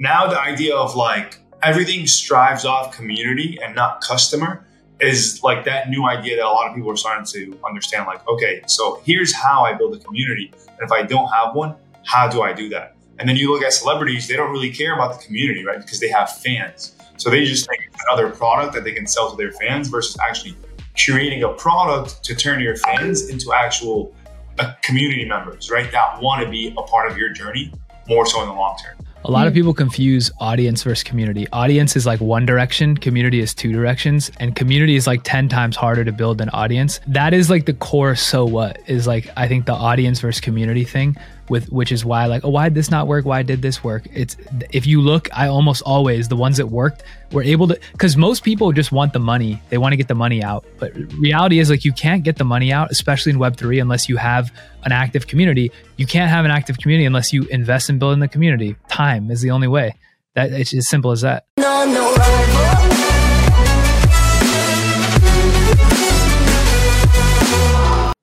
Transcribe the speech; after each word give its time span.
now 0.00 0.26
the 0.26 0.40
idea 0.40 0.74
of 0.74 0.96
like 0.96 1.38
everything 1.62 2.06
strives 2.06 2.64
off 2.64 2.96
community 2.96 3.58
and 3.62 3.74
not 3.76 4.00
customer 4.00 4.66
is 4.98 5.40
like 5.42 5.64
that 5.64 5.88
new 5.88 6.06
idea 6.06 6.36
that 6.36 6.44
a 6.44 6.48
lot 6.48 6.68
of 6.68 6.74
people 6.74 6.90
are 6.90 6.96
starting 6.96 7.24
to 7.24 7.56
understand 7.64 8.06
like 8.06 8.26
okay 8.26 8.62
so 8.66 9.00
here's 9.04 9.32
how 9.32 9.62
i 9.62 9.72
build 9.72 9.94
a 9.94 9.98
community. 9.98 10.52
And 10.66 10.80
if 10.80 10.90
i 10.90 11.02
don't 11.02 11.28
have 11.28 11.54
one 11.54 11.76
how 12.04 12.26
do 12.26 12.42
i 12.42 12.52
do 12.52 12.68
that? 12.70 12.96
And 13.18 13.28
then 13.28 13.36
you 13.36 13.52
look 13.52 13.62
at 13.62 13.72
celebrities 13.72 14.26
they 14.26 14.36
don't 14.36 14.50
really 14.50 14.70
care 14.70 14.94
about 14.94 15.20
the 15.20 15.24
community 15.24 15.64
right? 15.64 15.78
Because 15.78 16.00
they 16.00 16.08
have 16.08 16.34
fans. 16.38 16.96
So 17.18 17.28
they 17.28 17.44
just 17.44 17.68
make 17.70 17.80
another 18.08 18.30
product 18.30 18.72
that 18.74 18.84
they 18.84 18.92
can 18.92 19.06
sell 19.06 19.30
to 19.30 19.36
their 19.36 19.52
fans 19.52 19.88
versus 19.88 20.16
actually 20.26 20.56
creating 21.04 21.42
a 21.42 21.50
product 21.50 22.24
to 22.24 22.34
turn 22.34 22.60
your 22.60 22.76
fans 22.76 23.28
into 23.28 23.52
actual 23.52 24.14
uh, 24.58 24.72
community 24.82 25.26
members 25.26 25.70
right? 25.70 25.92
That 25.92 26.22
want 26.22 26.42
to 26.42 26.50
be 26.50 26.74
a 26.78 26.82
part 26.82 27.10
of 27.10 27.18
your 27.18 27.30
journey 27.34 27.70
more 28.08 28.24
so 28.24 28.40
in 28.40 28.48
the 28.48 28.54
long 28.54 28.78
term 28.82 28.99
a 29.24 29.30
lot 29.30 29.46
of 29.46 29.52
hmm. 29.52 29.58
people 29.58 29.74
confuse 29.74 30.30
audience 30.40 30.82
versus 30.82 31.04
community. 31.04 31.46
Audience 31.52 31.96
is 31.96 32.06
like 32.06 32.20
one 32.20 32.46
direction, 32.46 32.96
community 32.96 33.40
is 33.40 33.54
two 33.54 33.72
directions, 33.72 34.30
and 34.40 34.56
community 34.56 34.96
is 34.96 35.06
like 35.06 35.20
10 35.24 35.48
times 35.48 35.76
harder 35.76 36.04
to 36.04 36.12
build 36.12 36.38
than 36.38 36.48
audience. 36.50 37.00
That 37.06 37.34
is 37.34 37.50
like 37.50 37.66
the 37.66 37.74
core 37.74 38.16
so 38.16 38.44
what 38.44 38.80
is 38.86 39.06
like 39.06 39.30
I 39.36 39.48
think 39.48 39.66
the 39.66 39.74
audience 39.74 40.20
versus 40.20 40.40
community 40.40 40.84
thing 40.84 41.16
with 41.50 41.70
which 41.70 41.92
is 41.92 42.04
why 42.04 42.26
like 42.26 42.44
oh 42.44 42.48
why 42.48 42.68
did 42.68 42.74
this 42.74 42.90
not 42.90 43.06
work? 43.06 43.26
Why 43.26 43.42
did 43.42 43.60
this 43.60 43.84
work? 43.84 44.06
It's 44.14 44.36
if 44.72 44.86
you 44.86 45.00
look 45.00 45.28
i 45.36 45.48
almost 45.48 45.82
always 45.82 46.28
the 46.28 46.36
ones 46.36 46.56
that 46.56 46.68
worked 46.68 47.02
were 47.32 47.42
able 47.42 47.68
to 47.68 47.78
because 47.92 48.16
most 48.16 48.42
people 48.42 48.72
just 48.72 48.92
want 48.92 49.12
the 49.12 49.18
money. 49.18 49.60
They 49.68 49.76
want 49.76 49.92
to 49.92 49.96
get 49.96 50.08
the 50.08 50.14
money 50.14 50.42
out. 50.42 50.64
But 50.78 50.94
reality 51.14 51.58
is 51.58 51.68
like 51.68 51.84
you 51.84 51.92
can't 51.92 52.22
get 52.22 52.38
the 52.38 52.44
money 52.44 52.72
out 52.72 52.90
especially 52.90 53.32
in 53.32 53.38
web3 53.38 53.82
unless 53.82 54.08
you 54.08 54.16
have 54.16 54.50
an 54.84 54.92
active 54.92 55.26
community. 55.26 55.70
You 55.96 56.06
can't 56.06 56.30
have 56.30 56.44
an 56.44 56.50
active 56.50 56.78
community 56.78 57.04
unless 57.04 57.32
you 57.32 57.42
invest 57.50 57.90
in 57.90 57.98
building 57.98 58.20
the 58.20 58.28
community. 58.28 58.76
Time 58.88 59.30
is 59.30 59.42
the 59.42 59.50
only 59.50 59.68
way. 59.68 59.96
That 60.34 60.52
it's 60.52 60.72
as 60.72 60.88
simple 60.88 61.10
as 61.10 61.22
that. 61.22 61.46
No, 61.58 61.84
no, 61.84 62.89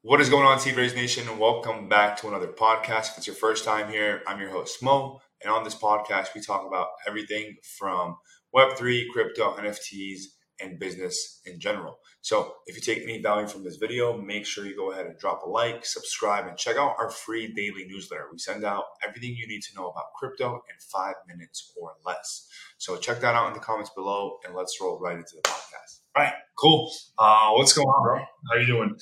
What 0.07 0.21
is 0.21 0.29
going 0.29 0.45
on, 0.45 0.57
Seedphrase 0.57 0.95
Nation? 0.95 1.37
Welcome 1.37 1.89
back 1.89 2.15
to 2.21 2.29
another 2.29 2.47
podcast. 2.47 3.11
If 3.11 3.17
it's 3.17 3.27
your 3.27 3.35
first 3.35 3.65
time 3.65 3.91
here, 3.91 4.21
I'm 4.25 4.39
your 4.39 4.49
host, 4.49 4.81
Moe. 4.81 5.19
And 5.43 5.51
on 5.51 5.65
this 5.65 5.75
podcast, 5.75 6.27
we 6.33 6.39
talk 6.39 6.65
about 6.65 6.87
everything 7.05 7.57
from 7.77 8.15
Web3, 8.55 9.09
crypto, 9.11 9.57
NFTs, 9.57 10.19
and 10.61 10.79
business 10.79 11.41
in 11.45 11.59
general. 11.59 11.99
So 12.21 12.53
if 12.67 12.77
you 12.77 12.81
take 12.81 13.03
any 13.03 13.21
value 13.21 13.47
from 13.47 13.65
this 13.65 13.75
video, 13.75 14.17
make 14.17 14.45
sure 14.45 14.65
you 14.65 14.77
go 14.77 14.93
ahead 14.93 15.07
and 15.07 15.19
drop 15.19 15.43
a 15.45 15.49
like, 15.49 15.85
subscribe, 15.85 16.47
and 16.47 16.57
check 16.57 16.77
out 16.77 16.95
our 16.97 17.09
free 17.09 17.53
daily 17.53 17.85
newsletter. 17.85 18.29
We 18.31 18.39
send 18.39 18.63
out 18.63 18.85
everything 19.05 19.35
you 19.35 19.45
need 19.45 19.63
to 19.63 19.75
know 19.75 19.89
about 19.89 20.13
crypto 20.17 20.53
in 20.53 20.75
five 20.89 21.15
minutes 21.27 21.73
or 21.75 21.95
less. 22.05 22.47
So 22.77 22.95
check 22.95 23.19
that 23.19 23.35
out 23.35 23.49
in 23.49 23.53
the 23.53 23.59
comments 23.59 23.91
below, 23.93 24.37
and 24.45 24.55
let's 24.55 24.79
roll 24.79 25.01
right 25.01 25.17
into 25.17 25.35
the 25.35 25.41
podcast. 25.41 25.96
All 26.17 26.23
right, 26.23 26.33
cool. 26.57 26.91
Uh, 27.19 27.51
what's 27.51 27.73
going 27.73 27.85
on, 27.85 28.01
bro? 28.01 28.25
How 28.49 28.57
you 28.57 28.65
doing? 28.65 28.97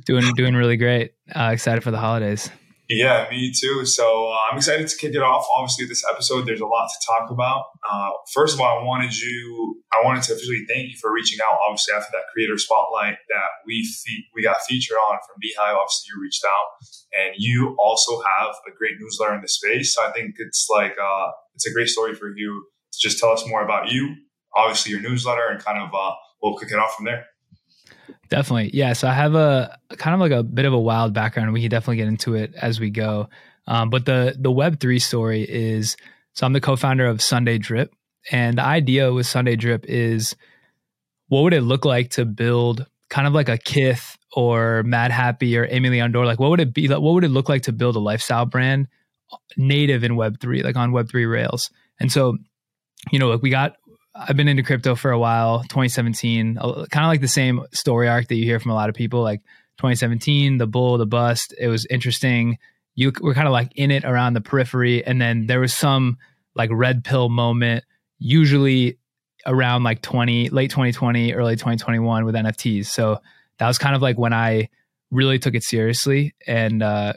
doing 0.06 0.32
doing 0.36 0.54
really 0.54 0.76
great. 0.76 1.10
Uh, 1.34 1.50
excited 1.52 1.82
for 1.82 1.90
the 1.90 1.98
holidays. 1.98 2.50
Yeah, 2.88 3.26
me 3.32 3.50
too. 3.50 3.84
So 3.84 4.28
uh, 4.28 4.36
I'm 4.48 4.58
excited 4.58 4.86
to 4.86 4.96
kick 4.96 5.16
it 5.16 5.22
off. 5.22 5.44
Obviously, 5.56 5.86
this 5.86 6.04
episode 6.08 6.46
there's 6.46 6.60
a 6.60 6.66
lot 6.66 6.86
to 6.86 7.06
talk 7.06 7.32
about. 7.32 7.64
Uh, 7.82 8.10
first 8.32 8.54
of 8.54 8.60
all, 8.60 8.78
I 8.78 8.84
wanted 8.84 9.12
you, 9.18 9.82
I 9.92 10.06
wanted 10.06 10.22
to 10.22 10.34
officially 10.34 10.62
thank 10.68 10.90
you 10.90 10.96
for 11.00 11.12
reaching 11.12 11.40
out. 11.44 11.58
Obviously, 11.66 11.94
after 11.94 12.12
that 12.12 12.30
creator 12.32 12.56
spotlight 12.56 13.16
that 13.28 13.50
we 13.66 13.82
fe- 13.82 14.22
we 14.32 14.44
got 14.44 14.58
featured 14.68 14.98
on 15.10 15.18
from 15.26 15.42
beehiiv, 15.42 15.74
obviously 15.74 16.14
you 16.14 16.22
reached 16.22 16.44
out, 16.44 16.86
and 17.18 17.34
you 17.38 17.74
also 17.80 18.22
have 18.38 18.54
a 18.68 18.76
great 18.78 19.00
newsletter 19.00 19.34
in 19.34 19.42
the 19.42 19.48
space. 19.48 19.96
So 19.96 20.06
I 20.06 20.12
think 20.12 20.36
it's 20.38 20.68
like 20.70 20.92
uh, 20.92 21.26
it's 21.56 21.66
a 21.66 21.72
great 21.72 21.88
story 21.88 22.14
for 22.14 22.28
you 22.36 22.66
to 22.92 22.98
just 23.00 23.18
tell 23.18 23.32
us 23.32 23.42
more 23.48 23.64
about 23.64 23.90
you, 23.90 24.14
obviously 24.54 24.92
your 24.92 25.00
newsletter, 25.00 25.48
and 25.50 25.58
kind 25.58 25.82
of 25.82 25.90
uh, 25.92 26.12
we'll 26.42 26.56
kick 26.56 26.70
it 26.70 26.78
off 26.78 26.94
from 26.96 27.06
there. 27.06 27.26
Definitely. 28.28 28.70
Yeah. 28.72 28.94
So 28.94 29.08
I 29.08 29.12
have 29.12 29.34
a 29.34 29.78
kind 29.98 30.14
of 30.14 30.20
like 30.20 30.32
a 30.32 30.42
bit 30.42 30.64
of 30.64 30.72
a 30.72 30.80
wild 30.80 31.12
background. 31.12 31.52
We 31.52 31.60
can 31.60 31.70
definitely 31.70 31.96
get 31.96 32.08
into 32.08 32.34
it 32.34 32.54
as 32.54 32.80
we 32.80 32.90
go. 32.90 33.28
Um, 33.66 33.90
but 33.90 34.06
the 34.06 34.34
the 34.38 34.50
Web3 34.50 35.00
story 35.00 35.42
is 35.42 35.96
so 36.32 36.46
I'm 36.46 36.52
the 36.52 36.60
co-founder 36.60 37.06
of 37.06 37.20
Sunday 37.20 37.58
Drip. 37.58 37.94
And 38.30 38.58
the 38.58 38.64
idea 38.64 39.12
with 39.12 39.26
Sunday 39.26 39.56
Drip 39.56 39.84
is 39.86 40.34
what 41.28 41.42
would 41.42 41.52
it 41.52 41.60
look 41.60 41.84
like 41.84 42.10
to 42.12 42.24
build 42.24 42.86
kind 43.10 43.26
of 43.26 43.34
like 43.34 43.48
a 43.48 43.58
Kith 43.58 44.16
or 44.34 44.82
Madhappy 44.84 45.56
or 45.58 45.66
Aimé 45.66 45.90
Leon 45.90 46.12
Dore? 46.12 46.24
Like 46.24 46.40
what 46.40 46.50
would 46.50 46.60
it 46.60 46.72
be 46.72 46.88
Like, 46.88 47.00
what 47.00 47.14
would 47.14 47.24
it 47.24 47.30
look 47.30 47.48
like 47.48 47.62
to 47.64 47.72
build 47.72 47.96
a 47.96 48.00
lifestyle 48.00 48.46
brand 48.46 48.88
native 49.56 50.04
in 50.04 50.12
Web3, 50.12 50.64
like 50.64 50.76
on 50.76 50.92
Web3 50.92 51.30
rails? 51.30 51.70
And 52.00 52.10
so, 52.10 52.38
you 53.10 53.18
know, 53.18 53.28
like 53.28 53.42
we 53.42 53.50
got 53.50 53.76
I've 54.14 54.36
been 54.36 54.48
into 54.48 54.62
crypto 54.62 54.94
for 54.94 55.10
a 55.10 55.18
while, 55.18 55.60
2017, 55.62 56.56
kind 56.56 56.86
of 56.86 57.08
like 57.08 57.20
the 57.20 57.28
same 57.28 57.64
story 57.72 58.08
arc 58.08 58.28
that 58.28 58.34
you 58.34 58.44
hear 58.44 58.60
from 58.60 58.70
a 58.70 58.74
lot 58.74 58.88
of 58.88 58.94
people, 58.94 59.22
like 59.22 59.40
2017, 59.78 60.58
the 60.58 60.66
bull, 60.66 60.98
the 60.98 61.06
bust. 61.06 61.54
It 61.58 61.68
was 61.68 61.86
interesting. 61.86 62.58
You 62.94 63.12
were 63.20 63.32
kind 63.32 63.46
of 63.46 63.52
like 63.52 63.72
in 63.74 63.90
it 63.90 64.04
around 64.04 64.34
the 64.34 64.42
periphery. 64.42 65.04
And 65.04 65.20
then 65.20 65.46
there 65.46 65.60
was 65.60 65.74
some 65.74 66.18
like 66.54 66.68
red 66.72 67.04
pill 67.04 67.30
moment, 67.30 67.84
usually 68.18 68.98
around 69.46 69.82
like 69.82 70.02
20, 70.02 70.50
late 70.50 70.70
2020, 70.70 71.32
early 71.32 71.56
2021 71.56 72.26
with 72.26 72.34
NFTs. 72.34 72.86
So 72.86 73.18
that 73.58 73.66
was 73.66 73.78
kind 73.78 73.96
of 73.96 74.02
like 74.02 74.18
when 74.18 74.34
I 74.34 74.68
really 75.10 75.38
took 75.38 75.54
it 75.54 75.64
seriously 75.64 76.34
and 76.46 76.82
uh, 76.82 77.14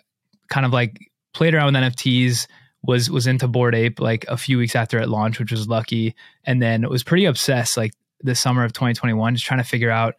kind 0.50 0.66
of 0.66 0.72
like 0.72 0.98
played 1.34 1.54
around 1.54 1.74
with 1.74 1.84
NFTs 1.84 2.48
was 2.86 3.10
was 3.10 3.28
into 3.28 3.48
Bored 3.48 3.76
Ape 3.76 4.00
like 4.00 4.26
a 4.28 4.38
few 4.38 4.58
weeks 4.58 4.76
after 4.76 5.00
it 5.00 5.10
launched, 5.10 5.40
which 5.40 5.52
was 5.52 5.68
lucky, 5.68 6.16
and 6.44 6.62
then 6.62 6.88
was 6.90 7.04
pretty 7.04 7.26
obsessed 7.26 7.78
like 7.78 7.94
the 8.22 8.36
summer 8.36 8.64
of 8.64 8.74
2021, 8.74 9.36
just 9.36 9.46
trying 9.46 9.62
to 9.62 9.68
figure 9.68 9.92
out 9.92 10.16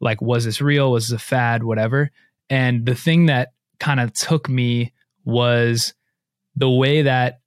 like 0.00 0.20
was 0.20 0.44
this 0.44 0.60
real, 0.60 0.90
was 0.90 1.08
this 1.08 1.16
a 1.16 1.24
fad, 1.24 1.62
whatever. 1.62 2.10
And 2.50 2.84
the 2.84 2.94
thing 2.94 3.26
that 3.26 3.52
kind 3.78 4.00
of 4.00 4.12
took 4.12 4.48
me 4.48 4.92
was 5.24 5.94
the 6.56 6.70
way 6.70 7.02
that 7.02 7.40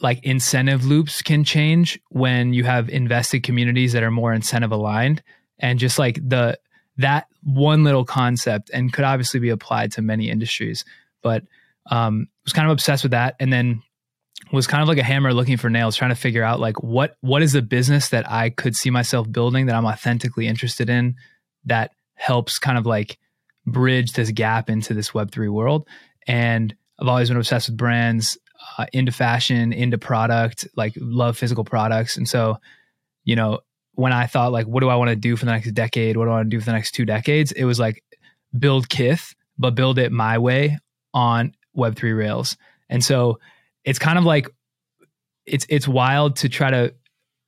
like 0.00 0.22
incentive 0.24 0.84
loops 0.84 1.22
can 1.22 1.44
change 1.44 1.98
when 2.10 2.52
you 2.52 2.64
have 2.64 2.90
invested 2.90 3.42
communities 3.42 3.92
that 3.92 4.02
are 4.02 4.10
more 4.10 4.32
incentive 4.32 4.72
aligned. 4.72 5.22
And 5.58 5.78
just 5.78 5.98
like 5.98 6.16
the 6.16 6.58
that 6.98 7.26
one 7.42 7.84
little 7.84 8.04
concept 8.04 8.70
and 8.72 8.92
could 8.92 9.04
obviously 9.04 9.40
be 9.40 9.48
applied 9.48 9.92
to 9.92 10.02
many 10.02 10.30
industries. 10.30 10.84
But 11.22 11.44
um 11.90 12.28
was 12.44 12.52
kind 12.52 12.66
of 12.66 12.72
obsessed 12.72 13.02
with 13.02 13.12
that. 13.12 13.36
And 13.40 13.52
then 13.52 13.82
was 14.54 14.66
kind 14.66 14.82
of 14.82 14.88
like 14.88 14.98
a 14.98 15.02
hammer 15.02 15.32
looking 15.32 15.56
for 15.56 15.68
nails 15.68 15.96
trying 15.96 16.10
to 16.10 16.16
figure 16.16 16.42
out 16.42 16.60
like 16.60 16.82
what 16.82 17.16
what 17.20 17.42
is 17.42 17.52
the 17.52 17.62
business 17.62 18.08
that 18.10 18.30
I 18.30 18.50
could 18.50 18.76
see 18.76 18.90
myself 18.90 19.30
building 19.30 19.66
that 19.66 19.74
I'm 19.74 19.86
authentically 19.86 20.46
interested 20.46 20.88
in 20.88 21.16
that 21.64 21.92
helps 22.14 22.58
kind 22.58 22.78
of 22.78 22.86
like 22.86 23.18
bridge 23.66 24.12
this 24.12 24.30
gap 24.30 24.70
into 24.70 24.94
this 24.94 25.10
web3 25.10 25.50
world? 25.50 25.88
And 26.26 26.74
I've 26.98 27.08
always 27.08 27.28
been 27.28 27.36
obsessed 27.36 27.68
with 27.68 27.76
brands 27.76 28.38
uh, 28.78 28.86
into 28.92 29.12
fashion 29.12 29.72
into 29.72 29.98
product 29.98 30.66
like 30.76 30.94
love 30.96 31.36
physical 31.36 31.64
products. 31.64 32.16
And 32.16 32.28
so 32.28 32.58
you 33.24 33.36
know 33.36 33.60
when 33.94 34.12
I 34.12 34.26
thought 34.26 34.52
like 34.52 34.66
what 34.66 34.80
do 34.80 34.88
I 34.88 34.96
want 34.96 35.10
to 35.10 35.16
do 35.16 35.36
for 35.36 35.44
the 35.44 35.52
next 35.52 35.72
decade? 35.72 36.16
What 36.16 36.24
do 36.24 36.30
I 36.30 36.34
want 36.34 36.50
to 36.50 36.56
do 36.56 36.60
for 36.60 36.66
the 36.66 36.72
next 36.72 36.92
two 36.92 37.04
decades? 37.04 37.52
It 37.52 37.64
was 37.64 37.78
like 37.78 38.02
build 38.58 38.88
Kith 38.88 39.34
but 39.58 39.74
build 39.74 39.98
it 39.98 40.12
my 40.12 40.38
way 40.38 40.78
on 41.12 41.54
web3 41.76 42.16
rails 42.16 42.56
and 42.88 43.04
so 43.04 43.38
it's 43.84 43.98
kind 43.98 44.18
of 44.18 44.24
like 44.24 44.48
it's 45.46 45.66
it's 45.68 45.86
wild 45.86 46.36
to 46.36 46.48
try 46.48 46.70
to 46.70 46.94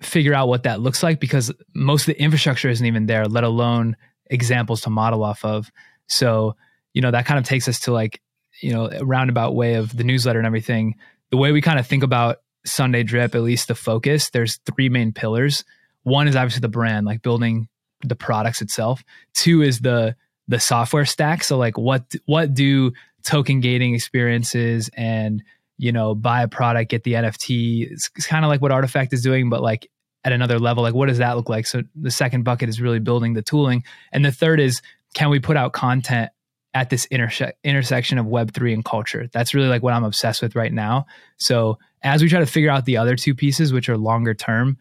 figure 0.02 0.34
out 0.34 0.48
what 0.48 0.64
that 0.64 0.80
looks 0.80 1.02
like 1.02 1.20
because 1.20 1.52
most 1.74 2.02
of 2.02 2.14
the 2.14 2.22
infrastructure 2.22 2.68
isn't 2.68 2.86
even 2.86 3.06
there, 3.06 3.26
let 3.26 3.44
alone 3.44 3.96
examples 4.26 4.82
to 4.82 4.90
model 4.90 5.24
off 5.24 5.44
of. 5.44 5.70
So, 6.08 6.56
you 6.92 7.00
know, 7.00 7.10
that 7.10 7.26
kind 7.26 7.38
of 7.38 7.44
takes 7.44 7.68
us 7.68 7.80
to 7.80 7.92
like, 7.92 8.20
you 8.60 8.72
know, 8.72 8.90
a 8.90 9.04
roundabout 9.04 9.54
way 9.54 9.74
of 9.74 9.96
the 9.96 10.04
newsletter 10.04 10.38
and 10.38 10.46
everything. 10.46 10.96
The 11.30 11.36
way 11.36 11.52
we 11.52 11.60
kind 11.60 11.78
of 11.78 11.86
think 11.86 12.02
about 12.02 12.38
Sunday 12.64 13.02
Drip, 13.02 13.34
at 13.34 13.42
least 13.42 13.68
the 13.68 13.74
focus, 13.74 14.30
there's 14.30 14.58
three 14.66 14.88
main 14.88 15.12
pillars. 15.12 15.64
One 16.02 16.28
is 16.28 16.36
obviously 16.36 16.60
the 16.60 16.68
brand, 16.68 17.06
like 17.06 17.22
building 17.22 17.68
the 18.02 18.16
products 18.16 18.60
itself. 18.60 19.02
Two 19.34 19.62
is 19.62 19.80
the 19.80 20.16
the 20.48 20.60
software 20.60 21.04
stack. 21.04 21.42
So 21.42 21.56
like 21.56 21.76
what 21.76 22.14
what 22.26 22.54
do 22.54 22.92
token 23.24 23.60
gating 23.60 23.94
experiences 23.94 24.88
and 24.96 25.42
you 25.78 25.92
know, 25.92 26.14
buy 26.14 26.42
a 26.42 26.48
product, 26.48 26.90
get 26.90 27.04
the 27.04 27.14
NFT. 27.14 27.90
It's, 27.90 28.10
it's 28.16 28.26
kind 28.26 28.44
of 28.44 28.48
like 28.48 28.62
what 28.62 28.72
RTFKT 28.72 29.12
is 29.12 29.22
doing, 29.22 29.50
but 29.50 29.62
like 29.62 29.90
at 30.24 30.32
another 30.32 30.58
level. 30.58 30.82
Like, 30.82 30.94
what 30.94 31.06
does 31.06 31.18
that 31.18 31.36
look 31.36 31.48
like? 31.48 31.66
So 31.66 31.82
the 31.94 32.10
second 32.10 32.42
bucket 32.42 32.68
is 32.68 32.80
really 32.80 32.98
building 32.98 33.34
the 33.34 33.42
tooling, 33.42 33.84
and 34.12 34.24
the 34.24 34.32
third 34.32 34.60
is 34.60 34.82
can 35.14 35.30
we 35.30 35.38
put 35.38 35.56
out 35.56 35.72
content 35.72 36.30
at 36.74 36.90
this 36.90 37.06
interse- 37.06 37.52
intersection 37.64 38.18
of 38.18 38.26
Web 38.26 38.52
three 38.52 38.74
and 38.74 38.84
culture? 38.84 39.28
That's 39.32 39.54
really 39.54 39.68
like 39.68 39.82
what 39.82 39.94
I'm 39.94 40.04
obsessed 40.04 40.42
with 40.42 40.56
right 40.56 40.72
now. 40.72 41.06
So 41.38 41.78
as 42.02 42.22
we 42.22 42.28
try 42.28 42.40
to 42.40 42.46
figure 42.46 42.70
out 42.70 42.84
the 42.84 42.98
other 42.98 43.16
two 43.16 43.34
pieces, 43.34 43.72
which 43.72 43.88
are 43.88 43.96
longer 43.96 44.34
term, 44.34 44.78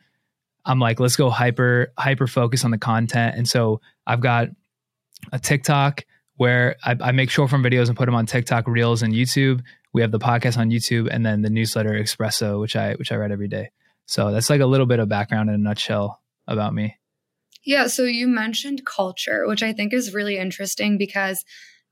I'm 0.65 0.79
like, 0.79 0.99
let's 0.99 1.15
go 1.15 1.29
hyper 1.29 1.93
hyper 1.97 2.27
focus 2.27 2.65
on 2.65 2.71
the 2.71 2.77
content. 2.77 3.35
And 3.37 3.47
so 3.47 3.81
I've 4.05 4.21
got 4.21 4.49
a 5.31 5.39
TikTok 5.39 6.05
where 6.37 6.75
I, 6.83 6.97
I 6.99 7.11
make 7.11 7.29
short 7.29 7.49
form 7.49 7.63
videos 7.63 7.87
and 7.87 7.95
put 7.95 8.05
them 8.05 8.15
on 8.15 8.25
TikTok, 8.25 8.67
Reels, 8.67 9.03
and 9.03 9.13
YouTube 9.13 9.61
we 9.95 10.01
have 10.01 10.11
the 10.11 10.19
podcast 10.19 10.57
on 10.57 10.71
YouTube 10.71 11.07
and 11.09 11.25
then 11.25 11.41
the 11.41 11.49
newsletter 11.49 11.91
Espresso, 11.91 12.59
which 12.59 12.75
I 12.75 12.95
which 12.95 13.13
I 13.13 13.15
read 13.15 13.31
every 13.31 13.47
day. 13.47 13.71
So 14.07 14.29
that's 14.29 14.49
like 14.49 14.59
a 14.59 14.65
little 14.65 14.85
bit 14.85 14.99
of 14.99 15.07
background 15.07 15.47
in 15.47 15.55
a 15.55 15.57
nutshell 15.57 16.21
about 16.47 16.73
me. 16.73 16.97
Yeah. 17.63 17.87
So 17.87 18.03
you 18.03 18.27
mentioned 18.27 18.85
culture, 18.85 19.47
which 19.47 19.63
I 19.63 19.71
think 19.71 19.93
is 19.93 20.13
really 20.13 20.37
interesting 20.37 20.97
because 20.97 21.45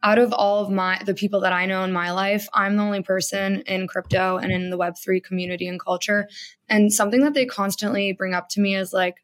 out 0.04 0.20
of 0.20 0.34
all 0.34 0.62
of 0.62 0.70
my 0.70 1.02
the 1.06 1.14
people 1.14 1.40
that 1.40 1.54
I 1.54 1.66
know 1.66 1.86
in 1.86 1.94
my 1.94 2.12
life, 2.12 2.46
I'm 2.54 2.76
the 2.76 2.84
only 2.84 3.04
person 3.04 3.62
in 3.62 3.88
crypto 3.88 4.36
and 4.36 4.52
in 4.52 4.70
the 4.70 4.78
web3 4.78 5.24
community 5.24 5.70
and 5.70 5.80
culture. 5.80 6.28
And 6.68 6.92
something 6.92 7.22
that 7.22 7.34
they 7.34 7.46
constantly 7.46 8.12
bring 8.12 8.34
up 8.34 8.50
to 8.50 8.60
me 8.60 8.76
is 8.76 8.92
like, 8.92 9.16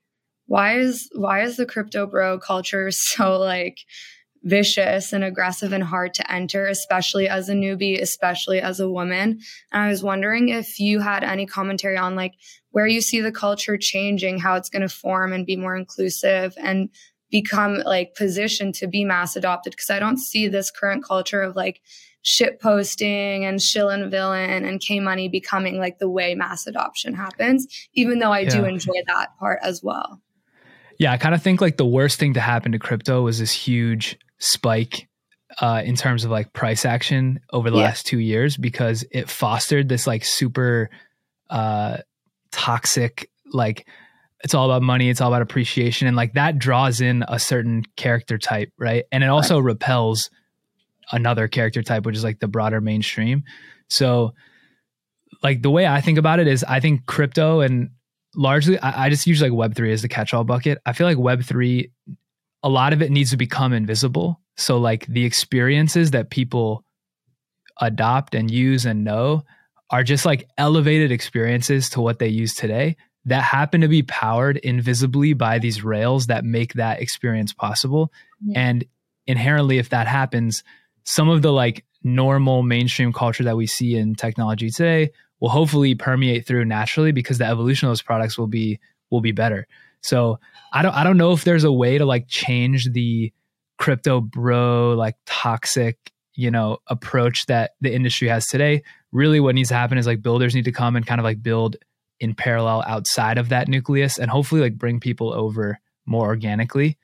why 0.45 0.79
is 0.79 1.09
why 1.13 1.41
is 1.41 1.57
the 1.57 1.65
crypto 1.65 2.07
bro 2.07 2.39
culture 2.39 2.91
so 2.91 3.37
like 3.39 3.79
vicious 4.43 5.11
and 5.11 5.23
aggressive 5.23 5.73
and 5.73 5.83
hard 5.83 6.13
to 6.13 6.31
enter, 6.31 6.67
especially 6.67 7.27
as 7.27 7.49
a 7.49 7.53
newbie, 7.53 8.01
especially 8.01 8.61
as 8.61 8.79
a 8.79 8.89
woman. 8.89 9.39
And 9.71 9.83
I 9.83 9.89
was 9.89 10.03
wondering 10.03 10.49
if 10.49 10.79
you 10.79 10.99
had 10.99 11.23
any 11.23 11.45
commentary 11.45 11.97
on 11.97 12.15
like 12.15 12.33
where 12.71 12.87
you 12.87 13.01
see 13.01 13.21
the 13.21 13.31
culture 13.31 13.77
changing, 13.77 14.39
how 14.39 14.55
it's 14.55 14.69
going 14.69 14.81
to 14.81 14.89
form 14.89 15.33
and 15.33 15.45
be 15.45 15.55
more 15.55 15.75
inclusive 15.75 16.53
and 16.57 16.89
become 17.31 17.79
like 17.79 18.15
positioned 18.15 18.75
to 18.75 18.87
be 18.87 19.03
mass 19.03 19.35
adopted. 19.35 19.75
Cause 19.77 19.89
I 19.89 19.99
don't 19.99 20.17
see 20.17 20.47
this 20.47 20.71
current 20.71 21.03
culture 21.03 21.41
of 21.41 21.55
like 21.55 21.81
shit 22.21 22.59
posting 22.59 23.45
and 23.45 23.61
shill 23.61 23.89
and 23.89 24.11
villain 24.11 24.65
and 24.65 24.81
K 24.81 24.99
money 24.99 25.27
becoming 25.29 25.77
like 25.77 25.99
the 25.99 26.09
way 26.09 26.35
mass 26.35 26.67
adoption 26.67 27.13
happens, 27.13 27.67
even 27.93 28.19
though 28.19 28.31
I 28.31 28.39
yeah. 28.39 28.49
do 28.49 28.65
enjoy 28.65 29.01
that 29.07 29.37
part 29.37 29.59
as 29.63 29.81
well. 29.83 30.21
Yeah, 30.99 31.13
I 31.13 31.17
kind 31.17 31.33
of 31.33 31.41
think 31.41 31.61
like 31.61 31.77
the 31.77 31.85
worst 31.85 32.19
thing 32.19 32.33
to 32.33 32.41
happen 32.41 32.73
to 32.73 32.79
crypto 32.79 33.23
was 33.23 33.39
this 33.39 33.51
huge 33.51 34.19
spike 34.37 35.07
uh, 35.59 35.81
in 35.83 35.95
terms 35.95 36.25
of 36.25 36.31
like 36.31 36.53
price 36.53 36.85
action 36.85 37.39
over 37.51 37.71
the 37.71 37.77
yeah. 37.77 37.83
last 37.83 38.05
two 38.05 38.19
years 38.19 38.57
because 38.57 39.03
it 39.11 39.29
fostered 39.29 39.89
this 39.89 40.05
like 40.05 40.23
super 40.23 40.89
uh, 41.49 41.97
toxic 42.51 43.29
like 43.51 43.87
it's 44.43 44.53
all 44.53 44.65
about 44.65 44.81
money 44.81 45.09
it's 45.09 45.21
all 45.21 45.29
about 45.29 45.41
appreciation 45.41 46.07
and 46.07 46.15
like 46.15 46.33
that 46.33 46.59
draws 46.59 47.01
in 47.01 47.23
a 47.27 47.39
certain 47.39 47.83
character 47.95 48.37
type 48.37 48.71
right 48.77 49.05
and 49.11 49.23
it 49.23 49.27
also 49.27 49.57
right. 49.57 49.65
repels 49.65 50.29
another 51.11 51.47
character 51.47 51.81
type 51.81 52.05
which 52.05 52.15
is 52.15 52.23
like 52.23 52.39
the 52.39 52.47
broader 52.47 52.79
mainstream 52.79 53.43
so 53.87 54.33
like 55.41 55.61
the 55.61 55.69
way 55.71 55.87
i 55.87 55.99
think 55.99 56.17
about 56.17 56.39
it 56.39 56.47
is 56.47 56.63
i 56.65 56.79
think 56.79 57.05
crypto 57.07 57.59
and 57.59 57.89
largely 58.39 58.79
I, 58.79 59.05
I 59.05 59.09
just 59.09 59.27
use 59.27 59.41
like 59.41 59.51
web3 59.51 59.91
as 59.91 60.01
the 60.01 60.07
catch-all 60.07 60.43
bucket 60.43 60.79
i 60.85 60.93
feel 60.93 61.05
like 61.05 61.17
web3 61.17 61.89
a 62.63 62.69
lot 62.69 62.93
of 62.93 63.01
it 63.01 63.11
needs 63.11 63.31
to 63.31 63.37
become 63.37 63.73
invisible. 63.73 64.39
So, 64.57 64.77
like 64.77 65.05
the 65.07 65.25
experiences 65.25 66.11
that 66.11 66.29
people 66.29 66.83
adopt 67.79 68.35
and 68.35 68.51
use 68.51 68.85
and 68.85 69.03
know 69.03 69.43
are 69.89 70.03
just 70.03 70.25
like 70.25 70.47
elevated 70.57 71.11
experiences 71.11 71.89
to 71.91 72.01
what 72.01 72.19
they 72.19 72.27
use 72.27 72.53
today 72.53 72.97
that 73.25 73.43
happen 73.43 73.81
to 73.81 73.87
be 73.87 74.03
powered 74.03 74.57
invisibly 74.57 75.33
by 75.33 75.59
these 75.59 75.83
rails 75.83 76.27
that 76.27 76.43
make 76.43 76.73
that 76.73 77.01
experience 77.01 77.53
possible. 77.53 78.11
Yeah. 78.45 78.59
And 78.59 78.85
inherently, 79.27 79.77
if 79.77 79.89
that 79.89 80.07
happens, 80.07 80.63
some 81.05 81.29
of 81.29 81.41
the 81.41 81.51
like 81.51 81.85
normal 82.03 82.63
mainstream 82.63 83.13
culture 83.13 83.43
that 83.43 83.57
we 83.57 83.67
see 83.67 83.95
in 83.95 84.15
technology 84.15 84.69
today 84.69 85.11
will 85.39 85.49
hopefully 85.49 85.95
permeate 85.95 86.45
through 86.45 86.65
naturally 86.65 87.11
because 87.11 87.37
the 87.37 87.45
evolution 87.45 87.87
of 87.87 87.91
those 87.91 88.01
products 88.01 88.37
will 88.37 88.47
be 88.47 88.79
will 89.09 89.21
be 89.21 89.31
better. 89.31 89.67
So 90.01 90.39
I 90.73 90.81
don't 90.81 90.93
I 90.95 91.03
don't 91.03 91.17
know 91.17 91.31
if 91.33 91.43
there's 91.43 91.63
a 91.63 91.71
way 91.71 91.97
to 91.97 92.05
like 92.05 92.27
change 92.27 92.91
the 92.91 93.33
crypto 93.77 94.19
bro 94.19 94.93
like 94.93 95.15
toxic 95.25 96.11
you 96.35 96.51
know 96.51 96.77
approach 96.87 97.45
that 97.47 97.71
the 97.81 97.93
industry 97.93 98.27
has 98.27 98.47
today. 98.47 98.83
Really, 99.11 99.39
what 99.39 99.55
needs 99.55 99.69
to 99.69 99.75
happen 99.75 99.97
is 99.97 100.07
like 100.07 100.21
builders 100.21 100.55
need 100.55 100.65
to 100.65 100.71
come 100.71 100.95
and 100.95 101.05
kind 101.05 101.19
of 101.19 101.25
like 101.25 101.41
build 101.41 101.75
in 102.19 102.35
parallel 102.35 102.83
outside 102.85 103.37
of 103.37 103.49
that 103.49 103.67
nucleus 103.67 104.19
and 104.19 104.29
hopefully 104.29 104.61
like 104.61 104.77
bring 104.77 104.99
people 104.99 105.33
over 105.33 105.79
more 106.05 106.27
organically. 106.27 106.97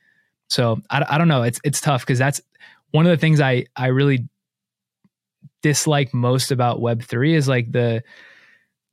So 0.48 0.80
I, 0.90 1.04
I 1.08 1.18
don't 1.18 1.28
know. 1.28 1.42
It's 1.42 1.60
it's 1.64 1.80
tough 1.80 2.02
because 2.02 2.18
that's 2.18 2.40
one 2.92 3.06
of 3.06 3.10
the 3.10 3.16
things 3.16 3.40
I 3.40 3.66
I 3.74 3.88
really 3.88 4.28
dislike 5.62 6.14
most 6.14 6.50
about 6.50 6.80
Web 6.80 7.02
three 7.02 7.34
is 7.34 7.48
like 7.48 7.72
the 7.72 8.02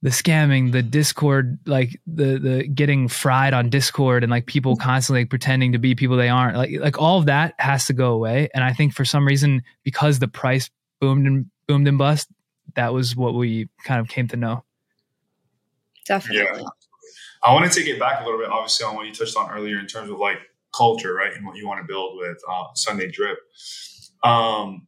the 0.04 0.10
scamming, 0.10 0.74
the 0.74 0.84
Discord, 0.84 1.58
like 1.66 2.00
the 2.06 2.38
the 2.38 2.68
getting 2.68 3.08
fried 3.08 3.54
on 3.54 3.70
Discord 3.70 4.22
and 4.22 4.30
like 4.30 4.46
people 4.46 4.74
mm-hmm. 4.74 4.84
constantly 4.84 5.22
like, 5.22 5.30
pretending 5.30 5.72
to 5.72 5.80
be 5.80 5.96
people 5.96 6.18
they 6.18 6.28
aren't. 6.28 6.58
Like 6.58 6.72
like 6.80 7.02
all 7.02 7.20
of 7.20 7.26
that 7.28 7.56
has 7.58 7.86
to 7.86 7.94
go 7.94 8.12
away. 8.12 8.50
And 8.54 8.66
I 8.66 8.74
think 8.74 8.94
for 8.94 9.06
some 9.06 9.26
reason, 9.26 9.64
because 9.84 10.20
the 10.20 10.28
price 10.28 10.70
boomed 11.00 11.26
and 11.26 11.46
boomed 11.68 11.88
and 11.88 11.98
bust, 11.98 12.28
that 12.76 12.94
was 12.94 13.16
what 13.16 13.34
we 13.34 13.70
kind 13.86 14.02
of 14.02 14.10
came 14.10 14.28
to 14.28 14.36
know. 14.36 14.66
Definitely. 16.06 16.52
Yeah. 16.52 16.68
I 17.46 17.54
want 17.54 17.72
to 17.72 17.80
take 17.80 17.88
it 17.88 17.98
back 17.98 18.22
a 18.22 18.26
little 18.26 18.40
bit, 18.40 18.50
obviously, 18.50 18.86
on 18.86 18.96
what 18.96 19.06
you 19.06 19.14
touched 19.14 19.38
on 19.38 19.50
earlier 19.52 19.80
in 19.80 19.88
terms 19.88 20.10
of 20.10 20.18
like 20.18 20.40
culture, 20.76 21.14
right, 21.14 21.34
and 21.34 21.46
what 21.46 21.56
you 21.56 21.66
want 21.66 21.80
to 21.80 21.88
build 21.88 22.18
with 22.18 22.38
uh, 22.50 22.66
Sunday 22.76 23.10
Drip. 23.10 23.38
Um, 24.22 24.86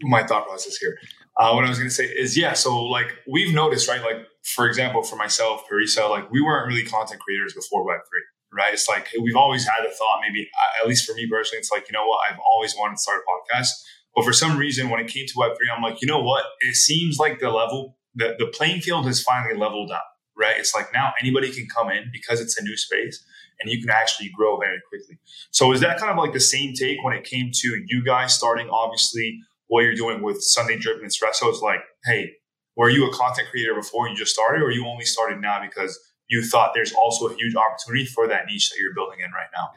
my 0.00 0.26
thought 0.26 0.46
process 0.46 0.76
here. 0.76 0.98
Uh, 1.36 1.52
what 1.52 1.64
I 1.64 1.68
was 1.68 1.78
going 1.78 1.88
to 1.90 1.94
say 1.94 2.04
is, 2.04 2.36
yeah. 2.36 2.52
So 2.52 2.84
like 2.84 3.08
we've 3.26 3.52
noticed, 3.54 3.88
right? 3.88 4.00
Like 4.02 4.26
for 4.44 4.66
example, 4.66 5.02
for 5.02 5.16
myself, 5.16 5.64
Parisa, 5.70 6.08
like 6.08 6.30
we 6.30 6.40
weren't 6.40 6.68
really 6.68 6.84
content 6.84 7.20
creators 7.20 7.54
before 7.54 7.84
Web 7.84 8.00
three, 8.08 8.22
right? 8.52 8.72
It's 8.72 8.88
like 8.88 9.08
we've 9.20 9.36
always 9.36 9.66
had 9.66 9.84
a 9.84 9.90
thought, 9.90 10.20
maybe 10.22 10.48
at 10.80 10.88
least 10.88 11.06
for 11.06 11.14
me 11.14 11.26
personally, 11.28 11.58
it's 11.58 11.72
like 11.72 11.88
you 11.88 11.92
know 11.92 12.06
what, 12.06 12.20
I've 12.30 12.38
always 12.54 12.74
wanted 12.76 12.96
to 12.96 13.02
start 13.02 13.20
a 13.20 13.56
podcast, 13.56 13.68
but 14.14 14.24
for 14.24 14.32
some 14.32 14.56
reason, 14.56 14.90
when 14.90 15.00
it 15.00 15.08
came 15.08 15.26
to 15.26 15.34
Web 15.36 15.52
three, 15.56 15.68
I'm 15.74 15.82
like, 15.82 16.00
you 16.00 16.06
know 16.06 16.22
what? 16.22 16.44
It 16.60 16.76
seems 16.76 17.18
like 17.18 17.40
the 17.40 17.50
level, 17.50 17.96
the 18.14 18.36
the 18.38 18.46
playing 18.46 18.80
field 18.80 19.06
has 19.06 19.22
finally 19.22 19.58
leveled 19.58 19.90
up, 19.90 20.06
right? 20.38 20.56
It's 20.56 20.74
like 20.74 20.92
now 20.92 21.14
anybody 21.20 21.50
can 21.50 21.66
come 21.74 21.90
in 21.90 22.10
because 22.12 22.40
it's 22.40 22.56
a 22.58 22.62
new 22.62 22.76
space 22.76 23.24
and 23.60 23.72
you 23.72 23.80
can 23.80 23.90
actually 23.90 24.30
grow 24.30 24.56
very 24.58 24.80
quickly. 24.88 25.18
So 25.50 25.72
is 25.72 25.80
that 25.80 25.98
kind 25.98 26.10
of 26.10 26.18
like 26.18 26.32
the 26.32 26.40
same 26.40 26.74
take 26.74 27.02
when 27.02 27.14
it 27.14 27.24
came 27.24 27.50
to 27.52 27.84
you 27.86 28.04
guys 28.04 28.34
starting, 28.34 28.68
obviously? 28.70 29.40
What 29.74 29.80
you're 29.80 29.96
doing 29.96 30.22
with 30.22 30.40
Sunday 30.40 30.78
Drip 30.78 31.00
and 31.00 31.10
Espresso 31.10 31.50
is 31.52 31.60
like, 31.60 31.80
hey, 32.04 32.30
were 32.76 32.88
you 32.88 33.10
a 33.10 33.12
content 33.12 33.48
creator 33.50 33.74
before 33.74 34.08
you 34.08 34.14
just 34.14 34.32
started, 34.32 34.62
or 34.62 34.70
you 34.70 34.86
only 34.86 35.04
started 35.04 35.40
now 35.40 35.60
because 35.60 35.98
you 36.28 36.44
thought 36.44 36.70
there's 36.76 36.92
also 36.92 37.26
a 37.26 37.34
huge 37.34 37.56
opportunity 37.56 38.06
for 38.06 38.28
that 38.28 38.46
niche 38.46 38.70
that 38.70 38.76
you're 38.78 38.94
building 38.94 39.18
in 39.18 39.32
right 39.32 39.48
now? 39.52 39.72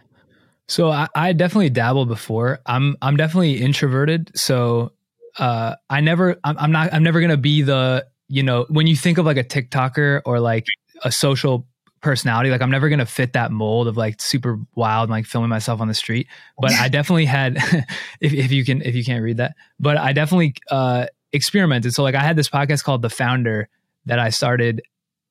So 0.68 0.92
I, 0.92 1.08
I 1.16 1.34
definitely 1.34 1.72
dabbled 1.72 2.10
before. 2.10 2.60
I'm 2.68 2.96
I'm 3.02 3.18
definitely 3.18 3.60
introverted. 3.60 4.30
So 4.36 4.92
uh, 5.40 5.78
I 5.90 6.02
never 6.02 6.36
I'm, 6.44 6.60
I'm 6.60 6.72
not 6.72 6.94
I'm 6.94 7.02
never 7.02 7.20
gonna 7.20 7.36
be 7.36 7.64
the 7.64 8.06
you 8.28 8.44
know 8.44 8.68
when 8.70 8.86
you 8.86 8.96
think 8.96 9.18
of 9.18 9.26
like 9.26 9.38
a 9.38 9.44
TikToker 9.44 10.22
or 10.26 10.40
like 10.40 10.68
a 11.06 11.12
social 11.12 11.66
personality. 12.02 12.50
Like 12.50 12.62
I'm 12.62 12.72
never 12.72 12.90
gonna 12.90 13.06
fit 13.06 13.34
that 13.34 13.52
mold 13.52 13.88
of 13.88 13.98
like 13.98 14.22
super 14.22 14.60
wild, 14.76 15.04
and, 15.04 15.12
like 15.12 15.26
filming 15.26 15.50
myself 15.50 15.82
on 15.82 15.88
the 15.88 15.94
street. 15.94 16.28
But 16.60 16.72
I 16.72 16.90
definitely 16.90 17.26
had, 17.26 17.58
if, 18.22 18.34
if 18.34 18.52
you 18.52 18.64
can 18.66 18.82
if 18.82 18.96
you 18.96 19.04
can't 19.04 19.24
read 19.24 19.38
that, 19.38 19.56
but 19.80 19.98
I 19.98 20.14
definitely 20.14 20.56
uh, 20.70 21.08
experimented. 21.32 21.94
So 21.94 22.04
like 22.04 22.16
I 22.16 22.24
had 22.24 22.36
this 22.36 22.50
podcast 22.50 22.84
called 22.84 23.02
The 23.02 23.10
Founder 23.10 23.70
that 24.06 24.20
I 24.20 24.30
started 24.30 24.82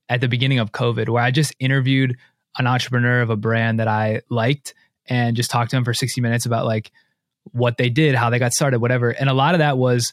at 0.08 0.20
the 0.20 0.28
beginning 0.28 0.58
of 0.58 0.73
COVID, 0.73 1.08
where 1.08 1.23
I 1.23 1.30
just 1.30 1.54
interviewed 1.58 2.16
an 2.58 2.66
entrepreneur 2.66 3.20
of 3.20 3.30
a 3.30 3.37
brand 3.37 3.80
that 3.80 3.88
I 3.88 4.23
liked 4.30 4.75
and 5.06 5.37
just 5.37 5.50
talked 5.50 5.70
to 5.70 5.76
them 5.76 5.85
for 5.85 5.94
60 5.94 6.20
minutes 6.20 6.46
about 6.46 6.64
like 6.64 6.90
what 7.52 7.76
they 7.76 7.90
did, 7.90 8.14
how 8.14 8.30
they 8.30 8.38
got 8.38 8.52
started, 8.52 8.80
whatever. 8.80 9.11
And 9.11 9.28
a 9.28 9.35
lot 9.35 9.54
of 9.54 9.58
that 9.58 9.78
was 9.78 10.12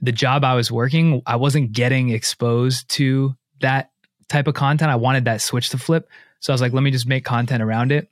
the 0.00 0.12
job 0.12 0.44
I 0.44 0.54
was 0.54 0.70
working. 0.70 1.22
I 1.26 1.36
wasn't 1.36 1.72
getting 1.72 2.10
exposed 2.10 2.88
to 2.90 3.34
that 3.60 3.90
type 4.28 4.46
of 4.46 4.54
content. 4.54 4.90
I 4.90 4.96
wanted 4.96 5.24
that 5.26 5.40
switch 5.40 5.70
to 5.70 5.78
flip. 5.78 6.08
So 6.40 6.52
I 6.52 6.54
was 6.54 6.60
like, 6.60 6.72
let 6.72 6.82
me 6.82 6.90
just 6.90 7.06
make 7.06 7.24
content 7.24 7.62
around 7.62 7.92
it. 7.92 8.10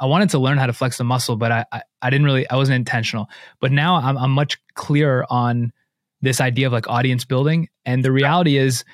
I 0.00 0.06
wanted 0.06 0.30
to 0.30 0.38
learn 0.38 0.58
how 0.58 0.66
to 0.66 0.72
flex 0.72 0.98
the 0.98 1.04
muscle, 1.04 1.36
but 1.36 1.52
I, 1.52 1.64
I, 1.70 1.82
I 2.02 2.10
didn't 2.10 2.26
really, 2.26 2.48
I 2.50 2.56
wasn't 2.56 2.76
intentional. 2.76 3.28
But 3.60 3.70
now 3.70 3.96
I'm, 3.96 4.18
I'm 4.18 4.32
much 4.32 4.58
clearer 4.74 5.24
on 5.30 5.72
this 6.20 6.40
idea 6.40 6.66
of 6.66 6.72
like 6.72 6.88
audience 6.88 7.24
building. 7.24 7.68
And 7.84 8.04
the 8.04 8.10
reality 8.10 8.56
is, 8.56 8.84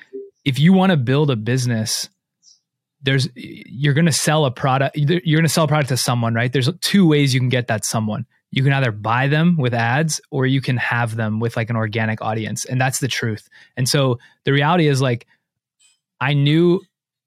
if 0.45 0.59
you 0.59 0.73
want 0.73 0.91
to 0.91 0.97
build 0.97 1.31
a 1.31 1.35
business, 1.35 2.09
there's 3.01 3.29
you're 3.35 3.93
going 3.93 4.05
to 4.05 4.11
sell 4.11 4.45
a 4.45 4.51
product. 4.51 4.95
You're 4.97 5.37
going 5.37 5.43
to 5.43 5.49
sell 5.49 5.65
a 5.65 5.67
product 5.67 5.89
to 5.89 5.97
someone, 5.97 6.33
right? 6.33 6.51
There's 6.51 6.69
two 6.81 7.07
ways 7.07 7.33
you 7.33 7.39
can 7.39 7.49
get 7.49 7.67
that 7.67 7.85
someone. 7.85 8.25
You 8.51 8.63
can 8.63 8.73
either 8.73 8.91
buy 8.91 9.27
them 9.27 9.55
with 9.57 9.73
ads 9.73 10.19
or 10.29 10.45
you 10.45 10.61
can 10.61 10.77
have 10.77 11.15
them 11.15 11.39
with 11.39 11.55
like 11.55 11.69
an 11.69 11.75
organic 11.75 12.21
audience, 12.21 12.65
and 12.65 12.79
that's 12.79 12.99
the 12.99 13.07
truth. 13.07 13.49
And 13.77 13.87
so 13.87 14.19
the 14.43 14.51
reality 14.51 14.87
is 14.87 15.01
like 15.01 15.25
I 16.21 16.33
knew 16.33 16.81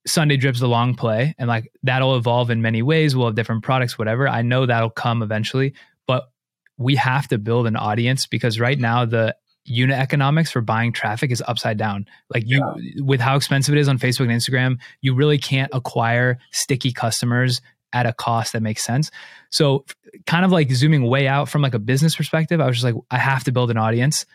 Sunday 0.07 0.37
Drip's 0.37 0.61
the 0.61 0.69
long 0.69 0.95
play 0.95 1.35
and 1.39 1.49
like 1.49 1.71
that'll 1.83 2.17
evolve 2.17 2.51
in 2.51 2.63
many 2.63 2.83
ways. 2.83 3.17
We'll 3.17 3.27
have 3.27 3.35
different 3.35 3.65
products, 3.65 3.99
whatever. 3.99 4.29
I 4.29 4.43
know 4.43 4.65
that'll 4.65 4.91
come 4.91 5.23
eventually, 5.23 5.75
but 6.07 6.31
we 6.79 6.95
have 6.97 7.29
to 7.29 7.39
build 7.39 7.67
an 7.67 7.77
audience 7.77 8.27
because 8.27 8.61
right 8.61 8.79
now 8.79 9.05
the 9.05 9.35
unit 9.65 9.99
economics 9.99 10.51
for 10.51 10.61
buying 10.61 10.93
traffic 10.93 11.31
is 11.31 11.43
upside 11.49 11.79
down. 11.79 12.07
Like 12.33 12.45
you 12.47 12.59
yeah. 12.59 13.03
with 13.03 13.21
how 13.21 13.37
expensive 13.37 13.75
it 13.75 13.81
is 13.81 13.89
on 13.89 13.99
Facebook 13.99 14.31
and 14.31 14.33
Instagram, 14.33 14.79
you 15.01 15.15
really 15.15 15.39
can't 15.39 15.71
acquire 15.73 16.39
sticky 16.53 16.93
customers 16.93 17.61
at 17.93 18.07
a 18.07 18.13
cost 18.13 18.53
that 18.53 18.63
makes 18.63 18.85
sense. 18.85 19.11
So 19.51 19.85
kind 20.27 20.45
of 20.45 20.53
like 20.53 20.71
zooming 20.71 21.05
way 21.05 21.27
out 21.27 21.49
from 21.49 21.63
like 21.63 21.75
a 21.75 21.79
business 21.79 22.15
perspective, 22.15 22.61
I 22.61 22.67
was 22.67 22.77
just 22.77 22.85
like 22.85 22.97
I 23.11 23.19
have 23.19 23.45
to 23.45 23.53
build 23.53 23.71
an 23.71 23.79
audience 23.79 24.27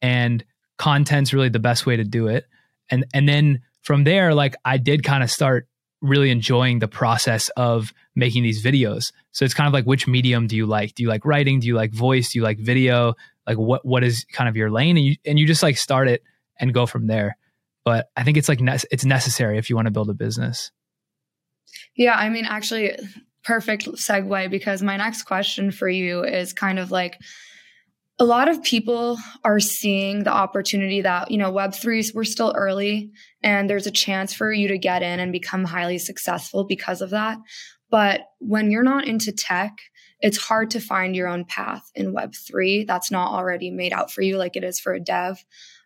and 0.00 0.44
content's 0.78 1.34
really 1.34 1.48
the 1.48 1.58
best 1.58 1.84
way 1.84 1.96
to 1.96 2.04
do 2.04 2.28
it. 2.28 2.46
And 2.88 3.04
and 3.12 3.28
then 3.28 3.60
from 3.88 4.04
there, 4.04 4.34
like 4.34 4.54
I 4.66 4.76
did 4.76 5.02
kind 5.02 5.22
of 5.22 5.30
start 5.30 5.66
really 6.02 6.28
enjoying 6.28 6.78
the 6.78 6.86
process 6.86 7.48
of 7.56 7.94
making 8.14 8.42
these 8.42 8.62
videos. 8.62 9.12
So 9.32 9.46
it's 9.46 9.54
kind 9.54 9.66
of 9.66 9.72
like 9.72 9.86
which 9.86 10.06
medium 10.06 10.46
do 10.46 10.56
you 10.56 10.66
like? 10.66 10.94
Do 10.94 11.02
you 11.02 11.08
like 11.08 11.24
writing? 11.24 11.58
Do 11.58 11.66
you 11.66 11.74
like 11.74 11.94
voice? 11.94 12.30
Do 12.30 12.38
you 12.38 12.42
like 12.42 12.58
video? 12.58 13.14
Like 13.46 13.56
what 13.56 13.86
what 13.86 14.04
is 14.04 14.26
kind 14.30 14.46
of 14.46 14.56
your 14.56 14.70
lane? 14.70 14.98
And 14.98 15.06
you 15.06 15.16
and 15.24 15.38
you 15.38 15.46
just 15.46 15.62
like 15.62 15.78
start 15.78 16.06
it 16.06 16.22
and 16.60 16.74
go 16.74 16.84
from 16.84 17.06
there. 17.06 17.38
But 17.82 18.10
I 18.14 18.24
think 18.24 18.36
it's 18.36 18.46
like 18.46 18.60
ne- 18.60 18.76
it's 18.90 19.06
necessary 19.06 19.56
if 19.56 19.70
you 19.70 19.76
want 19.76 19.86
to 19.86 19.90
build 19.90 20.10
a 20.10 20.14
business. 20.14 20.70
Yeah, 21.96 22.14
I 22.14 22.28
mean 22.28 22.44
actually 22.44 22.94
perfect 23.42 23.86
segue 23.86 24.50
because 24.50 24.82
my 24.82 24.98
next 24.98 25.22
question 25.22 25.70
for 25.70 25.88
you 25.88 26.24
is 26.24 26.52
kind 26.52 26.78
of 26.78 26.90
like 26.90 27.16
a 28.20 28.24
lot 28.24 28.48
of 28.48 28.62
people 28.62 29.16
are 29.44 29.60
seeing 29.60 30.24
the 30.24 30.32
opportunity 30.32 31.00
that, 31.02 31.30
you 31.30 31.38
know, 31.38 31.52
Web3, 31.52 32.14
we're 32.14 32.24
still 32.24 32.52
early 32.56 33.12
and 33.42 33.70
there's 33.70 33.86
a 33.86 33.92
chance 33.92 34.32
for 34.32 34.52
you 34.52 34.68
to 34.68 34.78
get 34.78 35.02
in 35.02 35.20
and 35.20 35.30
become 35.30 35.64
highly 35.64 35.98
successful 35.98 36.64
because 36.64 37.00
of 37.00 37.10
that. 37.10 37.38
But 37.90 38.22
when 38.40 38.70
you're 38.70 38.82
not 38.82 39.06
into 39.06 39.32
tech, 39.32 39.78
it's 40.20 40.36
hard 40.36 40.70
to 40.70 40.80
find 40.80 41.14
your 41.14 41.28
own 41.28 41.44
path 41.44 41.84
in 41.94 42.12
Web3 42.12 42.86
that's 42.88 43.10
not 43.10 43.30
already 43.30 43.70
made 43.70 43.92
out 43.92 44.10
for 44.10 44.22
you 44.22 44.36
like 44.36 44.56
it 44.56 44.64
is 44.64 44.80
for 44.80 44.92
a 44.92 45.00
dev. 45.00 45.44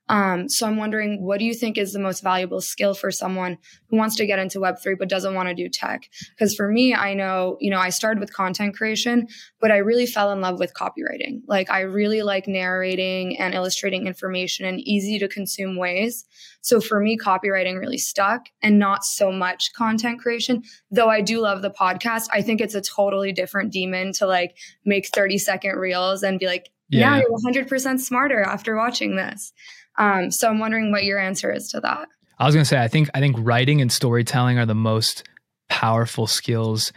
Um, 0.08 0.48
so 0.48 0.66
I'm 0.66 0.76
wondering, 0.76 1.22
what 1.22 1.38
do 1.38 1.44
you 1.44 1.54
think 1.54 1.78
is 1.78 1.92
the 1.92 1.98
most 1.98 2.22
valuable 2.22 2.60
skill 2.60 2.92
for 2.94 3.10
someone 3.10 3.58
who 3.88 3.96
wants 3.96 4.16
to 4.16 4.26
get 4.26 4.38
into 4.38 4.58
Web3 4.58 4.98
but 4.98 5.08
doesn't 5.08 5.34
want 5.34 5.48
to 5.48 5.54
do 5.54 5.68
tech? 5.68 6.08
Because 6.30 6.54
for 6.54 6.68
me, 6.68 6.94
I 6.94 7.14
know, 7.14 7.56
you 7.60 7.70
know, 7.70 7.78
I 7.78 7.90
started 7.90 8.20
with 8.20 8.32
content 8.32 8.76
creation, 8.76 9.28
but 9.60 9.70
I 9.70 9.78
really 9.78 10.06
fell 10.06 10.32
in 10.32 10.40
love 10.40 10.58
with 10.58 10.74
copywriting. 10.74 11.42
Like 11.46 11.70
I 11.70 11.80
really 11.80 12.22
like 12.22 12.48
narrating 12.48 13.38
and 13.38 13.54
illustrating 13.54 14.06
information 14.06 14.66
in 14.66 14.80
easy 14.80 15.18
to 15.20 15.28
consume 15.28 15.76
ways. 15.76 16.24
So 16.62 16.80
for 16.80 17.00
me, 17.00 17.16
copywriting 17.16 17.78
really 17.78 17.98
stuck 17.98 18.46
and 18.60 18.78
not 18.78 19.04
so 19.04 19.32
much 19.32 19.72
content 19.72 20.20
creation. 20.20 20.62
Though 20.90 21.08
I 21.08 21.20
do 21.20 21.40
love 21.40 21.62
the 21.62 21.70
podcast, 21.70 22.28
I 22.32 22.42
think 22.42 22.60
it's 22.60 22.74
a 22.74 22.82
totally 22.82 23.32
different 23.32 23.72
demon 23.72 24.12
to 24.14 24.26
like 24.26 24.56
make 24.84 25.08
30 25.08 25.38
second 25.38 25.76
reels 25.76 26.22
and 26.22 26.38
be 26.38 26.46
like, 26.46 26.70
yeah, 26.88 27.16
yeah 27.16 27.22
you're 27.22 27.66
100% 27.66 28.00
smarter 28.00 28.42
after 28.42 28.76
watching 28.76 29.16
this. 29.16 29.52
Um, 29.98 30.30
so 30.30 30.48
I'm 30.48 30.58
wondering 30.58 30.90
what 30.90 31.04
your 31.04 31.18
answer 31.18 31.52
is 31.52 31.68
to 31.70 31.80
that. 31.80 32.08
I 32.38 32.46
was 32.46 32.54
going 32.54 32.64
to 32.64 32.68
say, 32.68 32.82
I 32.82 32.88
think 32.88 33.10
I 33.14 33.20
think 33.20 33.36
writing 33.38 33.80
and 33.80 33.92
storytelling 33.92 34.58
are 34.58 34.66
the 34.66 34.74
most 34.74 35.24
powerful 35.68 36.26
skills 36.26 36.92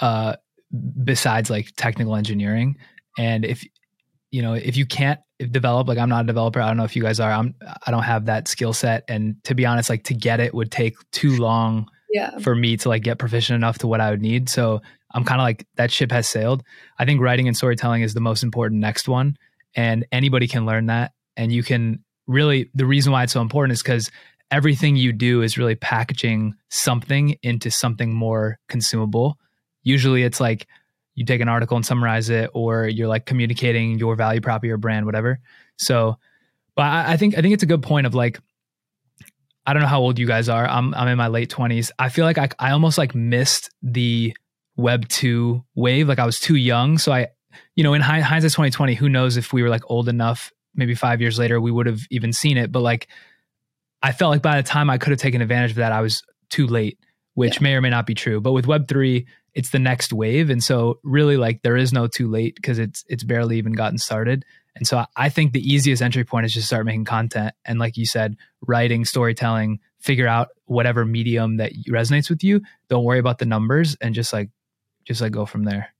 uh, 0.00 0.36
besides 1.02 1.50
like 1.50 1.72
technical 1.76 2.16
engineering. 2.16 2.76
And 3.18 3.44
if 3.44 3.64
you 4.30 4.42
know, 4.42 4.54
if 4.54 4.76
you 4.76 4.84
can't 4.84 5.20
develop, 5.38 5.86
like 5.86 5.98
I'm 5.98 6.08
not 6.08 6.24
a 6.24 6.26
developer, 6.26 6.60
I 6.60 6.66
don't 6.68 6.76
know 6.76 6.84
if 6.84 6.96
you 6.96 7.02
guys 7.02 7.20
are. 7.20 7.30
I'm 7.30 7.54
I 7.86 7.90
don't 7.90 8.02
have 8.02 8.26
that 8.26 8.48
skill 8.48 8.72
set, 8.72 9.04
and 9.08 9.36
to 9.44 9.54
be 9.54 9.64
honest, 9.64 9.88
like 9.88 10.04
to 10.04 10.14
get 10.14 10.40
it 10.40 10.52
would 10.54 10.70
take 10.70 10.96
too 11.12 11.36
long. 11.36 11.88
Yeah. 12.12 12.38
For 12.38 12.54
me 12.54 12.76
to 12.76 12.88
like 12.88 13.02
get 13.02 13.18
proficient 13.18 13.56
enough 13.56 13.78
to 13.78 13.88
what 13.88 14.00
I 14.00 14.10
would 14.10 14.22
need. 14.22 14.48
So 14.48 14.80
I'm 15.12 15.24
kind 15.24 15.40
of 15.40 15.44
like 15.44 15.66
that 15.74 15.90
ship 15.90 16.12
has 16.12 16.28
sailed. 16.28 16.62
I 16.96 17.04
think 17.04 17.20
writing 17.20 17.48
and 17.48 17.56
storytelling 17.56 18.02
is 18.02 18.14
the 18.14 18.20
most 18.20 18.44
important 18.44 18.80
next 18.80 19.08
one. 19.08 19.36
And 19.74 20.06
anybody 20.12 20.46
can 20.46 20.64
learn 20.64 20.86
that. 20.86 21.10
And 21.36 21.50
you 21.50 21.64
can 21.64 22.03
really 22.26 22.70
the 22.74 22.86
reason 22.86 23.12
why 23.12 23.22
it's 23.22 23.32
so 23.32 23.40
important 23.40 23.72
is 23.72 23.82
because 23.82 24.10
everything 24.50 24.96
you 24.96 25.12
do 25.12 25.42
is 25.42 25.58
really 25.58 25.74
packaging 25.74 26.54
something 26.68 27.36
into 27.42 27.70
something 27.70 28.12
more 28.12 28.58
consumable. 28.68 29.38
Usually 29.82 30.22
it's 30.22 30.40
like 30.40 30.66
you 31.14 31.24
take 31.24 31.40
an 31.40 31.48
article 31.48 31.76
and 31.76 31.86
summarize 31.86 32.28
it, 32.28 32.50
or 32.54 32.88
you're 32.88 33.08
like 33.08 33.26
communicating 33.26 33.98
your 33.98 34.16
value 34.16 34.40
prop 34.40 34.62
or 34.62 34.66
your 34.66 34.78
brand, 34.78 35.06
whatever. 35.06 35.38
So, 35.76 36.16
but 36.74 36.82
I, 36.82 37.12
I 37.12 37.16
think 37.16 37.38
I 37.38 37.42
think 37.42 37.54
it's 37.54 37.62
a 37.62 37.66
good 37.66 37.82
point 37.82 38.06
of 38.06 38.14
like, 38.14 38.40
I 39.66 39.72
don't 39.72 39.82
know 39.82 39.88
how 39.88 40.00
old 40.00 40.18
you 40.18 40.26
guys 40.26 40.48
are. 40.48 40.66
I'm 40.66 40.94
I'm 40.94 41.08
in 41.08 41.16
my 41.16 41.28
late 41.28 41.50
twenties. 41.50 41.92
I 41.98 42.08
feel 42.08 42.24
like 42.24 42.38
I 42.38 42.48
I 42.58 42.72
almost 42.72 42.98
like 42.98 43.14
missed 43.14 43.70
the 43.82 44.36
Web 44.76 45.08
two 45.08 45.64
wave. 45.76 46.08
Like 46.08 46.18
I 46.18 46.26
was 46.26 46.40
too 46.40 46.56
young, 46.56 46.98
so 46.98 47.12
I, 47.12 47.28
you 47.76 47.84
know, 47.84 47.94
in 47.94 48.00
hindsight, 48.00 48.52
twenty 48.52 48.70
twenty, 48.70 48.94
who 48.94 49.08
knows 49.08 49.36
if 49.36 49.52
we 49.52 49.62
were 49.62 49.68
like 49.68 49.88
old 49.88 50.08
enough 50.08 50.52
maybe 50.74 50.94
five 50.94 51.20
years 51.20 51.38
later 51.38 51.60
we 51.60 51.70
would 51.70 51.86
have 51.86 52.00
even 52.10 52.32
seen 52.32 52.56
it. 52.56 52.72
But 52.72 52.80
like 52.80 53.08
I 54.02 54.12
felt 54.12 54.30
like 54.30 54.42
by 54.42 54.60
the 54.60 54.66
time 54.66 54.90
I 54.90 54.98
could 54.98 55.10
have 55.10 55.20
taken 55.20 55.40
advantage 55.40 55.72
of 55.72 55.76
that, 55.76 55.92
I 55.92 56.00
was 56.00 56.22
too 56.50 56.66
late, 56.66 56.98
which 57.34 57.56
yeah. 57.56 57.62
may 57.62 57.74
or 57.74 57.80
may 57.80 57.90
not 57.90 58.06
be 58.06 58.14
true. 58.14 58.40
But 58.40 58.52
with 58.52 58.66
Web 58.66 58.88
three, 58.88 59.26
it's 59.54 59.70
the 59.70 59.78
next 59.78 60.12
wave, 60.12 60.50
and 60.50 60.62
so 60.62 60.98
really 61.04 61.36
like 61.36 61.62
there 61.62 61.76
is 61.76 61.92
no 61.92 62.06
too 62.06 62.28
late 62.28 62.56
because 62.56 62.78
it's 62.78 63.04
it's 63.08 63.24
barely 63.24 63.58
even 63.58 63.72
gotten 63.72 63.98
started. 63.98 64.44
And 64.76 64.86
so 64.86 65.04
I 65.16 65.28
think 65.28 65.52
the 65.52 65.72
easiest 65.72 66.02
entry 66.02 66.24
point 66.24 66.46
is 66.46 66.52
just 66.52 66.66
start 66.66 66.84
making 66.84 67.04
content 67.04 67.54
and 67.64 67.78
like 67.78 67.96
you 67.96 68.06
said, 68.06 68.36
writing, 68.60 69.04
storytelling, 69.04 69.78
figure 70.00 70.26
out 70.26 70.48
whatever 70.64 71.04
medium 71.04 71.58
that 71.58 71.72
resonates 71.88 72.28
with 72.28 72.42
you. 72.42 72.60
Don't 72.88 73.04
worry 73.04 73.20
about 73.20 73.38
the 73.38 73.46
numbers 73.46 73.96
and 74.00 74.14
just 74.14 74.32
like 74.32 74.50
just 75.04 75.20
like 75.20 75.32
go 75.32 75.46
from 75.46 75.62
there. 75.64 75.93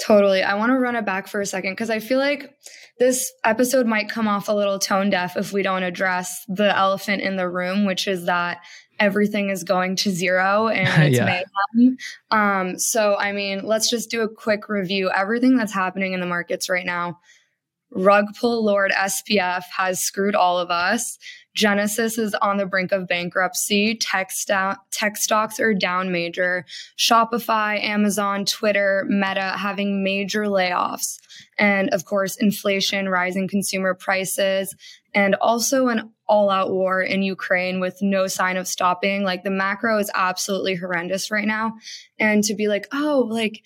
Totally. 0.00 0.42
I 0.42 0.54
want 0.54 0.70
to 0.70 0.78
run 0.78 0.96
it 0.96 1.04
back 1.04 1.28
for 1.28 1.40
a 1.40 1.46
second 1.46 1.72
because 1.72 1.90
I 1.90 2.00
feel 2.00 2.18
like 2.18 2.52
this 2.98 3.32
episode 3.44 3.86
might 3.86 4.08
come 4.08 4.28
off 4.28 4.48
a 4.48 4.52
little 4.52 4.78
tone 4.78 5.10
deaf 5.10 5.36
if 5.36 5.52
we 5.52 5.62
don't 5.62 5.82
address 5.82 6.44
the 6.48 6.76
elephant 6.76 7.22
in 7.22 7.36
the 7.36 7.48
room, 7.48 7.84
which 7.84 8.08
is 8.08 8.26
that 8.26 8.62
everything 9.00 9.50
is 9.50 9.64
going 9.64 9.96
to 9.96 10.10
zero 10.10 10.68
and 10.68 11.02
it's 11.04 11.16
yeah. 11.16 11.42
mayhem. 11.76 11.96
Um, 12.30 12.78
so, 12.78 13.16
I 13.16 13.32
mean, 13.32 13.64
let's 13.64 13.88
just 13.88 14.10
do 14.10 14.22
a 14.22 14.28
quick 14.28 14.68
review. 14.68 15.10
Everything 15.10 15.56
that's 15.56 15.72
happening 15.72 16.12
in 16.12 16.20
the 16.20 16.26
markets 16.26 16.68
right 16.68 16.86
now. 16.86 17.20
Rug 17.90 18.26
pull 18.40 18.64
Lord 18.64 18.90
SBF 18.90 19.62
has 19.76 20.00
screwed 20.00 20.34
all 20.34 20.58
of 20.58 20.70
us. 20.70 21.18
Genesis 21.54 22.18
is 22.18 22.34
on 22.34 22.56
the 22.56 22.66
brink 22.66 22.92
of 22.92 23.06
bankruptcy. 23.06 23.96
Tech, 23.96 24.30
st- 24.30 24.76
tech 24.90 25.16
stocks 25.16 25.60
are 25.60 25.74
down 25.74 26.10
major. 26.10 26.64
Shopify, 26.98 27.82
Amazon, 27.82 28.44
Twitter, 28.44 29.06
Meta 29.08 29.54
having 29.56 30.02
major 30.02 30.44
layoffs. 30.44 31.18
And 31.58 31.90
of 31.90 32.04
course, 32.04 32.36
inflation, 32.36 33.08
rising 33.08 33.48
consumer 33.48 33.94
prices, 33.94 34.74
and 35.14 35.36
also 35.36 35.86
an 35.88 36.10
all 36.26 36.50
out 36.50 36.70
war 36.70 37.02
in 37.02 37.22
Ukraine 37.22 37.80
with 37.80 37.98
no 38.00 38.26
sign 38.26 38.56
of 38.56 38.66
stopping. 38.66 39.22
Like 39.22 39.44
the 39.44 39.50
macro 39.50 39.98
is 39.98 40.10
absolutely 40.14 40.74
horrendous 40.74 41.30
right 41.30 41.46
now. 41.46 41.74
And 42.18 42.42
to 42.44 42.54
be 42.54 42.66
like, 42.66 42.88
oh, 42.92 43.26
like 43.28 43.62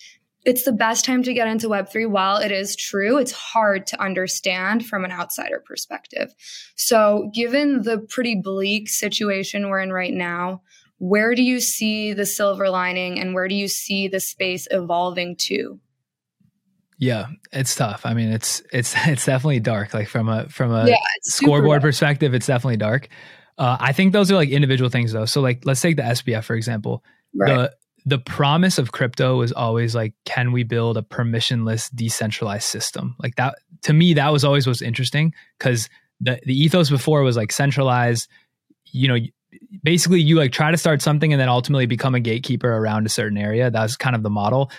it's 0.49 0.63
the 0.63 0.71
best 0.71 1.05
time 1.05 1.21
to 1.21 1.33
get 1.33 1.47
into 1.47 1.69
Web3. 1.69 2.09
While 2.09 2.37
it 2.37 2.51
is 2.51 2.75
true, 2.75 3.19
it's 3.19 3.31
hard 3.31 3.85
to 3.87 4.01
understand 4.01 4.83
from 4.83 5.05
an 5.05 5.11
outsider 5.11 5.63
perspective. 5.63 6.33
So, 6.75 7.29
given 7.35 7.83
the 7.83 7.99
pretty 7.99 8.33
bleak 8.33 8.89
situation 8.89 9.69
we're 9.69 9.81
in 9.81 9.93
right 9.93 10.11
now, 10.11 10.63
where 10.97 11.35
do 11.35 11.43
you 11.43 11.59
see 11.59 12.13
the 12.13 12.25
silver 12.25 12.67
lining 12.71 13.19
and 13.19 13.35
where 13.35 13.47
do 13.47 13.53
you 13.53 13.67
see 13.67 14.07
the 14.07 14.19
space 14.19 14.67
evolving 14.71 15.35
to? 15.41 15.79
Yeah, 16.97 17.27
it's 17.51 17.75
tough. 17.75 18.01
I 18.03 18.15
mean, 18.15 18.31
it's 18.31 18.63
it's 18.73 18.95
it's 19.05 19.27
definitely 19.27 19.59
dark. 19.59 19.93
Like 19.93 20.07
from 20.07 20.29
a 20.29 20.49
from 20.49 20.71
a 20.73 20.87
yeah, 20.87 20.97
scoreboard 21.21 21.83
perspective, 21.83 22.33
it's 22.33 22.47
definitely 22.47 22.77
dark. 22.77 23.07
Uh, 23.59 23.77
I 23.79 23.91
think 23.91 24.13
those 24.13 24.31
are 24.31 24.35
like 24.35 24.49
individual 24.49 24.89
things 24.89 25.13
though. 25.13 25.25
So 25.25 25.41
like 25.41 25.63
let's 25.63 25.79
take 25.79 25.97
the 25.97 26.01
SBF 26.01 26.43
for 26.43 26.55
example. 26.55 27.03
Right. 27.35 27.55
The 27.55 27.75
the 28.05 28.19
promise 28.19 28.77
of 28.77 28.91
crypto 28.91 29.37
was 29.37 29.51
always 29.51 29.95
like, 29.95 30.13
can 30.25 30.51
we 30.51 30.63
build 30.63 30.97
a 30.97 31.01
permissionless, 31.01 31.89
decentralized 31.93 32.63
system? 32.63 33.15
Like 33.19 33.35
that 33.35 33.55
to 33.83 33.93
me, 33.93 34.13
that 34.15 34.31
was 34.31 34.43
always 34.43 34.67
what's 34.67 34.81
interesting 34.81 35.33
because 35.57 35.89
the 36.19 36.39
the 36.45 36.53
ethos 36.53 36.89
before 36.89 37.23
was 37.23 37.37
like 37.37 37.51
centralized. 37.51 38.29
You 38.91 39.07
know, 39.07 39.17
basically 39.83 40.21
you 40.21 40.35
like 40.35 40.51
try 40.51 40.71
to 40.71 40.77
start 40.77 41.01
something 41.01 41.31
and 41.31 41.39
then 41.39 41.49
ultimately 41.49 41.85
become 41.85 42.15
a 42.15 42.19
gatekeeper 42.19 42.71
around 42.71 43.05
a 43.05 43.09
certain 43.09 43.37
area. 43.37 43.69
that's 43.71 43.95
kind 43.95 44.15
of 44.15 44.23
the 44.23 44.29
model. 44.29 44.71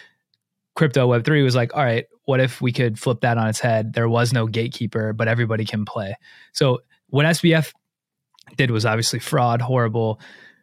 Crypto 0.74 1.06
Web 1.06 1.24
three 1.24 1.42
was 1.42 1.54
like, 1.54 1.74
all 1.74 1.84
right, 1.84 2.06
what 2.24 2.40
if 2.40 2.60
we 2.60 2.72
could 2.72 2.98
flip 2.98 3.20
that 3.20 3.38
on 3.38 3.48
its 3.48 3.60
head? 3.60 3.92
There 3.92 4.08
was 4.08 4.32
no 4.32 4.46
gatekeeper, 4.46 5.12
but 5.12 5.28
everybody 5.28 5.64
can 5.64 5.84
play. 5.84 6.16
So 6.52 6.80
what 7.08 7.26
SBF 7.26 7.72
did 8.56 8.70
was 8.70 8.86
obviously 8.86 9.18
fraud, 9.18 9.60
horrible 9.60 10.20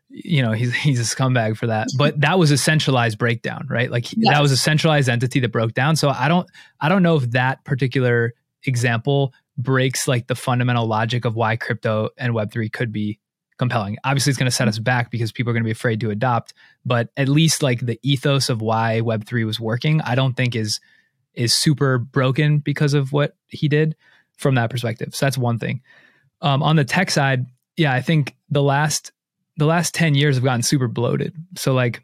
you 0.09 0.41
know 0.41 0.51
he's 0.51 0.73
he's 0.83 0.99
a 0.99 1.15
scumbag 1.15 1.57
for 1.57 1.67
that 1.67 1.87
but 1.97 2.19
that 2.19 2.39
was 2.39 2.51
a 2.51 2.57
centralized 2.57 3.17
breakdown 3.17 3.65
right? 3.69 3.91
Like 3.91 4.11
yes. 4.13 4.33
that 4.33 4.41
was 4.41 4.51
a 4.51 4.57
centralized 4.57 5.09
entity 5.09 5.39
that 5.41 5.49
broke 5.49 5.73
down. 5.73 5.95
So 5.95 6.09
i 6.09 6.27
don't 6.27 6.49
i 6.79 6.89
don't 6.89 7.03
know 7.03 7.15
if 7.15 7.31
that 7.31 7.63
particular 7.65 8.33
example 8.65 9.33
breaks 9.57 10.07
like 10.07 10.27
the 10.27 10.35
fundamental 10.35 10.85
logic 10.85 11.25
of 11.25 11.35
why 11.35 11.55
crypto 11.55 12.09
and 12.17 12.33
web3 12.33 12.71
could 12.71 12.91
be 12.91 13.19
compelling. 13.57 13.97
Obviously 14.03 14.29
it's 14.29 14.37
going 14.37 14.49
to 14.49 14.55
set 14.55 14.67
us 14.67 14.77
back 14.77 15.09
because 15.09 15.31
people 15.31 15.49
are 15.49 15.53
going 15.53 15.63
to 15.63 15.67
be 15.67 15.71
afraid 15.71 15.99
to 16.01 16.09
adopt 16.11 16.53
but 16.85 17.09
at 17.17 17.27
least 17.27 17.63
like 17.63 17.81
the 17.81 17.99
ethos 18.03 18.49
of 18.49 18.61
why 18.61 19.01
web3 19.03 19.45
was 19.45 19.59
working 19.59 20.01
i 20.01 20.15
don't 20.15 20.35
think 20.35 20.55
is 20.55 20.79
is 21.33 21.53
super 21.53 21.97
broken 21.97 22.59
because 22.59 22.93
of 22.93 23.13
what 23.13 23.35
he 23.47 23.67
did 23.67 23.95
from 24.37 24.55
that 24.55 24.71
perspective. 24.71 25.15
So 25.15 25.25
that's 25.25 25.37
one 25.37 25.59
thing. 25.59 25.81
Um, 26.41 26.61
on 26.61 26.75
the 26.75 26.85
tech 26.85 27.09
side 27.09 27.47
yeah 27.77 27.93
i 27.93 28.01
think 28.01 28.35
the 28.49 28.61
last 28.61 29.11
the 29.57 29.65
last 29.65 29.93
10 29.93 30.15
years 30.15 30.35
have 30.35 30.43
gotten 30.43 30.63
super 30.63 30.87
bloated. 30.87 31.35
So 31.55 31.73
like 31.73 32.01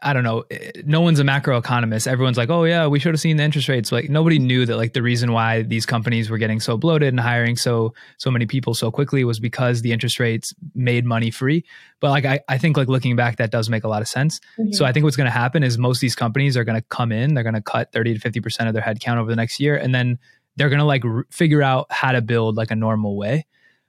I 0.00 0.12
don't 0.12 0.22
know, 0.22 0.44
no 0.84 1.00
one's 1.00 1.18
a 1.18 1.24
macroeconomist. 1.24 2.06
Everyone's 2.06 2.36
like, 2.36 2.50
oh 2.50 2.62
yeah, 2.64 2.86
we 2.86 3.00
should 3.00 3.12
have 3.12 3.20
seen 3.20 3.36
the 3.36 3.42
interest 3.42 3.68
rates. 3.68 3.90
Like 3.90 4.08
nobody 4.08 4.38
knew 4.38 4.64
that 4.64 4.76
like 4.76 4.92
the 4.92 5.02
reason 5.02 5.32
why 5.32 5.62
these 5.62 5.86
companies 5.86 6.30
were 6.30 6.38
getting 6.38 6.60
so 6.60 6.76
bloated 6.76 7.08
and 7.08 7.18
hiring 7.18 7.56
so 7.56 7.94
so 8.16 8.30
many 8.30 8.46
people 8.46 8.74
so 8.74 8.92
quickly 8.92 9.24
was 9.24 9.40
because 9.40 9.82
the 9.82 9.90
interest 9.90 10.20
rates 10.20 10.54
made 10.74 11.04
money 11.04 11.32
free. 11.32 11.64
But 11.98 12.10
like 12.10 12.24
I, 12.24 12.40
I 12.48 12.58
think 12.58 12.76
like 12.76 12.86
looking 12.86 13.16
back, 13.16 13.38
that 13.38 13.50
does 13.50 13.68
make 13.68 13.82
a 13.82 13.88
lot 13.88 14.00
of 14.00 14.08
sense. 14.08 14.40
Mm-hmm. 14.56 14.72
So 14.72 14.84
I 14.84 14.92
think 14.92 15.02
what's 15.02 15.16
going 15.16 15.26
to 15.26 15.32
happen 15.32 15.64
is 15.64 15.78
most 15.78 15.96
of 15.96 16.02
these 16.02 16.14
companies 16.14 16.56
are 16.56 16.64
going 16.64 16.80
to 16.80 16.86
come 16.88 17.10
in, 17.10 17.34
they're 17.34 17.42
going 17.42 17.54
to 17.54 17.62
cut 17.62 17.90
30 17.92 18.14
to 18.14 18.20
50 18.20 18.40
percent 18.40 18.68
of 18.68 18.74
their 18.74 18.84
headcount 18.84 19.16
over 19.16 19.30
the 19.30 19.36
next 19.36 19.58
year, 19.58 19.76
and 19.76 19.92
then 19.92 20.18
they're 20.54 20.68
going 20.68 20.78
to 20.78 20.84
like 20.84 21.04
r- 21.04 21.26
figure 21.30 21.62
out 21.62 21.90
how 21.90 22.12
to 22.12 22.22
build 22.22 22.56
like 22.56 22.70
a 22.70 22.76
normal 22.76 23.16
way. 23.16 23.46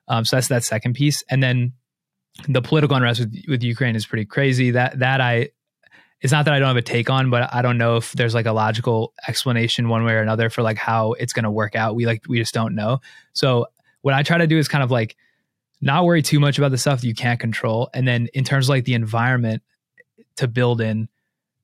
Um, 0.07 0.25
so 0.25 0.37
that's 0.37 0.47
that 0.47 0.63
second 0.63 0.95
piece, 0.95 1.23
and 1.29 1.43
then 1.43 1.73
the 2.47 2.61
political 2.61 2.95
unrest 2.95 3.19
with, 3.19 3.43
with 3.47 3.63
Ukraine 3.63 3.95
is 3.95 4.05
pretty 4.05 4.25
crazy. 4.25 4.71
That 4.71 4.99
that 4.99 5.21
I 5.21 5.49
it's 6.21 6.33
not 6.33 6.45
that 6.45 6.53
I 6.53 6.59
don't 6.59 6.67
have 6.67 6.77
a 6.77 6.81
take 6.81 7.09
on, 7.09 7.29
but 7.29 7.53
I 7.53 7.61
don't 7.61 7.77
know 7.77 7.95
if 7.95 8.11
there's 8.13 8.33
like 8.33 8.45
a 8.45 8.51
logical 8.51 9.13
explanation 9.27 9.87
one 9.87 10.03
way 10.03 10.13
or 10.13 10.21
another 10.21 10.49
for 10.49 10.61
like 10.61 10.77
how 10.77 11.13
it's 11.13 11.33
going 11.33 11.43
to 11.43 11.51
work 11.51 11.75
out. 11.75 11.95
We 11.95 12.05
like 12.05 12.23
we 12.27 12.37
just 12.39 12.53
don't 12.53 12.75
know. 12.75 12.99
So 13.33 13.67
what 14.01 14.13
I 14.13 14.23
try 14.23 14.37
to 14.37 14.47
do 14.47 14.57
is 14.57 14.67
kind 14.67 14.83
of 14.83 14.91
like 14.91 15.15
not 15.81 16.03
worry 16.03 16.21
too 16.21 16.39
much 16.39 16.57
about 16.57 16.71
the 16.71 16.77
stuff 16.77 17.01
that 17.01 17.07
you 17.07 17.15
can't 17.15 17.39
control, 17.39 17.89
and 17.93 18.07
then 18.07 18.27
in 18.33 18.43
terms 18.43 18.65
of 18.65 18.69
like 18.69 18.85
the 18.85 18.93
environment 18.93 19.63
to 20.37 20.47
build 20.47 20.81
in. 20.81 21.07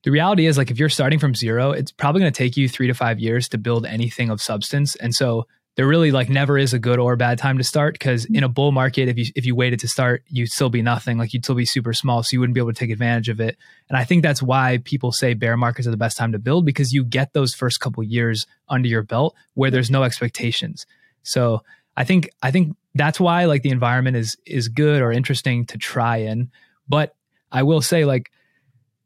The 0.04 0.12
reality 0.12 0.46
is 0.46 0.56
like 0.56 0.70
if 0.70 0.78
you're 0.78 0.90
starting 0.90 1.18
from 1.18 1.34
zero, 1.34 1.72
it's 1.72 1.92
probably 1.92 2.22
going 2.22 2.32
to 2.32 2.38
take 2.38 2.56
you 2.56 2.70
3 2.70 2.86
to 2.86 2.94
5 2.94 3.20
years 3.20 3.50
to 3.50 3.58
build 3.58 3.88
anything 3.88 4.30
of 4.30 4.40
substance. 4.40 4.96
And 4.98 5.16
so 5.16 5.48
there 5.76 5.88
really 5.88 6.12
like 6.12 6.30
never 6.30 6.58
is 6.58 6.74
a 6.74 6.80
good 6.80 7.00
or 7.00 7.16
bad 7.16 7.38
time 7.38 7.58
to 7.58 7.64
start 7.64 7.94
because 7.94 8.26
mm-hmm. 8.26 8.36
in 8.36 8.44
a 8.44 8.50
bull 8.50 8.72
market 8.72 9.10
if 9.10 9.18
you 9.18 9.26
if 9.36 9.46
you 9.46 9.56
waited 9.56 9.80
to 9.82 9.88
start 9.88 10.24
you'd 10.28 10.52
still 10.52 10.70
be 10.70 10.82
nothing. 10.82 11.18
Like 11.18 11.34
you'd 11.34 11.44
still 11.44 11.56
be 11.56 11.66
super 11.66 11.94
small 11.94 12.24
so 12.24 12.30
you 12.34 12.40
wouldn't 12.40 12.56
be 12.56 12.62
able 12.62 12.74
to 12.74 12.80
take 12.80 12.90
advantage 12.90 13.30
of 13.30 13.40
it. 13.40 13.58
And 13.90 13.98
i 13.98 14.04
think 14.04 14.24
that's 14.24 14.42
why 14.42 14.80
people 14.84 15.12
say 15.12 15.34
bear 15.34 15.58
markets 15.58 15.88
are 15.88 15.92
the 15.92 15.98
best 15.98 16.18
time 16.18 16.32
to 16.32 16.40
build 16.40 16.66
because 16.66 16.94
you 16.94 17.04
get 17.04 17.34
those 17.34 17.54
first 17.54 17.80
couple 17.80 18.04
years 18.04 18.48
under 18.70 18.88
your 18.88 19.04
belt 19.04 19.36
where 19.54 19.72
there's 19.72 19.92
no 19.92 20.04
expectations. 20.04 20.86
So 21.24 21.62
i 21.98 22.04
think 22.04 22.30
i 22.42 22.52
think 22.52 22.76
that's 22.94 23.20
why 23.20 23.46
like 23.46 23.62
the 23.62 23.70
environment 23.70 24.16
is 24.18 24.38
is 24.46 24.70
good 24.70 25.02
or 25.02 25.12
interesting 25.12 25.66
to 25.68 25.78
try 25.78 26.18
in. 26.18 26.52
But 26.88 27.16
i 27.52 27.64
will 27.64 27.82
say 27.82 28.06
like 28.06 28.32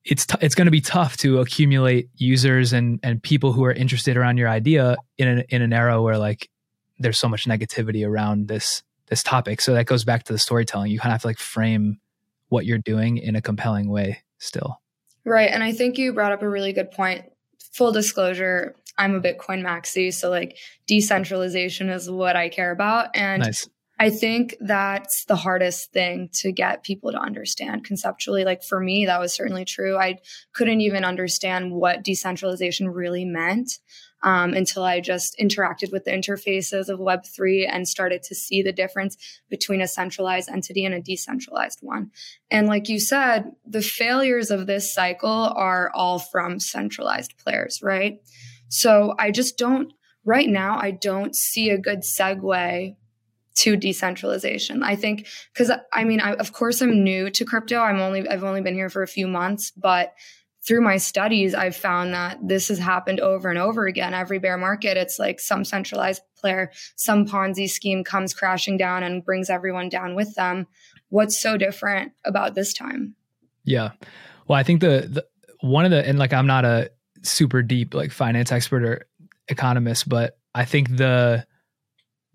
it's 0.06 0.26
t- 0.26 0.38
it's 0.42 0.56
going 0.56 0.66
to 0.66 0.72
be 0.72 0.82
tough 0.82 1.18
to 1.18 1.40
accumulate 1.40 2.10
users 2.16 2.74
and 2.74 3.00
and 3.04 3.22
people 3.22 3.54
who 3.54 3.64
are 3.66 3.74
interested 3.74 4.18
around 4.18 4.38
your 4.38 4.48
idea 4.50 4.96
in 5.18 5.28
an 5.28 5.44
in 5.50 5.62
an 5.62 5.74
era 5.74 6.02
where 6.02 6.18
like 6.18 6.50
there's 7.00 7.18
so 7.18 7.29
much 7.29 7.46
negativity 7.46 8.08
around 8.08 8.48
this 8.48 8.84
this 9.08 9.24
topic. 9.24 9.60
So 9.62 9.74
that 9.74 9.86
goes 9.86 10.03
back 10.03 10.24
to 10.24 10.34
the 10.34 10.39
storytelling. 10.39 10.91
You 10.91 11.00
kind 11.00 11.12
of 11.12 11.13
have 11.13 11.22
to 11.22 11.27
like 11.27 11.39
frame 11.39 12.00
what 12.50 12.65
you're 12.65 12.77
doing 12.77 13.18
in 13.18 13.36
a 13.36 13.41
compelling 13.41 13.89
way 13.89 14.24
still. 14.38 14.82
Right. 15.25 15.50
And 15.51 15.63
I 15.63 15.72
think 15.72 15.98
you 15.98 16.13
brought 16.13 16.32
up 16.32 16.41
a 16.41 16.50
really 16.50 16.74
good 16.74 16.91
point. 16.91 17.25
Full 17.74 17.91
disclosure, 17.91 18.75
I'm 18.98 19.15
a 19.15 19.22
Bitcoin 19.22 19.63
maxi. 19.63 20.13
So 20.13 20.29
like 20.29 20.58
decentralization 20.88 21.89
is 21.89 22.10
what 22.10 22.36
I 22.36 22.50
care 22.50 22.72
about. 22.72 23.15
And 23.15 23.44
nice. 23.44 23.68
I 24.00 24.10
think 24.10 24.56
that's 24.62 25.25
the 25.25 25.36
hardest 25.36 25.91
thing 25.91 26.29
to 26.36 26.53
get 26.53 26.84
people 26.84 27.12
to 27.12 27.20
understand 27.20 27.84
conceptually. 27.84 28.46
Like 28.46 28.63
for 28.63 28.79
me, 28.79 29.06
that 29.08 29.20
was 29.20 29.34
certainly 29.34 29.65
true. 29.65 29.98
I 29.98 30.20
couldn't 30.53 30.82
even 30.82 31.03
understand 31.03 31.74
what 31.74 32.03
decentralization 32.03 32.89
really 32.89 33.25
meant 33.25 33.79
um, 34.22 34.54
until 34.54 34.84
I 34.84 35.00
just 35.00 35.38
interacted 35.40 35.92
with 35.92 36.06
the 36.06 36.12
interfaces 36.12 36.90
of 36.90 37.00
Web3 37.00 37.68
and 37.70 37.88
started 37.88 38.24
to 38.24 38.36
see 38.36 38.62
the 38.62 38.74
difference 38.74 39.18
between 39.50 39.82
a 39.82 39.88
centralized 39.88 40.50
entity 40.50 40.86
and 40.86 40.94
a 40.94 41.02
decentralized 41.02 41.80
one. 41.82 42.12
And 42.52 42.68
like 42.68 42.90
you 42.90 43.00
said, 43.00 43.52
the 43.66 43.82
failures 43.82 44.52
of 44.52 44.68
this 44.68 44.94
cycle 44.94 45.30
are 45.56 45.92
all 45.94 46.20
from 46.20 46.60
centralized 46.60 47.38
players, 47.38 47.82
right? 47.82 48.20
So 48.68 49.16
I 49.18 49.32
just 49.32 49.58
don't, 49.58 49.94
right 50.26 50.50
now, 50.50 50.78
I 50.80 50.92
don't 50.92 51.36
see 51.36 51.70
a 51.70 51.78
good 51.78 52.02
segue 52.02 52.96
to 53.56 53.76
decentralization. 53.76 54.84
I 54.84 54.96
think 54.96 55.28
because 55.54 55.72
I 55.92 56.04
mean, 56.06 56.22
I, 56.22 56.34
of 56.34 56.54
course, 56.54 56.82
I'm 56.82 57.04
new 57.04 57.30
to 57.32 57.44
crypto. 57.44 57.80
I'm 57.80 58.00
only 58.00 58.28
I've 58.28 58.44
only 58.44 58.62
been 58.62 58.74
here 58.74 58.90
for 58.90 59.04
a 59.04 59.08
few 59.08 59.28
months, 59.28 59.72
but 59.76 60.14
through 60.69 60.82
my 60.82 60.97
studies, 60.97 61.55
I've 61.55 61.75
found 61.75 62.13
that 62.13 62.38
this 62.47 62.67
has 62.67 62.77
happened 62.77 63.19
over 63.19 63.49
and 63.49 63.58
over 63.58 63.88
again. 63.88 64.13
Every 64.13 64.38
bear 64.38 64.55
market, 64.55 64.97
it's 64.97 65.17
like 65.17 65.39
some 65.39 65.65
centralized 65.65 66.21
player, 66.39 66.71
some 66.95 67.25
Ponzi 67.25 67.67
scheme 67.67 68.03
comes 68.03 68.36
crashing 68.36 68.77
down 68.77 69.01
and 69.01 69.25
brings 69.25 69.49
everyone 69.49 69.89
down 69.89 70.13
with 70.13 70.36
them. 70.36 70.67
What's 71.10 71.41
so 71.41 71.58
different 71.58 72.12
about 72.23 72.53
this 72.53 72.71
time? 72.71 73.15
Yeah. 73.63 73.93
Well, 74.47 74.60
I 74.60 74.62
think 74.62 74.82
the, 74.82 75.08
the 75.10 75.25
one 75.62 75.86
of 75.86 75.91
the, 75.91 76.08
and 76.08 76.19
like 76.19 76.34
I'm 76.34 76.45
not 76.45 76.65
a 76.65 76.91
super 77.23 77.63
deep 77.63 77.95
like 77.95 78.12
finance 78.12 78.51
expert 78.51 78.84
or 78.84 79.08
economist, 79.47 80.08
but 80.08 80.38
I 80.53 80.65
think 80.65 80.97
the, 80.97 81.47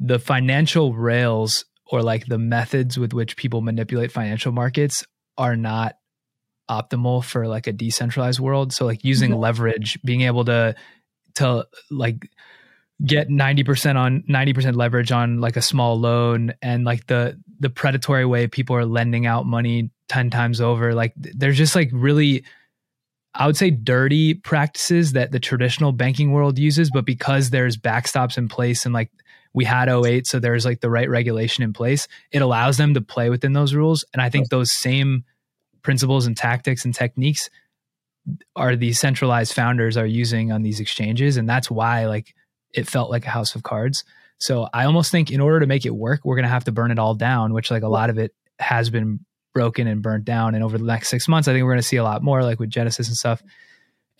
the 0.00 0.18
financial 0.18 0.92
rails 0.92 1.66
or 1.86 2.02
like 2.02 2.26
the 2.26 2.38
methods 2.38 2.98
with 2.98 3.12
which 3.12 3.36
people 3.36 3.60
manipulate 3.60 4.10
financial 4.10 4.50
markets 4.50 5.06
are 5.38 5.54
not 5.54 5.94
optimal 6.70 7.24
for 7.24 7.46
like 7.46 7.66
a 7.66 7.72
decentralized 7.72 8.40
world. 8.40 8.72
So 8.72 8.84
like 8.84 9.04
using 9.04 9.30
mm-hmm. 9.30 9.40
leverage, 9.40 9.98
being 10.02 10.22
able 10.22 10.44
to 10.46 10.74
to 11.36 11.66
like 11.90 12.28
get 13.04 13.28
90% 13.28 13.96
on 13.96 14.22
90% 14.28 14.76
leverage 14.76 15.10
on 15.10 15.40
like 15.40 15.56
a 15.56 15.62
small 15.62 15.98
loan 15.98 16.54
and 16.62 16.84
like 16.84 17.06
the 17.06 17.40
the 17.58 17.70
predatory 17.70 18.24
way 18.24 18.46
people 18.46 18.76
are 18.76 18.86
lending 18.86 19.26
out 19.26 19.46
money 19.46 19.90
10 20.08 20.30
times 20.30 20.60
over 20.60 20.94
like 20.94 21.12
there's 21.16 21.58
just 21.58 21.74
like 21.74 21.90
really 21.92 22.44
I 23.36 23.46
would 23.46 23.56
say 23.56 23.70
dirty 23.70 24.34
practices 24.34 25.12
that 25.12 25.32
the 25.32 25.40
traditional 25.40 25.90
banking 25.90 26.30
world 26.30 26.58
uses 26.58 26.90
but 26.92 27.04
because 27.04 27.50
there's 27.50 27.76
backstops 27.76 28.38
in 28.38 28.48
place 28.48 28.84
and 28.84 28.94
like 28.94 29.10
we 29.54 29.64
had 29.64 29.88
08 29.88 30.26
so 30.26 30.38
there's 30.38 30.64
like 30.64 30.80
the 30.80 30.90
right 30.90 31.10
regulation 31.10 31.64
in 31.64 31.72
place 31.72 32.06
it 32.30 32.42
allows 32.42 32.76
them 32.76 32.94
to 32.94 33.00
play 33.00 33.28
within 33.28 33.54
those 33.54 33.74
rules 33.74 34.04
and 34.12 34.22
I 34.22 34.30
think 34.30 34.50
those 34.50 34.72
same 34.72 35.24
principles 35.84 36.26
and 36.26 36.36
tactics 36.36 36.84
and 36.84 36.94
techniques 36.94 37.48
are 38.56 38.74
these 38.74 38.98
centralized 38.98 39.52
founders 39.52 39.96
are 39.96 40.06
using 40.06 40.50
on 40.50 40.62
these 40.62 40.80
exchanges. 40.80 41.36
And 41.36 41.48
that's 41.48 41.70
why 41.70 42.06
like 42.06 42.34
it 42.72 42.88
felt 42.88 43.10
like 43.10 43.26
a 43.26 43.30
house 43.30 43.54
of 43.54 43.62
cards. 43.62 44.02
So 44.38 44.68
i 44.74 44.84
almost 44.84 45.12
think 45.12 45.30
in 45.30 45.40
order 45.40 45.60
to 45.60 45.66
make 45.66 45.86
it 45.86 45.94
work 45.94 46.22
we're 46.24 46.34
going 46.34 46.44
to 46.44 46.48
have 46.48 46.64
to 46.64 46.72
burn 46.72 46.90
it 46.90 46.98
all 46.98 47.14
down 47.14 47.52
which 47.52 47.70
like 47.70 47.84
a 47.84 47.88
lot 47.88 48.10
of 48.10 48.18
it 48.18 48.34
has 48.58 48.90
been 48.90 49.20
broken 49.54 49.86
and 49.86 50.02
burnt 50.02 50.24
down. 50.24 50.56
And 50.56 50.64
over 50.64 50.76
the 50.76 50.84
next 50.84 51.08
six 51.08 51.28
months 51.28 51.46
i 51.46 51.52
think 51.52 51.62
we're 51.62 51.72
going 51.72 51.82
to 51.82 51.88
see 51.88 51.98
a 51.98 52.02
lot 52.02 52.22
more 52.22 52.42
like 52.42 52.58
with 52.58 52.70
genesis 52.70 53.06
and 53.08 53.16
stuff. 53.16 53.42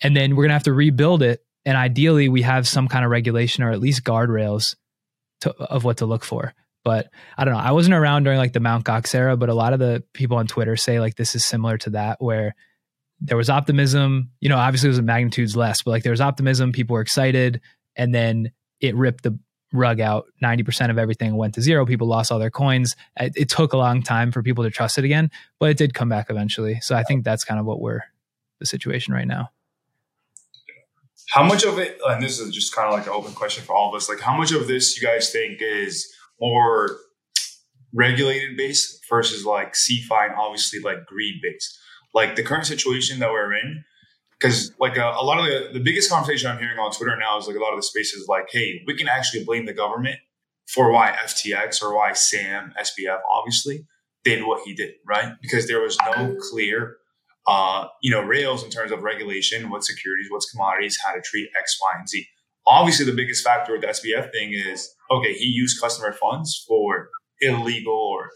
And 0.01 0.15
then 0.15 0.35
we're 0.35 0.43
going 0.43 0.49
to 0.49 0.55
have 0.55 0.63
to 0.63 0.73
rebuild 0.73 1.21
it. 1.21 1.43
And 1.65 1.77
ideally 1.77 2.29
we 2.29 2.43
have 2.43 2.67
some 2.67 2.87
kind 2.87 3.03
of 3.03 3.11
regulation 3.11 3.63
or 3.63 3.71
at 3.71 3.79
least 3.79 4.03
guardrails 4.03 4.75
to, 5.41 5.53
of 5.55 5.83
what 5.83 5.97
to 5.97 6.05
look 6.05 6.23
for 6.23 6.53
but 6.85 7.09
I 7.37 7.43
don't 7.43 7.55
know. 7.55 7.59
I 7.59 7.71
wasn't 7.71 7.95
around 7.95 8.23
during 8.23 8.37
like 8.37 8.53
the 8.53 8.61
Mount 8.61 8.85
Gox 8.85 9.13
era, 9.13 9.35
but 9.35 9.49
a 9.49 9.53
lot 9.53 9.73
of 9.73 9.79
the 9.79 10.03
people 10.13 10.37
on 10.37 10.47
Twitter 10.47 10.77
say 10.77 11.01
like 11.01 11.15
this 11.15 11.35
is 11.35 11.43
similar 11.43 11.77
to 11.79 11.89
that, 11.89 12.21
where 12.21 12.55
there 13.19 13.35
was 13.35 13.49
optimism. 13.49 14.29
You 14.39 14.49
know, 14.49 14.57
obviously 14.57 14.87
it 14.87 14.91
was 14.91 15.01
magnitudes 15.01 15.57
less, 15.57 15.81
but 15.81 15.91
like 15.91 16.03
there 16.03 16.11
was 16.11 16.21
optimism. 16.21 16.71
People 16.71 16.93
were 16.93 17.01
excited, 17.01 17.59
and 17.95 18.13
then 18.13 18.51
it 18.79 18.95
ripped 18.95 19.23
the 19.23 19.37
rug 19.73 19.99
out. 19.99 20.27
Ninety 20.41 20.63
percent 20.63 20.91
of 20.91 20.99
everything 20.99 21.35
went 21.35 21.55
to 21.55 21.61
zero. 21.61 21.85
People 21.87 22.07
lost 22.07 22.31
all 22.31 22.37
their 22.37 22.51
coins. 22.51 22.95
It, 23.19 23.33
it 23.35 23.49
took 23.49 23.73
a 23.73 23.77
long 23.77 24.03
time 24.03 24.31
for 24.31 24.43
people 24.43 24.63
to 24.63 24.69
trust 24.69 24.99
it 24.99 25.03
again, 25.03 25.31
but 25.59 25.71
it 25.71 25.77
did 25.77 25.95
come 25.95 26.07
back 26.07 26.29
eventually. 26.29 26.79
So 26.81 26.95
I 26.95 27.01
think 27.01 27.25
that's 27.25 27.43
kind 27.43 27.59
of 27.59 27.65
what 27.65 27.81
we're 27.81 28.01
the 28.59 28.67
situation 28.67 29.13
right 29.13 29.27
now. 29.27 29.49
How 31.33 31.43
much 31.43 31.65
of 31.65 31.79
it, 31.79 31.99
and 32.07 32.21
this 32.21 32.39
is 32.39 32.53
just 32.53 32.75
kind 32.75 32.87
of 32.87 32.93
like 32.93 33.07
an 33.07 33.13
open 33.13 33.33
question 33.33 33.63
for 33.63 33.73
all 33.75 33.89
of 33.89 33.95
us, 33.95 34.07
like 34.07 34.19
how 34.19 34.37
much 34.37 34.51
of 34.51 34.67
this 34.67 34.95
you 34.95 35.05
guys 35.05 35.31
think 35.31 35.57
is 35.59 36.13
more 36.39 36.97
regulated 37.93 38.57
base 38.57 38.99
versus 39.09 39.45
like 39.45 39.73
CeFi 39.73 40.29
and 40.29 40.35
obviously 40.35 40.79
like 40.79 41.05
greed 41.05 41.41
base. 41.41 41.79
Like 42.13 42.35
the 42.35 42.43
current 42.43 42.65
situation 42.65 43.19
that 43.19 43.31
we're 43.31 43.53
in, 43.53 43.83
because 44.39 44.71
like 44.79 44.97
a, 44.97 45.05
uh, 45.05 45.21
a, 45.21 45.23
lot 45.23 45.39
of 45.39 45.45
the, 45.45 45.79
the 45.79 45.83
biggest 45.83 46.09
conversation 46.09 46.49
I'm 46.49 46.59
hearing 46.59 46.77
on 46.77 46.91
Twitter 46.91 47.15
now 47.17 47.37
is 47.37 47.47
like 47.47 47.55
a 47.55 47.59
lot 47.59 47.71
of 47.71 47.77
the 47.77 47.83
spaces 47.83 48.27
like, 48.27 48.47
hey, 48.51 48.81
we 48.85 48.95
can 48.95 49.07
actually 49.07 49.43
blame 49.43 49.65
the 49.65 49.73
government 49.73 50.17
for 50.67 50.91
why 50.91 51.11
FTX 51.11 51.81
or 51.81 51.95
why 51.95 52.13
Sam 52.13 52.73
SBF 52.79 53.19
obviously 53.33 53.85
did 54.23 54.45
what 54.45 54.61
he 54.65 54.73
did, 54.73 54.93
right? 55.07 55.33
Because 55.41 55.67
there 55.67 55.79
was 55.79 55.97
no 56.05 56.35
clear, 56.51 56.97
uh, 57.47 57.87
you 58.01 58.11
know, 58.11 58.21
rails 58.21 58.63
in 58.63 58.71
terms 58.71 58.91
of 58.91 59.03
regulation, 59.03 59.69
what 59.69 59.83
securities, 59.83 60.27
what's 60.29 60.49
commodities, 60.49 60.97
how 61.05 61.13
to 61.13 61.21
treat 61.21 61.49
X, 61.57 61.77
Y, 61.81 61.91
and 61.99 62.09
Z. 62.09 62.27
Obviously, 62.67 63.05
the 63.05 63.13
biggest 63.13 63.43
factor 63.43 63.73
with 63.73 63.81
the 63.81 63.87
SBF 63.87 64.31
thing 64.31 64.53
is 64.53 64.89
okay, 65.11 65.33
he 65.33 65.45
used 65.45 65.81
customer 65.81 66.13
funds 66.13 66.63
for 66.67 67.09
illegal 67.41 67.93
or 67.93 68.29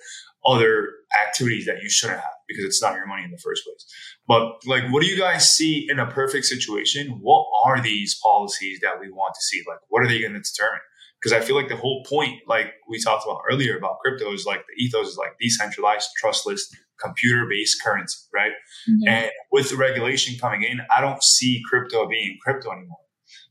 other 0.45 0.89
activities 1.27 1.65
that 1.65 1.81
you 1.81 1.89
shouldn't 1.89 2.19
have 2.19 2.33
because 2.47 2.63
it's 2.63 2.81
not 2.81 2.95
your 2.95 3.05
money 3.05 3.23
in 3.23 3.31
the 3.31 3.37
first 3.37 3.63
place. 3.65 3.85
But 4.27 4.65
like, 4.65 4.91
what 4.91 5.01
do 5.01 5.07
you 5.07 5.17
guys 5.17 5.53
see 5.53 5.87
in 5.89 5.99
a 5.99 6.07
perfect 6.07 6.45
situation? 6.45 7.19
What 7.21 7.45
are 7.65 7.81
these 7.81 8.19
policies 8.23 8.79
that 8.81 8.99
we 8.99 9.11
want 9.11 9.33
to 9.35 9.41
see? 9.41 9.63
Like, 9.67 9.79
what 9.89 10.03
are 10.03 10.07
they 10.07 10.19
going 10.19 10.33
to 10.33 10.39
determine? 10.39 10.79
Because 11.21 11.33
I 11.33 11.45
feel 11.45 11.55
like 11.55 11.67
the 11.67 11.75
whole 11.75 12.03
point, 12.05 12.39
like 12.47 12.73
we 12.87 13.01
talked 13.01 13.25
about 13.25 13.41
earlier 13.51 13.77
about 13.77 13.99
crypto, 13.99 14.31
is 14.31 14.45
like 14.45 14.63
the 14.67 14.83
ethos 14.83 15.07
is 15.07 15.17
like 15.17 15.33
decentralized, 15.39 16.09
trustless, 16.17 16.73
computer 17.01 17.45
based 17.49 17.81
currency, 17.83 18.17
right? 18.33 18.53
Mm-hmm. 18.89 19.07
And 19.07 19.31
with 19.51 19.69
the 19.69 19.75
regulation 19.75 20.39
coming 20.39 20.63
in, 20.63 20.79
I 20.95 21.01
don't 21.01 21.21
see 21.23 21.61
crypto 21.67 22.07
being 22.07 22.37
crypto 22.41 22.71
anymore. 22.71 22.97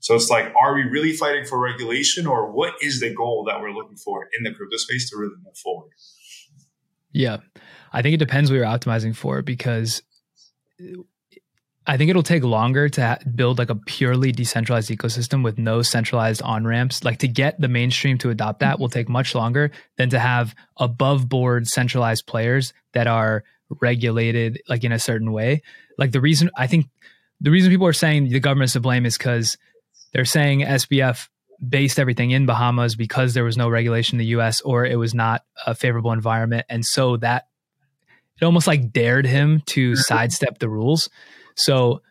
So 0.00 0.14
it's 0.14 0.30
like, 0.30 0.52
are 0.60 0.74
we 0.74 0.82
really 0.82 1.12
fighting 1.12 1.44
for 1.44 1.58
regulation 1.58 2.26
or 2.26 2.50
what 2.52 2.74
is 2.80 3.00
the 3.00 3.12
goal 3.12 3.44
that 3.48 3.60
we're 3.60 3.72
looking 3.72 3.96
for 3.96 4.28
in 4.36 4.44
the 4.44 4.54
crypto 4.54 4.76
space 4.76 5.10
to 5.10 5.16
really 5.16 5.34
move 5.42 5.56
forward? 5.56 5.90
Yeah. 7.12 7.38
I 7.92 8.02
think 8.02 8.14
it 8.14 8.18
depends 8.18 8.50
what 8.50 8.56
you're 8.56 8.66
optimizing 8.66 9.16
for 9.16 9.42
because 9.42 10.02
I 11.86 11.96
think 11.96 12.10
it'll 12.10 12.22
take 12.22 12.44
longer 12.44 12.88
to 12.90 13.18
build 13.34 13.58
like 13.58 13.70
a 13.70 13.74
purely 13.74 14.30
decentralized 14.30 14.90
ecosystem 14.90 15.42
with 15.42 15.56
no 15.56 15.80
centralized 15.80 16.42
on 16.42 16.66
ramps. 16.66 17.02
Like 17.02 17.18
to 17.20 17.28
get 17.28 17.58
the 17.58 17.68
mainstream 17.68 18.18
to 18.18 18.30
adopt 18.30 18.60
that 18.60 18.78
will 18.78 18.90
take 18.90 19.08
much 19.08 19.34
longer 19.34 19.70
than 19.96 20.10
to 20.10 20.18
have 20.18 20.54
above 20.76 21.28
board 21.28 21.66
centralized 21.66 22.26
players 22.26 22.74
that 22.92 23.06
are 23.06 23.42
regulated 23.80 24.60
like 24.68 24.84
in 24.84 24.92
a 24.92 24.98
certain 24.98 25.32
way. 25.32 25.62
Like 25.96 26.12
the 26.12 26.20
reason 26.20 26.50
I 26.56 26.66
think 26.66 26.88
the 27.40 27.50
reason 27.50 27.70
people 27.70 27.86
are 27.86 27.92
saying 27.94 28.28
the 28.28 28.40
government's 28.40 28.74
to 28.74 28.80
blame 28.80 29.06
is 29.06 29.16
because 29.16 29.56
they're 30.12 30.24
saying 30.24 30.60
SBF 30.60 31.28
based 31.66 31.98
everything 31.98 32.30
in 32.30 32.46
Bahamas 32.46 32.94
because 32.94 33.34
there 33.34 33.44
was 33.44 33.56
no 33.56 33.68
regulation 33.68 34.16
in 34.16 34.18
the 34.18 34.38
US 34.38 34.60
or 34.60 34.84
it 34.84 34.96
was 34.96 35.14
not 35.14 35.44
a 35.66 35.74
favorable 35.74 36.12
environment. 36.12 36.66
And 36.68 36.84
so 36.84 37.16
that 37.18 37.48
it 38.40 38.44
almost 38.44 38.66
like 38.66 38.92
dared 38.92 39.26
him 39.26 39.62
to 39.66 39.92
mm-hmm. 39.92 40.00
sidestep 40.00 40.58
the 40.58 40.68
rules. 40.68 41.10
So 41.56 42.02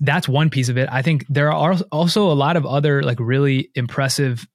that's 0.00 0.26
one 0.26 0.48
piece 0.48 0.70
of 0.70 0.78
it. 0.78 0.88
I 0.90 1.02
think 1.02 1.26
there 1.28 1.52
are 1.52 1.74
also 1.92 2.30
a 2.30 2.34
lot 2.34 2.56
of 2.56 2.64
other 2.64 3.02
like 3.02 3.20
really 3.20 3.70
impressive 3.74 4.46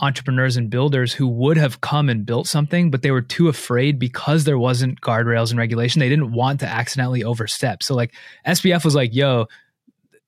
entrepreneurs 0.00 0.56
and 0.56 0.70
builders 0.70 1.12
who 1.12 1.26
would 1.26 1.56
have 1.56 1.80
come 1.80 2.08
and 2.08 2.26
built 2.26 2.46
something, 2.46 2.90
but 2.90 3.02
they 3.02 3.12
were 3.12 3.22
too 3.22 3.48
afraid 3.48 3.98
because 3.98 4.44
there 4.44 4.58
wasn't 4.58 5.00
guardrails 5.00 5.50
and 5.50 5.58
regulation. 5.58 6.00
They 6.00 6.08
didn't 6.08 6.32
want 6.32 6.60
to 6.60 6.66
accidentally 6.66 7.22
overstep. 7.22 7.82
So 7.82 7.94
like 7.94 8.12
SBF 8.46 8.84
was 8.84 8.94
like, 8.94 9.14
yo, 9.14 9.46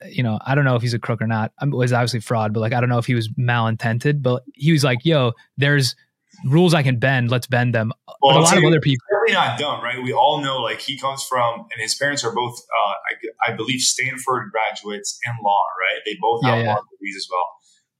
you 0.04 0.22
know, 0.22 0.38
I 0.44 0.54
don't 0.54 0.64
know 0.64 0.76
if 0.76 0.82
he's 0.82 0.94
a 0.94 0.98
crook 0.98 1.22
or 1.22 1.26
not. 1.26 1.52
It 1.60 1.70
was 1.70 1.92
obviously 1.92 2.20
fraud, 2.20 2.52
but 2.52 2.60
like 2.60 2.72
I 2.72 2.80
don't 2.80 2.88
know 2.88 2.98
if 2.98 3.06
he 3.06 3.14
was 3.14 3.28
malintended, 3.30 4.22
but 4.22 4.42
he 4.54 4.72
was 4.72 4.84
like, 4.84 5.04
yo, 5.04 5.32
there's 5.56 5.96
rules 6.44 6.74
I 6.74 6.82
can 6.82 6.98
bend, 6.98 7.30
let's 7.30 7.46
bend 7.46 7.74
them. 7.74 7.92
Well, 8.20 8.34
but 8.34 8.40
a 8.40 8.42
lot 8.42 8.58
of 8.58 8.64
other 8.64 8.80
people 8.80 9.06
really 9.26 9.34
not 9.34 9.58
dumb, 9.58 9.82
right? 9.82 10.02
We 10.02 10.12
all 10.12 10.40
know 10.42 10.58
like 10.58 10.80
he 10.80 10.98
comes 10.98 11.22
from, 11.24 11.60
and 11.60 11.80
his 11.80 11.94
parents 11.94 12.24
are 12.24 12.34
both, 12.34 12.58
uh, 12.58 13.48
I, 13.48 13.52
I, 13.52 13.56
believe, 13.56 13.80
Stanford 13.80 14.50
graduates 14.52 15.18
in 15.26 15.32
law, 15.44 15.62
right? 15.80 16.02
They 16.04 16.16
both 16.20 16.44
have 16.44 16.58
yeah, 16.58 16.74
law 16.74 16.80
degrees 16.90 17.16
as 17.16 17.26
well. 17.30 17.46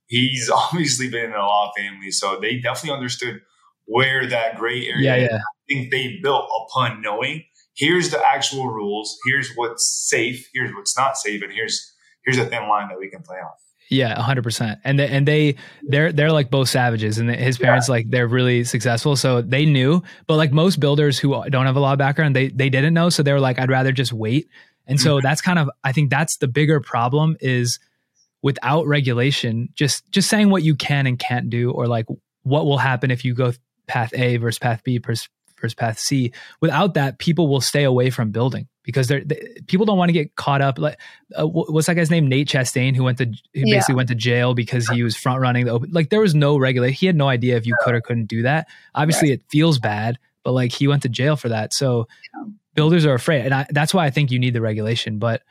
He's 0.07 0.51
obviously 0.55 1.09
been 1.09 1.27
in 1.27 1.33
a 1.33 1.39
law 1.39 1.73
family, 1.77 2.11
so 2.11 2.39
they 2.41 2.59
definitely 2.59 2.97
understood 2.97 3.41
where 3.87 4.27
that 4.27 4.57
gray 4.57 4.87
area. 4.87 5.17
Yeah, 5.17 5.29
yeah. 5.31 5.37
I 5.37 5.63
think 5.69 5.91
they 5.91 6.19
built 6.23 6.49
upon 6.65 7.03
knowing 7.03 7.45
here's 7.77 8.11
the 8.11 8.21
actual 8.27 8.69
rules, 8.69 9.19
here's 9.27 9.55
what's 9.55 9.87
safe, 9.87 10.49
here's 10.53 10.75
what's 10.75 10.97
not 10.97 11.17
safe, 11.17 11.43
and 11.43 11.53
here's 11.53 11.93
here's 12.25 12.39
a 12.39 12.47
thin 12.47 12.69
line 12.69 12.89
that 12.89 12.99
we 12.99 13.09
can 13.09 13.23
play 13.23 13.37
on. 13.37 13.51
Yeah, 13.89 14.21
hundred 14.21 14.43
percent. 14.43 14.81
And 14.83 14.99
they, 14.99 15.09
and 15.09 15.29
they 15.29 15.55
they're 15.83 16.13
they're 16.13 16.33
like 16.33 16.51
both 16.51 16.69
savages, 16.69 17.19
and 17.19 17.31
his 17.31 17.57
parents 17.57 17.89
yeah. 17.89 17.93
like 17.93 18.11
they're 18.11 18.27
really 18.27 18.65
successful, 18.65 19.15
so 19.15 19.43
they 19.43 19.65
knew. 19.65 20.03
But 20.27 20.37
like 20.37 20.53
most 20.53 20.81
builders 20.81 21.19
who 21.19 21.41
don't 21.51 21.67
have 21.67 21.77
a 21.77 21.81
law 21.81 21.95
background, 21.95 22.35
they 22.35 22.49
they 22.49 22.69
didn't 22.69 22.95
know, 22.95 23.11
so 23.11 23.23
they 23.23 23.33
were 23.33 23.41
like, 23.41 23.61
I'd 23.61 23.71
rather 23.71 23.93
just 23.93 24.13
wait. 24.13 24.49
And 24.89 25.01
so 25.01 25.17
mm-hmm. 25.17 25.23
that's 25.23 25.41
kind 25.41 25.59
of 25.59 25.71
I 25.85 25.93
think 25.93 26.11
that's 26.11 26.39
the 26.39 26.49
bigger 26.49 26.81
problem 26.81 27.37
is 27.41 27.79
without 28.43 28.87
regulation, 28.87 29.69
just 29.75 30.11
just 30.11 30.29
saying 30.29 30.51
what 30.51 30.65
you 30.65 30.75
can 30.75 31.07
and 31.07 31.19
can't 31.19 31.49
do, 31.49 31.71
or 31.71 31.87
like 31.87 32.07
what 32.43 32.67
will 32.67 32.79
happen 32.79 33.13
if 33.13 33.25
you 33.25 33.35
go 33.35 33.53
path 33.87 34.13
A 34.15 34.37
versus 34.37 34.59
path 34.59 34.83
B 34.83 34.99
versus 34.99 35.29
path 35.75 35.99
C. 35.99 36.33
Without 36.61 36.95
that, 36.95 37.19
people 37.19 37.49
will 37.49 37.61
stay 37.61 37.85
away 37.85 38.11
from 38.11 38.31
building 38.31 38.69
because 38.83 39.09
they're, 39.09 39.25
they, 39.25 39.57
people 39.67 39.87
don't 39.87 39.99
want 39.99 40.09
to 40.09 40.13
get 40.13 40.35
caught 40.37 40.61
up. 40.61 40.79
Like, 40.79 40.99
uh, 41.35 41.47
what's 41.47 41.87
that 41.87 41.95
guy's 41.95 42.11
name? 42.11 42.29
Nate 42.29 42.49
Chastain, 42.49 42.95
who 42.95 43.05
went 43.05 43.19
to 43.19 43.27
who 43.27 43.35
yeah. 43.53 43.77
basically 43.77 43.97
went 43.97 44.09
to 44.09 44.15
jail 44.15 44.55
because 44.55 44.89
he 44.89 45.03
was 45.03 45.17
front 45.17 45.41
running 45.41 45.67
the 45.67 45.73
open. 45.73 45.91
Like, 45.93 46.11
there 46.11 46.21
was 46.21 46.35
no 46.35 46.59
regulation. 46.59 46.95
He 46.95 47.07
had 47.07 47.17
no 47.17 47.29
idea 47.29 47.57
if 47.57 47.67
you 47.67 47.75
could 47.83 47.95
or 47.95 48.01
couldn't 48.01 48.27
do 48.27 48.43
that. 48.43 48.69
Obviously, 48.95 49.31
right. 49.31 49.41
it 49.41 49.45
feels 49.51 49.79
bad, 49.79 50.19
but 50.45 50.53
like 50.53 50.73
he 50.73 50.89
went 50.89 51.03
to 51.03 51.09
jail 51.09 51.37
for 51.37 51.49
that. 51.49 51.75
So 51.75 52.09
yeah. 52.35 52.49
builders 52.75 53.05
are 53.07 53.15
afraid, 53.15 53.45
and 53.45 53.55
I, 53.55 53.67
that's 53.71 53.93
why 53.93 54.07
I 54.07 54.11
think 54.11 54.31
you 54.31 54.39
need 54.39 54.55
the 54.55 54.61
regulation. 54.61 55.19
But 55.19 55.43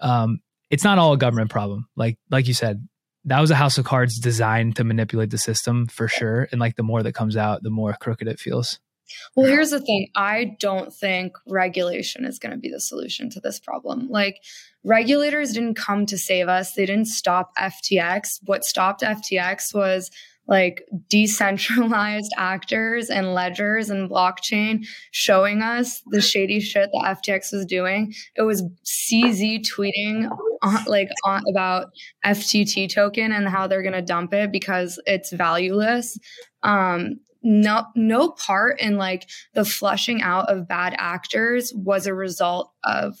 um, 0.00 0.40
it's 0.70 0.84
not 0.84 0.98
all 0.98 1.12
a 1.12 1.18
government 1.18 1.50
problem. 1.50 1.86
Like 1.96 2.18
like 2.30 2.48
you 2.48 2.54
said, 2.54 2.88
that 3.26 3.40
was 3.40 3.50
a 3.50 3.54
house 3.54 3.78
of 3.78 3.84
cards 3.84 4.18
designed 4.18 4.76
to 4.76 4.84
manipulate 4.84 5.30
the 5.30 5.38
system 5.38 5.86
for 5.86 6.08
sure. 6.08 6.48
And 6.50 6.60
like 6.60 6.76
the 6.76 6.82
more 6.82 7.02
that 7.02 7.12
comes 7.12 7.36
out, 7.36 7.62
the 7.62 7.70
more 7.70 7.94
crooked 8.00 8.26
it 8.26 8.40
feels. 8.40 8.80
Well, 9.34 9.46
here's 9.46 9.70
the 9.70 9.80
thing 9.80 10.08
I 10.14 10.56
don't 10.58 10.92
think 10.92 11.32
regulation 11.46 12.24
is 12.24 12.38
going 12.38 12.52
to 12.52 12.58
be 12.58 12.70
the 12.70 12.80
solution 12.80 13.30
to 13.30 13.40
this 13.40 13.60
problem. 13.60 14.08
Like, 14.08 14.36
regulators 14.84 15.52
didn't 15.52 15.74
come 15.74 16.06
to 16.06 16.18
save 16.18 16.48
us, 16.48 16.74
they 16.74 16.86
didn't 16.86 17.08
stop 17.08 17.52
FTX. 17.56 18.40
What 18.44 18.64
stopped 18.64 19.02
FTX 19.02 19.74
was 19.74 20.10
like 20.50 20.84
decentralized 21.08 22.32
actors 22.36 23.08
and 23.08 23.32
ledgers 23.32 23.88
and 23.88 24.10
blockchain 24.10 24.84
showing 25.12 25.62
us 25.62 26.02
the 26.08 26.20
shady 26.20 26.60
shit 26.60 26.90
that 26.92 27.16
FTX 27.24 27.52
was 27.52 27.64
doing. 27.64 28.12
It 28.36 28.42
was 28.42 28.64
CZ 28.84 29.64
tweeting 29.64 30.28
on, 30.62 30.84
like 30.86 31.08
on, 31.24 31.42
about 31.48 31.86
FTT 32.26 32.92
token 32.92 33.32
and 33.32 33.48
how 33.48 33.68
they're 33.68 33.82
going 33.82 33.94
to 33.94 34.02
dump 34.02 34.34
it 34.34 34.50
because 34.50 35.00
it's 35.06 35.32
valueless. 35.32 36.18
Um, 36.64 37.20
no 37.42 37.86
no 37.94 38.30
part 38.30 38.80
in 38.80 38.96
like 38.96 39.28
the 39.54 39.64
flushing 39.64 40.22
out 40.22 40.50
of 40.50 40.68
bad 40.68 40.94
actors 40.98 41.72
was 41.74 42.06
a 42.06 42.14
result 42.14 42.72
of 42.84 43.16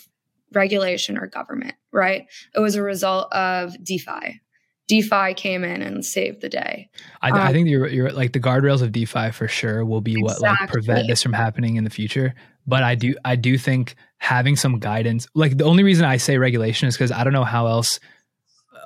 regulation 0.52 1.16
or 1.16 1.26
government, 1.26 1.74
right? 1.92 2.26
It 2.54 2.60
was 2.60 2.74
a 2.74 2.82
result 2.82 3.32
of 3.32 3.72
DeFi. 3.82 4.40
DeFi 4.88 5.34
came 5.34 5.62
in 5.62 5.82
and 5.82 6.04
saved 6.04 6.40
the 6.40 6.48
day. 6.48 6.90
I, 7.22 7.30
um, 7.30 7.36
I 7.36 7.52
think 7.52 7.68
you're, 7.68 7.86
you're 7.86 8.10
like 8.10 8.32
the 8.32 8.40
guardrails 8.40 8.82
of 8.82 8.90
DeFi 8.90 9.30
for 9.30 9.46
sure 9.46 9.84
will 9.84 10.00
be 10.00 10.18
exactly. 10.18 10.48
what 10.48 10.60
like 10.60 10.68
prevent 10.68 11.06
this 11.06 11.22
from 11.22 11.32
happening 11.32 11.76
in 11.76 11.84
the 11.84 11.90
future. 11.90 12.34
But 12.66 12.82
I 12.82 12.96
do 12.96 13.14
I 13.24 13.36
do 13.36 13.56
think 13.56 13.94
having 14.18 14.56
some 14.56 14.80
guidance, 14.80 15.28
like 15.34 15.56
the 15.56 15.64
only 15.64 15.84
reason 15.84 16.04
I 16.04 16.16
say 16.16 16.38
regulation 16.38 16.88
is 16.88 16.96
because 16.96 17.12
I 17.12 17.24
don't 17.24 17.32
know 17.32 17.44
how 17.44 17.68
else, 17.68 18.00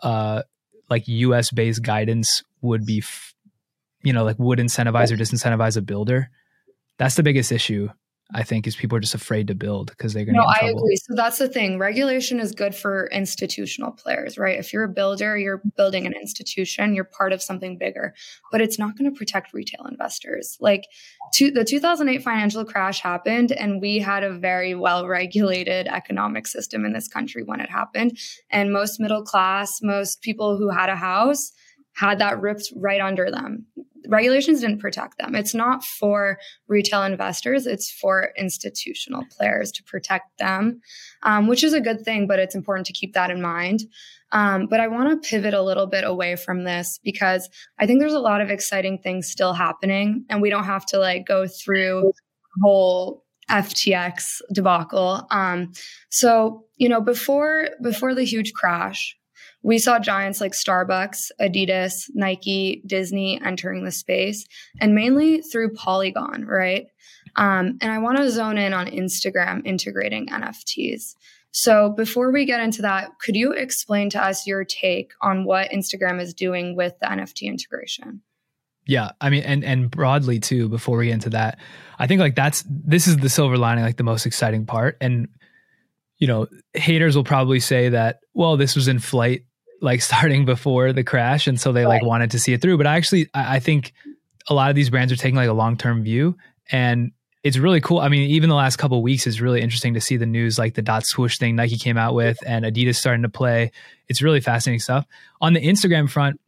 uh, 0.03 0.43
like 0.91 1.09
U.S. 1.09 1.51
based 1.51 1.83
guidance 1.83 2.43
would 2.61 2.85
be 2.85 2.99
f- 2.99 3.34
you 4.05 4.13
know, 4.13 4.25
like 4.25 4.39
would 4.39 4.59
incentivize 4.59 5.11
or 5.11 5.17
disincentivize 5.17 5.77
a 5.77 5.83
builder. 5.83 6.31
That's 6.99 7.17
the 7.17 7.23
biggest 7.23 7.51
issue. 7.51 7.89
I 8.33 8.43
think 8.43 8.67
is 8.67 8.75
people 8.75 8.97
are 8.97 9.01
just 9.01 9.15
afraid 9.15 9.49
to 9.49 9.55
build 9.55 9.91
because 9.91 10.15
they're 10.15 10.25
going 10.25 10.35
to. 10.35 10.41
No, 10.41 10.47
I 10.47 10.71
agree. 10.71 10.97
So 10.97 11.15
that's 11.15 11.37
the 11.37 11.49
thing. 11.49 11.79
Regulation 11.79 12.41
is 12.41 12.53
good 12.53 12.75
for 12.75 13.07
institutional 13.13 13.93
players, 13.93 14.39
right? 14.39 14.59
If 14.59 14.73
you're 14.73 14.85
a 14.85 14.89
builder, 14.89 15.37
you're 15.37 15.61
building 15.77 16.07
an 16.07 16.15
institution, 16.15 16.95
you're 16.95 17.05
part 17.05 17.35
of 17.35 17.43
something 17.43 17.77
bigger, 17.77 18.15
but 18.51 18.63
it's 18.63 18.79
not 18.79 18.97
going 18.97 19.13
to 19.13 19.17
protect 19.17 19.53
retail 19.53 19.87
investors. 19.87 20.57
Like 20.59 20.87
to, 21.35 21.51
the 21.51 21.65
2008 21.65 22.23
financial 22.23 22.65
crash 22.65 23.01
happened, 23.01 23.53
and 23.53 23.81
we 23.81 23.99
had 23.99 24.25
a 24.25 24.33
very 24.33 24.75
well 24.75 25.07
regulated 25.07 25.87
economic 25.87 26.47
system 26.47 26.87
in 26.87 26.95
this 26.95 27.09
country 27.09 27.43
when 27.43 27.61
it 27.61 27.71
happened. 27.71 28.19
And 28.51 28.73
most 28.73 28.99
middle 28.99 29.23
class, 29.23 29.81
most 29.83 30.23
people 30.23 30.57
who 30.57 30.71
had 30.71 30.89
a 30.89 30.97
house 30.97 31.53
had 31.95 32.19
that 32.19 32.41
ripped 32.41 32.73
right 32.77 33.01
under 33.01 33.31
them 33.31 33.67
regulations 34.09 34.61
didn't 34.61 34.81
protect 34.81 35.19
them. 35.19 35.35
It's 35.35 35.55
not 35.55 35.85
for 35.85 36.39
retail 36.69 37.03
investors, 37.03 37.67
it's 37.67 37.91
for 37.91 38.33
institutional 38.37 39.25
players 39.37 39.73
to 39.73 39.83
protect 39.85 40.39
them, 40.39 40.81
um, 41.23 41.47
which 41.47 41.65
is 41.65 41.73
a 41.73 41.81
good 41.81 42.05
thing, 42.05 42.27
but 42.27 42.39
it's 42.39 42.55
important 42.55 42.87
to 42.87 42.93
keep 42.93 43.15
that 43.15 43.31
in 43.31 43.41
mind. 43.41 43.83
Um, 44.33 44.67
but 44.67 44.81
I 44.81 44.89
want 44.89 45.11
to 45.11 45.29
pivot 45.29 45.55
a 45.55 45.63
little 45.63 45.87
bit 45.87 46.05
away 46.05 46.37
from 46.37 46.65
this 46.65 46.99
because 47.05 47.49
I 47.79 47.87
think 47.87 48.01
there's 48.01 48.13
a 48.15 48.21
lot 48.21 48.41
of 48.41 48.51
exciting 48.51 48.99
things 48.99 49.31
still 49.31 49.53
happening, 49.53 50.25
and 50.29 50.43
we 50.43 50.51
don't 50.51 50.65
have 50.65 50.85
to 50.87 50.99
like 50.99 51.27
go 51.27 51.47
through 51.47 52.13
whole 52.63 53.25
FTX 53.51 54.41
debacle. 54.53 55.27
Um, 55.31 55.73
so 56.11 56.65
you 56.77 56.89
know, 56.89 57.01
before 57.01 57.69
before 57.81 58.15
the 58.15 58.25
huge 58.25 58.53
crash, 58.55 59.17
we 59.65 59.79
saw 59.79 59.99
giants 59.99 60.43
like 60.43 60.53
Starbucks, 60.53 61.31
Adidas, 61.41 62.11
Nike, 62.13 62.83
Disney 62.87 63.41
entering 63.43 63.85
the 63.85 63.91
space, 63.91 64.47
and 64.79 64.95
mainly 64.95 65.41
through 65.41 65.73
Polygon, 65.73 66.45
right? 66.45 66.87
Um, 67.37 67.79
and 67.81 67.91
I 67.91 67.99
want 67.99 68.19
to 68.19 68.31
zone 68.31 68.59
in 68.59 68.75
on 68.75 68.87
Instagram 68.87 69.67
integrating 69.67 70.27
NFTs. 70.27 71.15
So 71.51 71.89
before 71.89 72.31
we 72.31 72.45
get 72.45 72.61
into 72.61 72.83
that, 72.83 73.19
could 73.21 73.37
you 73.37 73.53
explain 73.53 74.11
to 74.11 74.23
us 74.23 74.47
your 74.47 74.65
take 74.65 75.13
on 75.23 75.45
what 75.45 75.71
Instagram 75.71 76.21
is 76.21 76.35
doing 76.35 76.77
with 76.77 76.93
the 77.01 77.07
NFT 77.07 77.45
integration? 77.45 78.21
Yeah, 78.87 79.13
I 79.23 79.31
mean, 79.31 79.45
and 79.45 79.65
and 79.65 79.91
broadly 79.91 80.41
too. 80.41 80.69
Before 80.69 80.99
we 80.99 81.07
get 81.07 81.15
into 81.15 81.31
that, 81.31 81.59
I 81.99 82.07
think 82.07 82.21
like 82.21 82.35
that's 82.35 82.65
this 82.69 83.07
is 83.07 83.17
the 83.17 83.31
silver 83.31 83.57
lining, 83.57 83.83
like 83.83 83.97
the 83.97 84.03
most 84.03 84.27
exciting 84.27 84.67
part. 84.67 84.99
And 85.01 85.29
you 86.19 86.27
know, 86.27 86.49
haters 86.75 87.17
will 87.17 87.25
probably 87.25 87.61
say 87.61 87.89
that, 87.89 88.21
well, 88.35 88.59
this 88.59 88.77
was 88.77 88.89
in 88.89 88.99
flight 88.99 89.45
like 89.81 90.01
starting 90.03 90.45
before 90.45 90.93
the 90.93 91.05
crash 91.05 91.47
and 91.47 91.61
so 91.61 91.73
they 91.73 91.87
like 91.87 92.03
wanted 92.03 92.31
to 92.31 92.39
see 92.39 92.53
it 92.53 92.63
through 92.63 92.77
but 92.77 92.87
I 92.87 92.97
actually 92.97 93.29
I, 93.35 93.57
I 93.57 93.59
think 93.61 93.93
a 94.49 94.55
lot 94.55 94.71
of 94.71 94.77
these 94.77 94.91
brands 94.91 95.13
are 95.13 95.17
taking 95.17 95.37
like 95.37 95.49
a 95.49 95.53
long-term 95.53 96.03
view 96.03 96.37
and 96.71 97.13
it's 97.45 97.59
really 97.59 97.83
cool. 97.83 97.99
I 97.99 98.09
mean, 98.09 98.31
even 98.31 98.49
the 98.49 98.57
last 98.57 98.77
couple 98.77 99.03
weeks 99.03 99.27
is 99.27 99.39
really 99.39 99.61
interesting 99.61 99.93
to 99.95 100.01
see 100.01 100.17
the 100.17 100.25
news, 100.25 100.59
like 100.59 100.75
the 100.75 100.83
dot 100.83 101.05
swoosh 101.05 101.37
thing 101.37 101.55
Nike 101.57 101.77
came 101.77 101.99
out 101.99 102.15
with, 102.15 102.39
and 102.47 102.65
Adidas 102.65 102.97
starting 102.97 103.23
to 103.23 103.29
play. 103.29 103.71
It's 104.09 104.23
really 104.23 104.41
fascinating 104.41 104.81
stuff. 104.81 105.07
On 105.43 105.53
the 105.53 105.61
Instagram 105.61 106.09
front, 106.09 106.41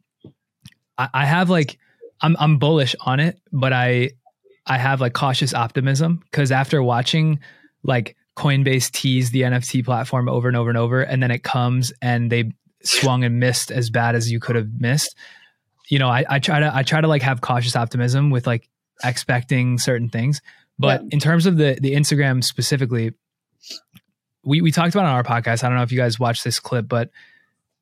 I, 0.97 1.07
I 1.13 1.25
have 1.25 1.51
like 1.51 1.77
I'm 2.21 2.35
I'm 2.39 2.57
bullish 2.57 2.95
on 3.01 3.19
it, 3.19 3.39
but 3.51 3.73
I 3.73 4.09
I 4.65 4.79
have 4.79 4.99
like 4.99 5.13
cautious 5.13 5.53
optimism 5.53 6.23
because 6.31 6.51
after 6.51 6.81
watching 6.81 7.39
like 7.83 8.15
Coinbase 8.35 8.91
tease 8.91 9.29
the 9.29 9.41
NFT 9.41 9.85
platform 9.85 10.27
over 10.27 10.47
and 10.47 10.57
over 10.57 10.69
and 10.69 10.79
over, 10.79 11.03
and 11.03 11.21
then 11.21 11.29
it 11.29 11.43
comes 11.43 11.93
and 12.01 12.31
they 12.31 12.51
swung 12.83 13.23
and 13.23 13.39
missed 13.39 13.71
as 13.71 13.89
bad 13.89 14.15
as 14.15 14.31
you 14.31 14.39
could 14.39 14.55
have 14.55 14.69
missed. 14.79 15.15
You 15.89 15.99
know, 15.99 16.09
I, 16.09 16.25
I 16.29 16.39
try 16.39 16.59
to 16.59 16.75
I 16.75 16.83
try 16.83 17.01
to 17.01 17.07
like 17.07 17.21
have 17.21 17.41
cautious 17.41 17.75
optimism 17.75 18.29
with 18.29 18.45
like 18.45 18.67
expecting 19.03 19.77
certain 19.77 20.09
things. 20.09 20.41
But 20.79 21.01
yeah. 21.01 21.09
in 21.11 21.19
terms 21.19 21.45
of 21.45 21.57
the 21.57 21.77
the 21.81 21.93
Instagram 21.93 22.43
specifically, 22.43 23.13
we 24.43 24.61
we 24.61 24.71
talked 24.71 24.93
about 24.93 25.05
on 25.05 25.13
our 25.13 25.23
podcast. 25.23 25.63
I 25.63 25.69
don't 25.69 25.77
know 25.77 25.83
if 25.83 25.91
you 25.91 25.97
guys 25.97 26.19
watched 26.19 26.43
this 26.43 26.59
clip, 26.59 26.87
but 26.87 27.09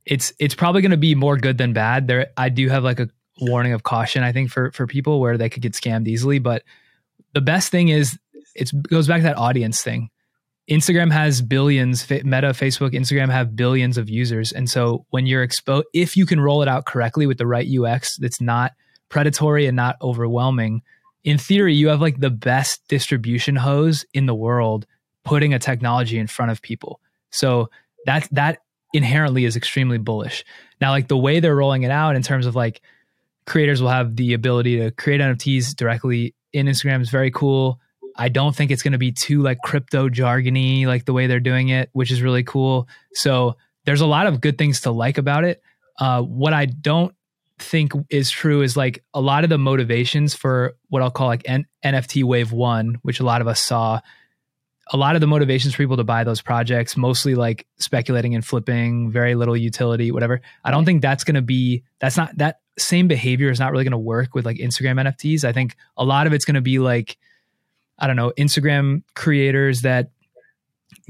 it's 0.05 0.33
it's 0.39 0.55
probably 0.55 0.81
going 0.81 0.91
to 0.91 0.97
be 0.97 1.15
more 1.15 1.37
good 1.37 1.57
than 1.57 1.73
bad. 1.73 2.07
There, 2.07 2.27
I 2.37 2.49
do 2.49 2.69
have 2.69 2.83
like 2.83 2.99
a 2.99 3.09
warning 3.41 3.73
of 3.73 3.83
caution. 3.83 4.23
I 4.23 4.31
think 4.31 4.49
for 4.49 4.71
for 4.71 4.87
people 4.87 5.19
where 5.19 5.37
they 5.37 5.49
could 5.49 5.61
get 5.61 5.73
scammed 5.73 6.07
easily. 6.07 6.39
But 6.39 6.63
the 7.33 7.41
best 7.41 7.71
thing 7.71 7.89
is 7.89 8.17
it 8.55 8.71
goes 8.83 9.07
back 9.07 9.19
to 9.19 9.23
that 9.23 9.37
audience 9.37 9.81
thing. 9.81 10.09
Instagram 10.69 11.11
has 11.11 11.41
billions, 11.41 12.09
Meta, 12.09 12.49
Facebook, 12.49 12.93
Instagram 12.93 13.29
have 13.29 13.55
billions 13.55 13.97
of 13.97 14.09
users. 14.09 14.51
And 14.51 14.69
so 14.69 15.05
when 15.11 15.27
you're 15.27 15.43
exposed, 15.43 15.85
if 15.93 16.17
you 16.17 16.25
can 16.25 16.39
roll 16.39 16.61
it 16.61 16.67
out 16.67 16.85
correctly 16.85 17.27
with 17.27 17.37
the 17.37 17.45
right 17.45 17.67
UX 17.67 18.17
that's 18.17 18.41
not 18.41 18.73
predatory 19.09 19.67
and 19.67 19.75
not 19.75 19.95
overwhelming, 20.01 20.81
in 21.23 21.37
theory, 21.37 21.73
you 21.73 21.89
have 21.89 22.01
like 22.01 22.19
the 22.19 22.29
best 22.29 22.87
distribution 22.87 23.55
hose 23.55 24.05
in 24.13 24.25
the 24.25 24.35
world 24.35 24.85
putting 25.23 25.53
a 25.53 25.59
technology 25.59 26.17
in 26.17 26.27
front 26.27 26.51
of 26.51 26.61
people. 26.61 26.99
So 27.31 27.69
that 28.05 28.27
that 28.31 28.59
inherently 28.93 29.45
is 29.45 29.55
extremely 29.55 29.97
bullish. 29.97 30.45
Now, 30.79 30.91
like 30.91 31.07
the 31.07 31.17
way 31.17 31.39
they're 31.39 31.55
rolling 31.55 31.83
it 31.83 31.91
out 31.91 32.15
in 32.15 32.23
terms 32.23 32.45
of 32.45 32.55
like 32.55 32.81
creators 33.45 33.81
will 33.81 33.89
have 33.89 34.15
the 34.15 34.33
ability 34.33 34.77
to 34.79 34.91
create 34.91 35.21
NFTs 35.21 35.75
directly 35.75 36.33
in 36.53 36.67
Instagram 36.67 37.01
is 37.01 37.09
very 37.09 37.31
cool. 37.31 37.79
I 38.15 38.29
don't 38.29 38.55
think 38.55 38.71
it's 38.71 38.83
going 38.83 38.93
to 38.93 38.97
be 38.97 39.11
too 39.11 39.41
like 39.41 39.59
crypto 39.63 40.09
jargony 40.09 40.85
like 40.85 41.05
the 41.05 41.13
way 41.13 41.27
they're 41.27 41.39
doing 41.39 41.69
it, 41.69 41.89
which 41.93 42.11
is 42.11 42.21
really 42.21 42.43
cool. 42.43 42.87
So 43.13 43.57
there's 43.85 44.01
a 44.01 44.05
lot 44.05 44.27
of 44.27 44.41
good 44.41 44.57
things 44.57 44.81
to 44.81 44.91
like 44.91 45.17
about 45.17 45.43
it. 45.43 45.61
Uh, 45.99 46.21
what 46.21 46.53
I 46.53 46.65
don't 46.65 47.13
think 47.59 47.93
is 48.09 48.29
true 48.29 48.61
is 48.61 48.75
like 48.75 49.03
a 49.13 49.21
lot 49.21 49.43
of 49.43 49.49
the 49.49 49.57
motivations 49.57 50.33
for 50.33 50.75
what 50.89 51.01
I'll 51.01 51.11
call 51.11 51.27
like 51.27 51.43
N- 51.45 51.65
NFT 51.83 52.23
wave 52.23 52.51
one, 52.51 52.97
which 53.01 53.19
a 53.19 53.25
lot 53.25 53.41
of 53.41 53.47
us 53.47 53.61
saw. 53.61 53.99
A 54.93 54.97
lot 54.97 55.15
of 55.15 55.21
the 55.21 55.27
motivations 55.27 55.73
for 55.73 55.81
people 55.81 55.97
to 55.97 56.03
buy 56.03 56.23
those 56.23 56.43
projects, 56.43 56.95
mostly 56.95 57.33
like 57.33 57.65
speculating 57.79 58.35
and 58.35 58.45
flipping, 58.45 59.09
very 59.09 59.33
little 59.33 59.57
utility, 59.57 60.11
whatever. 60.11 60.41
I 60.63 60.69
don't 60.69 60.85
think 60.85 61.01
that's 61.01 61.23
going 61.23 61.35
to 61.35 61.41
be, 61.41 61.83
that's 61.99 62.17
not, 62.17 62.37
that 62.37 62.59
same 62.77 63.07
behavior 63.07 63.49
is 63.49 63.59
not 63.59 63.71
really 63.71 63.83
going 63.83 63.93
to 63.93 63.97
work 63.97 64.35
with 64.35 64.45
like 64.45 64.57
Instagram 64.57 65.01
NFTs. 65.01 65.43
I 65.43 65.53
think 65.53 65.75
a 65.97 66.05
lot 66.05 66.27
of 66.27 66.33
it's 66.33 66.45
going 66.45 66.55
to 66.55 66.61
be 66.61 66.77
like, 66.77 67.17
I 67.97 68.07
don't 68.07 68.15
know, 68.15 68.31
Instagram 68.37 69.03
creators 69.13 69.81
that 69.81 70.11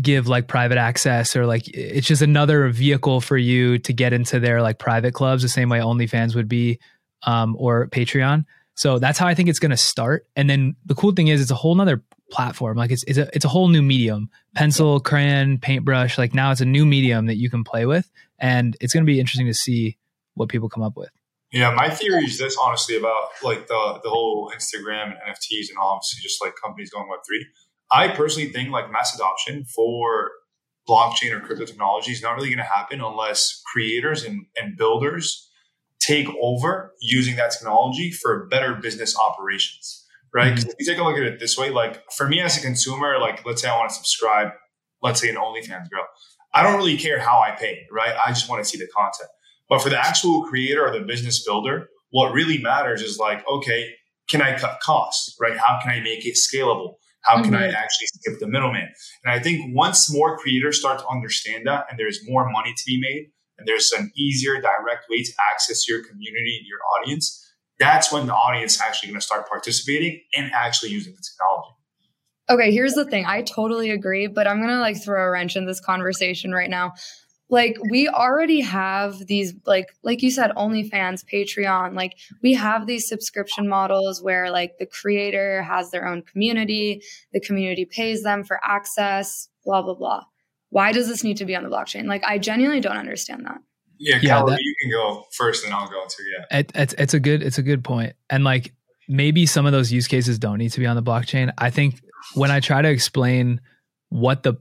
give 0.01 0.27
like 0.27 0.47
private 0.47 0.77
access 0.77 1.35
or 1.35 1.45
like 1.45 1.67
it's 1.69 2.07
just 2.07 2.21
another 2.21 2.69
vehicle 2.69 3.21
for 3.21 3.37
you 3.37 3.77
to 3.79 3.93
get 3.93 4.13
into 4.13 4.39
their 4.39 4.61
like 4.61 4.77
private 4.77 5.13
clubs 5.13 5.41
the 5.41 5.49
same 5.49 5.69
way 5.69 5.79
OnlyFans 5.79 6.35
would 6.35 6.49
be 6.49 6.79
um, 7.23 7.55
or 7.57 7.87
Patreon. 7.87 8.45
So 8.75 8.99
that's 8.99 9.17
how 9.17 9.27
I 9.27 9.35
think 9.35 9.47
it's 9.47 9.59
going 9.59 9.71
to 9.71 9.77
start. 9.77 10.27
And 10.35 10.49
then 10.49 10.75
the 10.85 10.95
cool 10.95 11.13
thing 11.13 11.29
is 11.29 11.41
it's 11.41 11.51
a 11.51 11.55
whole 11.55 11.75
nother 11.75 12.03
platform. 12.29 12.77
Like 12.77 12.91
it's, 12.91 13.03
it's 13.07 13.17
a, 13.17 13.29
it's 13.33 13.45
a 13.45 13.49
whole 13.49 13.69
new 13.69 13.81
medium, 13.81 14.29
pencil, 14.53 14.99
crayon, 14.99 15.59
paintbrush. 15.59 16.17
Like 16.17 16.33
now 16.33 16.51
it's 16.51 16.61
a 16.61 16.65
new 16.65 16.85
medium 16.85 17.27
that 17.27 17.37
you 17.37 17.49
can 17.49 17.63
play 17.63 17.85
with. 17.85 18.11
And 18.37 18.75
it's 18.81 18.93
going 18.93 19.05
to 19.05 19.09
be 19.09 19.19
interesting 19.19 19.47
to 19.47 19.53
see 19.53 19.97
what 20.33 20.49
people 20.49 20.67
come 20.67 20.83
up 20.83 20.97
with. 20.97 21.09
Yeah, 21.55 21.73
my 21.73 21.89
theory 21.89 22.25
is 22.25 22.37
this 22.37 22.57
honestly 22.61 22.97
about 22.97 23.29
like 23.41 23.67
the 23.67 24.01
the 24.03 24.09
whole 24.09 24.51
Instagram 24.53 25.05
and 25.05 25.17
NFTs 25.29 25.69
and 25.69 25.77
obviously 25.79 26.21
just 26.21 26.43
like 26.43 26.53
companies 26.61 26.89
going 26.89 27.07
web 27.09 27.21
three. 27.25 27.45
I 27.89 28.09
personally 28.09 28.51
think 28.51 28.71
like 28.71 28.91
mass 28.91 29.15
adoption 29.15 29.63
for 29.63 30.31
blockchain 30.87 31.31
or 31.31 31.39
crypto 31.39 31.63
technology 31.63 32.11
is 32.11 32.21
not 32.21 32.35
really 32.35 32.49
going 32.49 32.57
to 32.57 32.63
happen 32.63 32.99
unless 32.99 33.61
creators 33.71 34.25
and, 34.25 34.47
and 34.57 34.75
builders 34.75 35.49
take 36.01 36.27
over 36.41 36.91
using 36.99 37.37
that 37.37 37.51
technology 37.51 38.11
for 38.11 38.47
better 38.47 38.75
business 38.75 39.17
operations, 39.17 40.05
right? 40.33 40.55
Mm-hmm. 40.55 40.69
If 40.71 40.75
you 40.77 40.85
take 40.85 40.99
a 40.99 41.03
look 41.03 41.15
at 41.15 41.23
it 41.23 41.39
this 41.39 41.57
way, 41.57 41.69
like 41.69 42.03
for 42.11 42.27
me 42.27 42.41
as 42.41 42.57
a 42.57 42.61
consumer, 42.61 43.17
like 43.17 43.45
let's 43.45 43.61
say 43.61 43.69
I 43.69 43.77
want 43.77 43.91
to 43.91 43.95
subscribe, 43.95 44.49
let's 45.01 45.21
say 45.21 45.29
an 45.29 45.37
OnlyFans 45.37 45.89
girl, 45.89 46.05
I 46.53 46.63
don't 46.63 46.75
really 46.75 46.97
care 46.97 47.19
how 47.19 47.39
I 47.39 47.51
pay, 47.51 47.85
right? 47.89 48.13
I 48.25 48.31
just 48.31 48.49
want 48.49 48.61
to 48.61 48.69
see 48.69 48.77
the 48.77 48.87
content. 48.87 49.29
But 49.69 49.81
for 49.81 49.89
the 49.89 49.99
actual 49.99 50.43
creator 50.43 50.85
or 50.85 50.91
the 50.91 51.05
business 51.05 51.43
builder, 51.43 51.89
what 52.11 52.33
really 52.33 52.59
matters 52.59 53.01
is 53.01 53.17
like, 53.17 53.47
okay, 53.47 53.89
can 54.29 54.41
I 54.41 54.57
cut 54.57 54.79
costs, 54.79 55.35
right? 55.39 55.57
How 55.57 55.79
can 55.81 55.91
I 55.91 55.99
make 56.01 56.25
it 56.25 56.35
scalable? 56.35 56.95
How 57.21 57.41
can 57.41 57.53
mm-hmm. 57.53 57.63
I 57.63 57.67
actually 57.67 58.07
skip 58.07 58.39
the 58.39 58.47
middleman? 58.47 58.87
And 59.23 59.33
I 59.33 59.39
think 59.39 59.75
once 59.75 60.13
more 60.13 60.37
creators 60.37 60.79
start 60.79 60.99
to 60.99 61.07
understand 61.07 61.65
that 61.65 61.85
and 61.89 61.97
there's 61.97 62.19
more 62.27 62.49
money 62.49 62.73
to 62.75 62.83
be 62.85 62.99
made 63.01 63.31
and 63.57 63.67
there's 63.67 63.91
an 63.91 64.11
easier 64.15 64.61
direct 64.61 65.05
way 65.09 65.23
to 65.23 65.31
access 65.51 65.87
your 65.87 66.03
community 66.03 66.57
and 66.57 66.67
your 66.67 66.79
audience, 66.99 67.41
that's 67.79 68.11
when 68.11 68.27
the 68.27 68.33
audience 68.33 68.75
is 68.75 68.81
actually 68.81 69.09
going 69.09 69.19
to 69.19 69.25
start 69.25 69.49
participating 69.49 70.21
and 70.35 70.51
actually 70.53 70.91
using 70.91 71.13
the 71.13 71.21
technology. 71.21 71.71
Okay, 72.47 72.71
here's 72.71 72.93
the 72.93 73.05
thing. 73.05 73.25
I 73.25 73.41
totally 73.41 73.89
agree, 73.89 74.27
but 74.27 74.47
I'm 74.47 74.57
going 74.57 74.69
to 74.69 74.79
like 74.79 75.03
throw 75.03 75.23
a 75.23 75.31
wrench 75.31 75.55
in 75.55 75.65
this 75.65 75.79
conversation 75.79 76.51
right 76.51 76.69
now 76.69 76.93
like 77.49 77.77
we 77.89 78.07
already 78.07 78.61
have 78.61 79.27
these 79.27 79.53
like 79.65 79.95
like 80.03 80.21
you 80.21 80.31
said 80.31 80.51
onlyfans 80.57 81.23
patreon 81.23 81.95
like 81.95 82.13
we 82.41 82.53
have 82.53 82.87
these 82.87 83.07
subscription 83.07 83.67
models 83.67 84.21
where 84.21 84.49
like 84.49 84.77
the 84.79 84.85
creator 84.85 85.61
has 85.61 85.91
their 85.91 86.07
own 86.07 86.21
community 86.21 87.01
the 87.33 87.39
community 87.39 87.85
pays 87.85 88.23
them 88.23 88.43
for 88.43 88.59
access 88.63 89.49
blah 89.63 89.81
blah 89.81 89.95
blah. 89.95 90.23
Why 90.69 90.91
does 90.91 91.07
this 91.07 91.23
need 91.23 91.37
to 91.37 91.45
be 91.45 91.55
on 91.55 91.63
the 91.63 91.69
blockchain? 91.69 92.05
Like 92.05 92.23
i 92.23 92.37
genuinely 92.37 92.81
don't 92.81 92.97
understand 92.97 93.45
that. 93.45 93.57
Yeah, 93.97 94.17
yeah 94.21 94.43
that, 94.43 94.59
you 94.59 94.75
can 94.81 94.91
go 94.91 95.25
first 95.31 95.65
and 95.65 95.73
i'll 95.73 95.87
go 95.87 96.03
too 96.09 96.23
yeah. 96.23 96.59
It, 96.59 96.71
it's, 96.75 96.93
it's 96.97 97.13
a 97.13 97.19
good 97.19 97.43
it's 97.43 97.57
a 97.57 97.63
good 97.63 97.83
point. 97.83 98.13
And 98.29 98.43
like 98.43 98.73
maybe 99.07 99.45
some 99.45 99.65
of 99.65 99.71
those 99.71 99.91
use 99.91 100.07
cases 100.07 100.39
don't 100.39 100.57
need 100.57 100.71
to 100.71 100.79
be 100.79 100.85
on 100.85 100.95
the 100.95 101.03
blockchain. 101.03 101.53
I 101.57 101.69
think 101.69 102.01
when 102.33 102.49
i 102.49 102.59
try 102.59 102.81
to 102.81 102.89
explain 102.89 103.61
what 104.09 104.43
the 104.43 104.55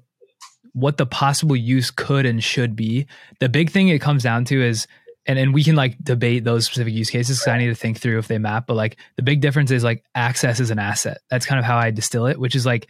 what 0.75 0.99
the 0.99 1.07
possible 1.07 1.57
use 1.57 1.91
could 1.91 2.27
and 2.27 2.45
should 2.45 2.77
be. 2.77 3.07
The 3.41 3.49
big 3.49 3.71
thing 3.71 3.89
it 3.89 4.01
comes 4.01 4.23
down 4.23 4.45
to 4.47 4.63
is 4.63 4.87
and 5.27 5.39
and 5.39 5.55
we 5.55 5.65
can 5.65 5.75
like 5.75 5.97
debate 6.03 6.45
those 6.45 6.67
specific 6.67 6.93
use 6.93 7.09
cases 7.09 7.39
because 7.39 7.49
I 7.49 7.59
need 7.59 7.69
to 7.69 7.75
think 7.75 7.99
through 7.99 8.19
if 8.19 8.29
they 8.29 8.39
map. 8.39 8.67
But 8.67 8.75
like 8.75 8.99
the 9.17 9.23
big 9.23 9.41
difference 9.41 9.71
is 9.71 9.83
like 9.83 10.05
access 10.15 10.61
is 10.61 10.71
an 10.71 10.79
asset. 10.79 11.19
That's 11.31 11.47
kind 11.47 11.59
of 11.59 11.65
how 11.65 11.79
I 11.79 11.91
distill 11.91 12.27
it, 12.27 12.39
which 12.39 12.55
is 12.55 12.67
like 12.67 12.89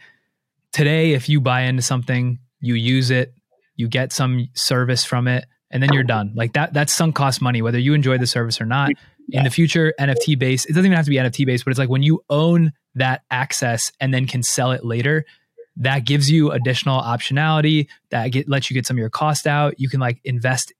today, 0.73 1.13
if 1.13 1.29
you 1.29 1.39
buy 1.39 1.61
into 1.61 1.81
something, 1.81 2.39
you 2.59 2.73
use 2.73 3.11
it, 3.11 3.33
you 3.75 3.87
get 3.87 4.11
some 4.11 4.49
service 4.53 5.05
from 5.05 5.27
it, 5.27 5.45
and 5.71 5.81
then 5.81 5.93
you're 5.93 6.03
done. 6.03 6.33
Like 6.35 6.53
that 6.53 6.73
that's 6.73 6.91
sunk 6.91 7.15
cost 7.15 7.41
money, 7.41 7.61
whether 7.61 7.79
you 7.79 7.93
enjoy 7.93 8.17
the 8.17 8.27
service 8.27 8.59
or 8.59 8.65
not. 8.65 8.91
In 9.29 9.43
the 9.43 9.49
future, 9.49 9.91
NFT 9.99 10.37
based, 10.37 10.69
it 10.69 10.73
doesn't 10.73 10.85
even 10.85 10.95
have 10.95 11.05
to 11.05 11.09
be 11.09 11.17
NFT 11.17 11.47
based, 11.47 11.65
but 11.65 11.71
it's 11.71 11.79
like 11.79 11.89
when 11.89 12.03
you 12.03 12.23
own 12.29 12.73
that 12.93 13.23
access 13.31 13.91
and 13.99 14.13
then 14.13 14.27
can 14.27 14.43
sell 14.43 14.71
it 14.71 14.85
later, 14.85 15.25
that 15.77 16.05
gives 16.05 16.29
you 16.31 16.51
additional 16.51 17.01
optionality 17.01 17.87
that 18.09 18.27
get, 18.29 18.47
lets 18.47 18.69
you 18.69 18.73
get 18.73 18.85
some 18.85 18.95
of 18.95 18.99
your 18.99 19.09
cost 19.09 19.45
out. 19.45 19.79
You 19.79 19.89
can 19.89 19.99
like 19.99 20.19
invest 20.23 20.73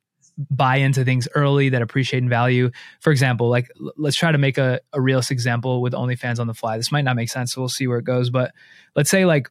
buy 0.51 0.77
into 0.77 1.05
things 1.05 1.27
early 1.35 1.69
that 1.69 1.81
appreciate 1.81 2.21
in 2.21 2.29
value. 2.29 2.69
For 2.99 3.11
example 3.11 3.49
like 3.49 3.69
l- 3.79 3.93
let's 3.97 4.15
try 4.15 4.31
to 4.31 4.37
make 4.37 4.57
a, 4.57 4.79
a 4.93 5.01
realist 5.01 5.31
example 5.31 5.81
with 5.81 5.93
onlyfans 5.93 6.39
on 6.39 6.47
the 6.47 6.53
fly. 6.53 6.77
This 6.77 6.91
might 6.91 7.03
not 7.03 7.15
make 7.15 7.29
sense 7.29 7.53
so 7.53 7.61
we'll 7.61 7.69
see 7.69 7.87
where 7.87 7.99
it 7.99 8.05
goes 8.05 8.29
but 8.29 8.53
let's 8.95 9.09
say 9.09 9.25
like 9.25 9.49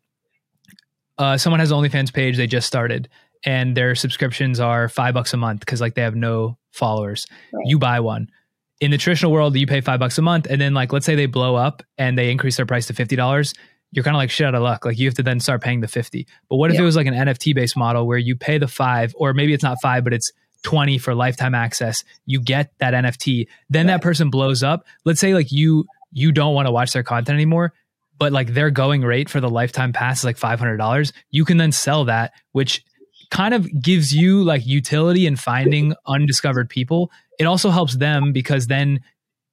uh, 1.17 1.37
someone 1.37 1.61
has 1.61 1.71
onlyfans 1.71 2.13
page 2.13 2.37
they 2.37 2.47
just 2.47 2.67
started 2.67 3.09
and 3.45 3.77
their 3.77 3.95
subscriptions 3.95 4.59
are 4.59 4.89
five 4.89 5.15
bucks 5.15 5.33
a 5.33 5.37
month 5.37 5.61
because 5.61 5.81
like 5.81 5.95
they 5.95 6.03
have 6.03 6.17
no 6.17 6.59
followers. 6.73 7.27
Right. 7.53 7.67
you 7.67 7.79
buy 7.79 8.01
one. 8.01 8.29
In 8.81 8.91
the 8.91 8.99
traditional 8.99 9.33
world 9.33 9.57
you 9.57 9.67
pay 9.67 9.81
five 9.81 10.01
bucks 10.01 10.19
a 10.19 10.23
month 10.23 10.47
and 10.51 10.61
then 10.61 10.75
like 10.75 10.93
let's 10.93 11.07
say 11.07 11.15
they 11.15 11.27
blow 11.27 11.55
up 11.55 11.83
and 11.97 12.19
they 12.19 12.31
increase 12.31 12.57
their 12.57 12.67
price 12.67 12.87
to 12.89 12.93
$50 12.93 13.55
you're 13.95 14.03
kind 14.03 14.17
of 14.17 14.19
like 14.19 14.31
shit 14.31 14.47
out 14.47 14.55
of 14.55 14.63
luck. 14.63 14.85
Like 14.85 14.99
you 14.99 15.07
have 15.07 15.15
to 15.15 15.23
then 15.23 15.39
start 15.39 15.63
paying 15.63 15.81
the 15.81 15.89
50. 15.89 16.27
But 16.49 16.57
what 16.57 16.71
if 16.71 16.75
yeah. 16.75 16.83
it 16.83 16.85
was 16.85 16.97
like 16.97 17.07
an 17.07 17.15
NFT 17.15 17.55
based 17.55 17.77
model 17.77 18.07
where 18.07 18.19
you 18.19 18.35
pay 18.35 18.59
the 18.59 18.67
five, 18.67 19.15
or 19.17 19.33
maybe 19.33 19.55
it's 19.55 19.63
not 19.63 19.79
five, 19.81 20.03
but 20.03 20.13
it's 20.13 20.33
20 20.65 20.99
for 20.99 21.15
lifetime 21.15 21.55
access. 21.55 22.03
You 22.27 22.41
get 22.41 22.73
that 22.79 22.93
NFT. 22.93 23.47
Then 23.71 23.87
right. 23.87 23.95
that 23.95 24.03
person 24.03 24.31
blows 24.31 24.63
up. 24.63 24.85
Let's 25.05 25.21
say 25.21 25.33
like 25.33 25.53
you 25.53 25.87
you 26.13 26.33
don't 26.33 26.55
want 26.55 26.67
to 26.67 26.73
watch 26.73 26.93
their 26.93 27.03
content 27.03 27.35
anymore, 27.35 27.73
but 28.19 28.33
like 28.33 28.55
their 28.55 28.71
going 28.71 29.03
rate 29.03 29.29
for 29.29 29.41
the 29.41 29.51
lifetime 29.51 29.93
pass 29.93 30.19
is 30.21 30.25
like 30.25 30.39
$500. 30.39 31.13
You 31.31 31.45
can 31.45 31.57
then 31.57 31.73
sell 31.73 32.05
that, 32.07 32.33
which 32.53 32.85
kind 33.31 33.55
of 33.55 33.83
gives 33.83 34.15
you 34.15 34.43
like 34.43 34.67
utility 34.67 35.27
in 35.27 35.37
finding 35.37 35.95
undiscovered 36.07 36.71
people. 36.71 37.11
It 37.39 37.45
also 37.45 37.71
helps 37.71 37.97
them 37.97 38.33
because 38.33 38.69
then 38.69 39.01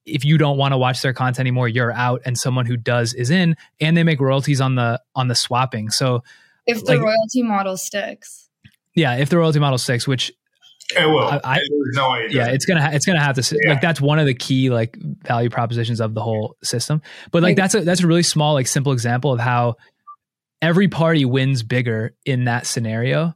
if 0.04 0.24
you 0.24 0.38
don't 0.38 0.56
want 0.56 0.72
to 0.72 0.78
watch 0.78 1.02
their 1.02 1.12
content 1.12 1.40
anymore, 1.40 1.68
you're 1.68 1.92
out, 1.92 2.22
and 2.24 2.36
someone 2.36 2.66
who 2.66 2.76
does 2.76 3.14
is 3.14 3.30
in, 3.30 3.56
and 3.80 3.96
they 3.96 4.02
make 4.02 4.20
royalties 4.20 4.60
on 4.60 4.74
the 4.74 5.00
on 5.14 5.28
the 5.28 5.34
swapping. 5.34 5.90
So 5.90 6.22
if 6.66 6.84
the 6.84 6.92
like, 6.92 7.00
royalty 7.00 7.42
model 7.42 7.76
sticks, 7.76 8.48
yeah, 8.94 9.16
if 9.16 9.28
the 9.28 9.38
royalty 9.38 9.58
model 9.58 9.78
sticks, 9.78 10.06
which 10.06 10.32
it 10.96 11.06
will. 11.06 11.26
I, 11.26 11.40
I, 11.44 11.60
no 11.92 12.10
way. 12.10 12.24
It 12.24 12.32
yeah, 12.32 12.48
it's 12.48 12.66
gonna 12.66 12.82
ha- 12.82 12.90
it's 12.92 13.06
gonna 13.06 13.22
have 13.22 13.36
to 13.36 13.58
yeah. 13.62 13.70
like 13.70 13.80
that's 13.80 14.00
one 14.00 14.18
of 14.18 14.26
the 14.26 14.34
key 14.34 14.70
like 14.70 14.96
value 14.96 15.50
propositions 15.50 16.00
of 16.00 16.14
the 16.14 16.22
whole 16.22 16.56
system. 16.62 17.02
But 17.30 17.42
like, 17.42 17.50
like 17.50 17.56
that's 17.56 17.74
a 17.74 17.80
that's 17.80 18.02
a 18.02 18.06
really 18.06 18.22
small 18.22 18.54
like 18.54 18.66
simple 18.66 18.92
example 18.92 19.32
of 19.32 19.40
how 19.40 19.76
every 20.60 20.88
party 20.88 21.24
wins 21.24 21.62
bigger 21.62 22.14
in 22.24 22.44
that 22.44 22.66
scenario 22.66 23.34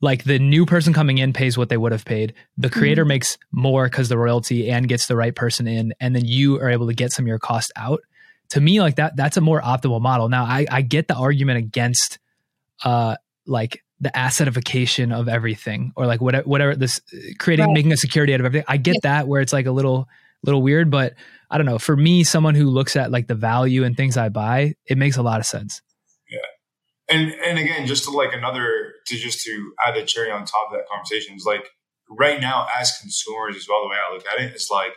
like 0.00 0.24
the 0.24 0.38
new 0.38 0.64
person 0.64 0.92
coming 0.92 1.18
in 1.18 1.32
pays 1.32 1.58
what 1.58 1.68
they 1.68 1.76
would 1.76 1.92
have 1.92 2.04
paid 2.04 2.34
the 2.56 2.70
creator 2.70 3.02
mm-hmm. 3.02 3.08
makes 3.08 3.38
more 3.52 3.84
because 3.84 4.08
the 4.08 4.18
royalty 4.18 4.70
and 4.70 4.88
gets 4.88 5.06
the 5.06 5.16
right 5.16 5.34
person 5.34 5.66
in 5.66 5.92
and 6.00 6.14
then 6.14 6.24
you 6.24 6.60
are 6.60 6.70
able 6.70 6.86
to 6.86 6.94
get 6.94 7.12
some 7.12 7.24
of 7.24 7.28
your 7.28 7.38
cost 7.38 7.72
out 7.76 8.00
to 8.48 8.60
me 8.60 8.80
like 8.80 8.96
that 8.96 9.16
that's 9.16 9.36
a 9.36 9.40
more 9.40 9.60
optimal 9.60 10.00
model 10.00 10.28
now 10.28 10.44
i, 10.44 10.66
I 10.70 10.82
get 10.82 11.08
the 11.08 11.14
argument 11.14 11.58
against 11.58 12.18
uh 12.84 13.16
like 13.46 13.82
the 14.00 14.10
assetification 14.10 15.12
of 15.12 15.28
everything 15.28 15.92
or 15.96 16.06
like 16.06 16.20
whatever 16.20 16.48
whatever 16.48 16.76
this 16.76 17.00
creating 17.38 17.66
right. 17.66 17.74
making 17.74 17.92
a 17.92 17.96
security 17.96 18.34
out 18.34 18.40
of 18.40 18.46
everything 18.46 18.66
i 18.68 18.76
get 18.76 18.96
yeah. 19.02 19.18
that 19.18 19.28
where 19.28 19.40
it's 19.40 19.52
like 19.52 19.66
a 19.66 19.72
little 19.72 20.08
little 20.44 20.62
weird 20.62 20.90
but 20.90 21.14
i 21.50 21.56
don't 21.56 21.66
know 21.66 21.78
for 21.78 21.96
me 21.96 22.22
someone 22.22 22.54
who 22.54 22.68
looks 22.68 22.94
at 22.94 23.10
like 23.10 23.26
the 23.26 23.34
value 23.34 23.82
and 23.82 23.96
things 23.96 24.16
i 24.16 24.28
buy 24.28 24.74
it 24.86 24.96
makes 24.96 25.16
a 25.16 25.22
lot 25.22 25.40
of 25.40 25.46
sense 25.46 25.82
and 27.08 27.32
and 27.44 27.58
again, 27.58 27.86
just 27.86 28.04
to 28.04 28.10
like 28.10 28.32
another 28.32 28.94
to 29.06 29.16
just 29.16 29.44
to 29.44 29.72
add 29.86 29.96
a 29.96 30.04
cherry 30.04 30.30
on 30.30 30.44
top 30.44 30.68
of 30.70 30.78
that 30.78 30.88
conversation 30.88 31.36
is 31.36 31.44
like 31.44 31.70
right 32.10 32.40
now 32.40 32.66
as 32.78 32.98
consumers 33.00 33.56
as 33.56 33.66
well. 33.68 33.82
The 33.82 33.88
way 33.88 33.96
I 33.96 34.14
look 34.14 34.24
at 34.26 34.40
it 34.40 34.54
is 34.54 34.68
like 34.70 34.92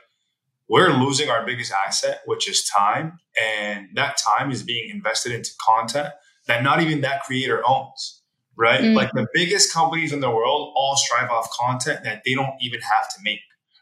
we're 0.68 0.92
losing 0.92 1.30
our 1.30 1.46
biggest 1.46 1.74
asset, 1.88 2.22
which 2.26 2.50
is 2.50 2.64
time, 2.64 3.20
and 3.42 3.88
that 3.96 4.18
time 4.18 4.52
is 4.52 4.64
being 4.64 4.90
invested 4.90 5.32
into 5.32 5.52
content 5.66 6.10
that 6.48 6.64
not 6.64 6.82
even 6.82 7.02
that 7.02 7.24
creator 7.24 7.62
owns. 7.68 8.20
Right, 8.58 8.82
mm-hmm. 8.82 8.96
like 8.96 9.12
the 9.14 9.28
biggest 9.34 9.74
companies 9.74 10.12
in 10.12 10.20
the 10.20 10.30
world 10.30 10.74
all 10.76 10.98
strive 10.98 11.32
off 11.32 11.50
content 11.58 12.04
that 12.04 12.22
they 12.26 12.36
don't 12.36 12.54
even 12.60 12.82
have 12.82 13.10
to 13.16 13.16
make. 13.24 13.40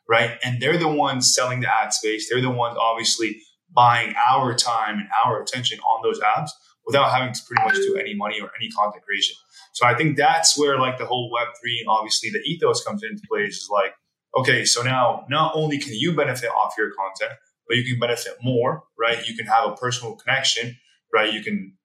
Right, 0.08 0.38
and 0.44 0.62
they're 0.62 0.78
the 0.78 0.88
ones 0.88 1.34
selling 1.34 1.60
the 1.62 1.68
ad 1.68 1.92
space. 1.92 2.30
They're 2.30 2.42
the 2.42 2.52
ones 2.52 2.78
obviously 2.80 3.42
buying 3.74 4.14
our 4.30 4.54
time 4.54 5.00
and 5.00 5.08
our 5.26 5.42
attention 5.42 5.80
on 5.80 6.02
those 6.04 6.20
apps 6.20 6.52
without 6.90 7.12
having 7.12 7.34
to 7.34 7.40
pretty 7.46 7.64
much 7.64 7.76
do 7.76 7.98
any 7.98 8.16
money 8.16 8.42
or 8.42 8.50
any 8.60 8.70
content 8.70 9.04
creation. 9.04 9.36
So 9.74 9.86
I 9.86 9.94
think 9.96 10.18
that's 10.18 10.58
where 10.58 10.80
like 10.80 10.98
the 10.98 11.06
whole 11.06 11.30
Web 11.32 11.50
three 11.62 11.86
obviously 11.88 12.30
the 12.32 12.40
ethos 12.40 12.84
comes 12.84 13.04
into 13.04 13.22
place. 13.30 13.58
Is 13.58 13.70
like, 13.72 13.94
okay, 14.38 14.66
so 14.66 14.82
now 14.82 15.26
not 15.30 15.52
only 15.56 15.78
can 15.78 15.94
you 15.94 16.16
benefit 16.16 16.50
off 16.50 16.74
your 16.78 16.92
content, 16.92 17.38
but 17.68 17.78
you 17.78 17.84
can 17.84 18.00
benefit 18.00 18.34
more, 18.42 18.84
right? 18.98 19.28
You 19.28 19.36
can 19.36 19.46
have 19.46 19.70
a 19.70 19.76
personal 19.76 20.16
connection, 20.16 20.76
right? 21.14 21.32
You 21.32 21.44
can 21.44 21.78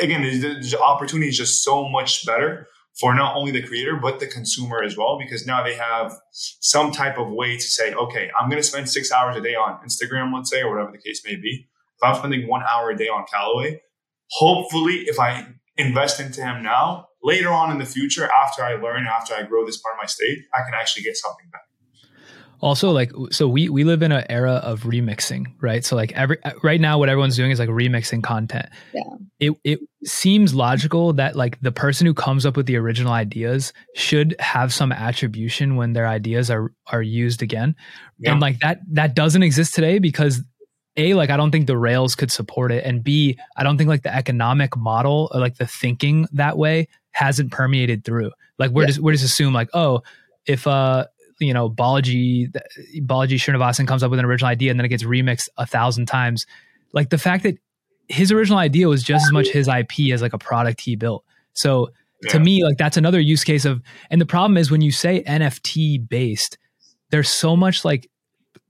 again, 0.00 0.22
the 0.22 0.80
opportunity 0.80 1.28
is 1.28 1.36
just 1.36 1.64
so 1.64 1.88
much 1.88 2.24
better 2.24 2.68
for 2.98 3.14
not 3.14 3.36
only 3.36 3.52
the 3.52 3.62
creator 3.62 3.96
but 3.96 4.20
the 4.20 4.26
consumer 4.26 4.82
as 4.82 4.96
well 4.96 5.18
because 5.18 5.46
now 5.46 5.62
they 5.62 5.74
have 5.74 6.12
some 6.32 6.90
type 6.90 7.18
of 7.18 7.30
way 7.30 7.56
to 7.56 7.62
say 7.62 7.94
okay 7.94 8.30
i'm 8.38 8.50
going 8.50 8.60
to 8.60 8.66
spend 8.66 8.88
six 8.88 9.12
hours 9.12 9.36
a 9.36 9.40
day 9.40 9.54
on 9.54 9.78
instagram 9.86 10.34
let's 10.34 10.50
say 10.50 10.60
or 10.60 10.70
whatever 10.74 10.90
the 10.90 10.98
case 10.98 11.22
may 11.24 11.36
be 11.36 11.68
if 11.96 12.02
i'm 12.02 12.16
spending 12.16 12.48
one 12.48 12.62
hour 12.68 12.90
a 12.90 12.96
day 12.96 13.06
on 13.06 13.24
Kallaway 13.32 13.78
hopefully, 14.30 15.04
if 15.06 15.18
I 15.18 15.46
invest 15.76 16.20
into 16.20 16.42
him 16.42 16.62
now, 16.62 17.08
later 17.22 17.50
on 17.50 17.70
in 17.70 17.78
the 17.78 17.86
future, 17.86 18.28
after 18.30 18.62
I 18.62 18.74
learn, 18.74 19.06
after 19.06 19.34
I 19.34 19.42
grow 19.42 19.64
this 19.64 19.78
part 19.78 19.94
of 19.94 19.98
my 20.02 20.06
state, 20.06 20.38
I 20.54 20.62
can 20.64 20.74
actually 20.74 21.02
get 21.02 21.16
something 21.16 21.46
back. 21.52 21.62
Also, 22.62 22.90
like, 22.90 23.10
so 23.30 23.48
we 23.48 23.70
we 23.70 23.84
live 23.84 24.02
in 24.02 24.12
an 24.12 24.24
era 24.28 24.56
of 24.62 24.82
remixing, 24.82 25.46
right? 25.62 25.82
So, 25.82 25.96
like, 25.96 26.12
every 26.12 26.36
right 26.62 26.78
now, 26.78 26.98
what 26.98 27.08
everyone's 27.08 27.34
doing 27.34 27.50
is 27.50 27.58
like 27.58 27.70
remixing 27.70 28.22
content. 28.22 28.68
Yeah. 28.92 29.02
It 29.38 29.52
it 29.64 29.80
seems 30.04 30.54
logical 30.54 31.14
that 31.14 31.36
like 31.36 31.58
the 31.62 31.72
person 31.72 32.06
who 32.06 32.12
comes 32.12 32.44
up 32.44 32.58
with 32.58 32.66
the 32.66 32.76
original 32.76 33.12
ideas 33.12 33.72
should 33.94 34.36
have 34.40 34.74
some 34.74 34.92
attribution 34.92 35.76
when 35.76 35.94
their 35.94 36.06
ideas 36.06 36.50
are 36.50 36.74
are 36.88 37.00
used 37.00 37.40
again, 37.40 37.74
yeah. 38.18 38.32
and 38.32 38.40
like 38.42 38.58
that 38.58 38.80
that 38.92 39.14
doesn't 39.14 39.42
exist 39.42 39.74
today 39.74 39.98
because 39.98 40.42
a 40.96 41.14
like 41.14 41.30
i 41.30 41.36
don't 41.36 41.50
think 41.50 41.66
the 41.66 41.76
rails 41.76 42.14
could 42.14 42.30
support 42.30 42.72
it 42.72 42.84
and 42.84 43.04
b 43.04 43.38
i 43.56 43.62
don't 43.62 43.78
think 43.78 43.88
like 43.88 44.02
the 44.02 44.14
economic 44.14 44.76
model 44.76 45.30
or 45.32 45.40
like 45.40 45.56
the 45.56 45.66
thinking 45.66 46.26
that 46.32 46.58
way 46.58 46.88
hasn't 47.12 47.50
permeated 47.50 48.04
through 48.04 48.30
like 48.58 48.70
we're 48.70 48.82
yeah. 48.82 48.88
just 48.88 48.98
we're 49.00 49.12
just 49.12 49.24
assume 49.24 49.52
like 49.52 49.68
oh 49.74 50.02
if 50.46 50.66
uh 50.66 51.06
you 51.38 51.54
know 51.54 51.70
balaji 51.70 52.50
balaji 52.98 53.36
srinivasan 53.36 53.86
comes 53.86 54.02
up 54.02 54.10
with 54.10 54.18
an 54.18 54.26
original 54.26 54.50
idea 54.50 54.70
and 54.70 54.78
then 54.78 54.84
it 54.84 54.88
gets 54.88 55.04
remixed 55.04 55.48
a 55.56 55.66
thousand 55.66 56.06
times 56.06 56.46
like 56.92 57.10
the 57.10 57.18
fact 57.18 57.42
that 57.44 57.56
his 58.08 58.32
original 58.32 58.58
idea 58.58 58.88
was 58.88 59.02
just 59.02 59.24
as 59.24 59.32
much 59.32 59.48
his 59.48 59.68
ip 59.68 59.92
as 60.12 60.22
like 60.22 60.32
a 60.32 60.38
product 60.38 60.80
he 60.80 60.96
built 60.96 61.24
so 61.52 61.90
yeah. 62.22 62.32
to 62.32 62.40
me 62.40 62.64
like 62.64 62.76
that's 62.76 62.96
another 62.96 63.20
use 63.20 63.44
case 63.44 63.64
of 63.64 63.80
and 64.10 64.20
the 64.20 64.26
problem 64.26 64.56
is 64.56 64.70
when 64.70 64.80
you 64.80 64.90
say 64.90 65.22
nft 65.22 66.08
based 66.08 66.58
there's 67.10 67.28
so 67.28 67.56
much 67.56 67.84
like 67.84 68.09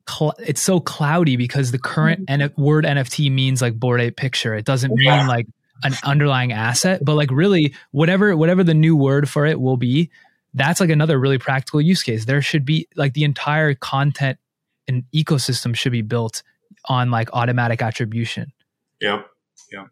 cl- 0.08 0.34
it's 0.38 0.60
so 0.60 0.80
cloudy 0.80 1.36
because 1.36 1.70
the 1.70 1.78
current 1.78 2.26
mm-hmm. 2.26 2.42
N- 2.42 2.52
word 2.56 2.84
NFT 2.84 3.30
means 3.30 3.62
like 3.62 3.78
Bored 3.78 4.00
Ape 4.00 4.16
picture. 4.16 4.54
It 4.54 4.64
doesn't 4.64 4.94
mean 4.94 5.26
like 5.26 5.46
an 5.82 5.94
underlying 6.04 6.52
asset, 6.52 7.04
but 7.04 7.14
like 7.14 7.30
really 7.30 7.74
whatever 7.92 8.36
whatever 8.36 8.62
the 8.62 8.74
new 8.74 8.96
word 8.96 9.28
for 9.28 9.46
it 9.46 9.60
will 9.60 9.76
be, 9.76 10.10
that's 10.54 10.80
like 10.80 10.90
another 10.90 11.18
really 11.18 11.38
practical 11.38 11.80
use 11.80 12.02
case. 12.02 12.24
There 12.24 12.42
should 12.42 12.64
be 12.64 12.88
like 12.96 13.14
the 13.14 13.24
entire 13.24 13.74
content 13.74 14.38
and 14.88 15.04
ecosystem 15.14 15.74
should 15.74 15.92
be 15.92 16.02
built 16.02 16.42
on 16.86 17.10
like 17.10 17.30
automatic 17.32 17.82
attribution. 17.82 18.52
Yep. 19.00 19.26
Yep. 19.72 19.86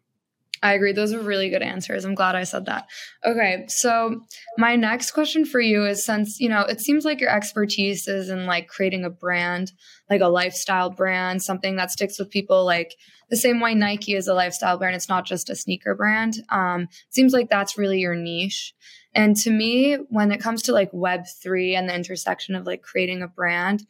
I 0.61 0.73
agree. 0.73 0.91
Those 0.91 1.13
are 1.13 1.19
really 1.19 1.49
good 1.49 1.61
answers. 1.61 2.05
I'm 2.05 2.15
glad 2.15 2.35
I 2.35 2.43
said 2.43 2.65
that. 2.65 2.87
Okay. 3.25 3.65
So, 3.67 4.21
my 4.57 4.75
next 4.75 5.11
question 5.11 5.45
for 5.45 5.61
you 5.61 5.85
is 5.85 6.05
since, 6.05 6.39
you 6.39 6.49
know, 6.49 6.61
it 6.61 6.81
seems 6.81 7.05
like 7.05 7.21
your 7.21 7.29
expertise 7.29 8.07
is 8.07 8.29
in 8.29 8.45
like 8.45 8.67
creating 8.67 9.05
a 9.05 9.09
brand, 9.09 9.71
like 10.09 10.21
a 10.21 10.27
lifestyle 10.27 10.89
brand, 10.89 11.41
something 11.41 11.77
that 11.77 11.91
sticks 11.91 12.19
with 12.19 12.29
people 12.29 12.65
like 12.65 12.95
the 13.29 13.37
same 13.37 13.59
way 13.59 13.75
Nike 13.75 14.15
is 14.15 14.27
a 14.27 14.33
lifestyle 14.33 14.77
brand. 14.77 14.95
It's 14.95 15.09
not 15.09 15.25
just 15.25 15.49
a 15.49 15.55
sneaker 15.55 15.95
brand. 15.95 16.35
Um, 16.49 16.83
it 16.83 17.13
seems 17.13 17.31
like 17.31 17.49
that's 17.49 17.77
really 17.77 17.99
your 17.99 18.15
niche. 18.15 18.73
And 19.13 19.35
to 19.37 19.51
me, 19.51 19.95
when 20.09 20.31
it 20.31 20.41
comes 20.41 20.63
to 20.63 20.71
like 20.71 20.91
Web3 20.91 21.75
and 21.75 21.89
the 21.89 21.95
intersection 21.95 22.55
of 22.55 22.65
like 22.65 22.81
creating 22.81 23.21
a 23.21 23.27
brand, 23.27 23.83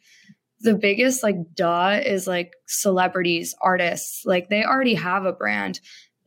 the 0.60 0.74
biggest 0.74 1.22
like 1.22 1.36
duh 1.54 2.00
is 2.04 2.26
like 2.26 2.52
celebrities, 2.66 3.54
artists. 3.62 4.22
Like 4.24 4.48
they 4.48 4.62
already 4.64 4.94
have 4.94 5.24
a 5.24 5.32
brand 5.32 5.80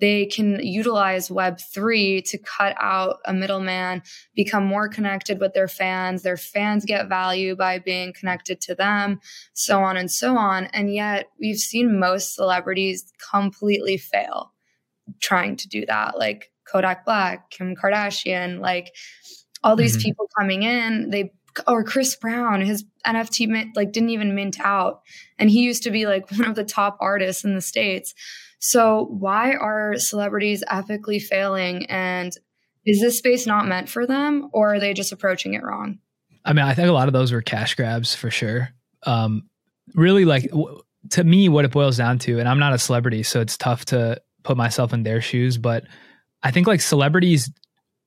they 0.04 0.26
can 0.26 0.60
utilize 0.62 1.30
Web3 1.30 2.26
to 2.26 2.38
cut 2.38 2.76
out 2.78 3.20
a 3.24 3.32
middleman, 3.32 4.02
become 4.36 4.66
more 4.66 4.90
connected 4.90 5.40
with 5.40 5.54
their 5.54 5.70
fans. 5.70 6.24
Their 6.24 6.36
fans 6.36 6.84
get 6.84 7.08
value 7.08 7.56
by 7.56 7.80
being 7.80 8.12
connected 8.12 8.60
to 8.64 8.76
them, 8.76 9.22
so 9.54 9.80
on 9.82 9.96
and 9.96 10.12
so 10.12 10.36
on. 10.36 10.66
And 10.74 10.94
yet, 10.94 11.30
we've 11.40 11.58
seen 11.58 12.02
most 12.02 12.36
celebrities 12.36 13.14
completely 13.32 13.96
fail 13.96 14.52
trying 15.22 15.56
to 15.56 15.70
do 15.70 15.86
that, 15.86 16.20
like 16.20 16.52
Kodak 16.70 17.06
Black, 17.06 17.50
Kim 17.50 17.74
Kardashian, 17.74 18.60
like 18.60 18.94
all 19.64 19.78
these 19.78 19.96
mm-hmm. 19.96 20.04
people 20.04 20.28
coming 20.38 20.64
in, 20.64 21.12
they 21.12 21.32
or 21.66 21.86
Chris 21.86 22.14
Brown, 22.18 22.60
his 22.60 22.84
NFT 23.08 23.48
mint, 23.48 23.78
like 23.78 23.94
didn't 23.94 24.10
even 24.10 24.36
mint 24.36 24.60
out, 24.60 25.02
and 25.40 25.50
he 25.50 25.62
used 25.62 25.84
to 25.84 25.92
be 25.92 26.06
like 26.08 26.30
one 26.38 26.44
of 26.44 26.56
the 26.56 26.66
top 26.66 26.98
artists 27.00 27.46
in 27.46 27.56
the 27.56 27.62
states. 27.62 28.14
So, 28.66 29.08
why 29.10 29.56
are 29.56 29.98
celebrities 29.98 30.64
ethically 30.70 31.20
failing? 31.20 31.86
And 31.88 32.32
is 32.86 33.02
this 33.02 33.18
space 33.18 33.46
not 33.46 33.68
meant 33.68 33.90
for 33.90 34.08
them, 34.08 34.48
or 34.54 34.76
are 34.76 34.80
they 34.80 34.94
just 34.94 35.12
approaching 35.12 35.54
it 35.54 35.64
wrong? 35.64 36.00
I 36.46 36.54
mean, 36.54 36.64
I 36.64 36.74
think 36.74 36.88
a 36.88 36.94
lot 36.94 37.10
of 37.10 37.14
those 37.14 37.34
were 37.34 37.42
cash 37.42 37.76
grabs 37.76 38.16
for 38.16 38.32
sure. 38.32 38.70
Um, 39.06 39.50
really, 39.96 40.24
like 40.24 40.50
w- 40.50 40.80
to 41.10 41.26
me, 41.26 41.50
what 41.50 41.66
it 41.66 41.72
boils 41.72 41.98
down 41.98 42.20
to, 42.20 42.40
and 42.40 42.48
I'm 42.48 42.58
not 42.58 42.72
a 42.72 42.78
celebrity, 42.78 43.22
so 43.24 43.42
it's 43.42 43.58
tough 43.58 43.84
to 43.88 44.22
put 44.44 44.56
myself 44.56 44.94
in 44.94 45.04
their 45.04 45.20
shoes, 45.20 45.58
but 45.58 45.84
I 46.42 46.52
think 46.52 46.66
like 46.66 46.80
celebrities 46.80 47.52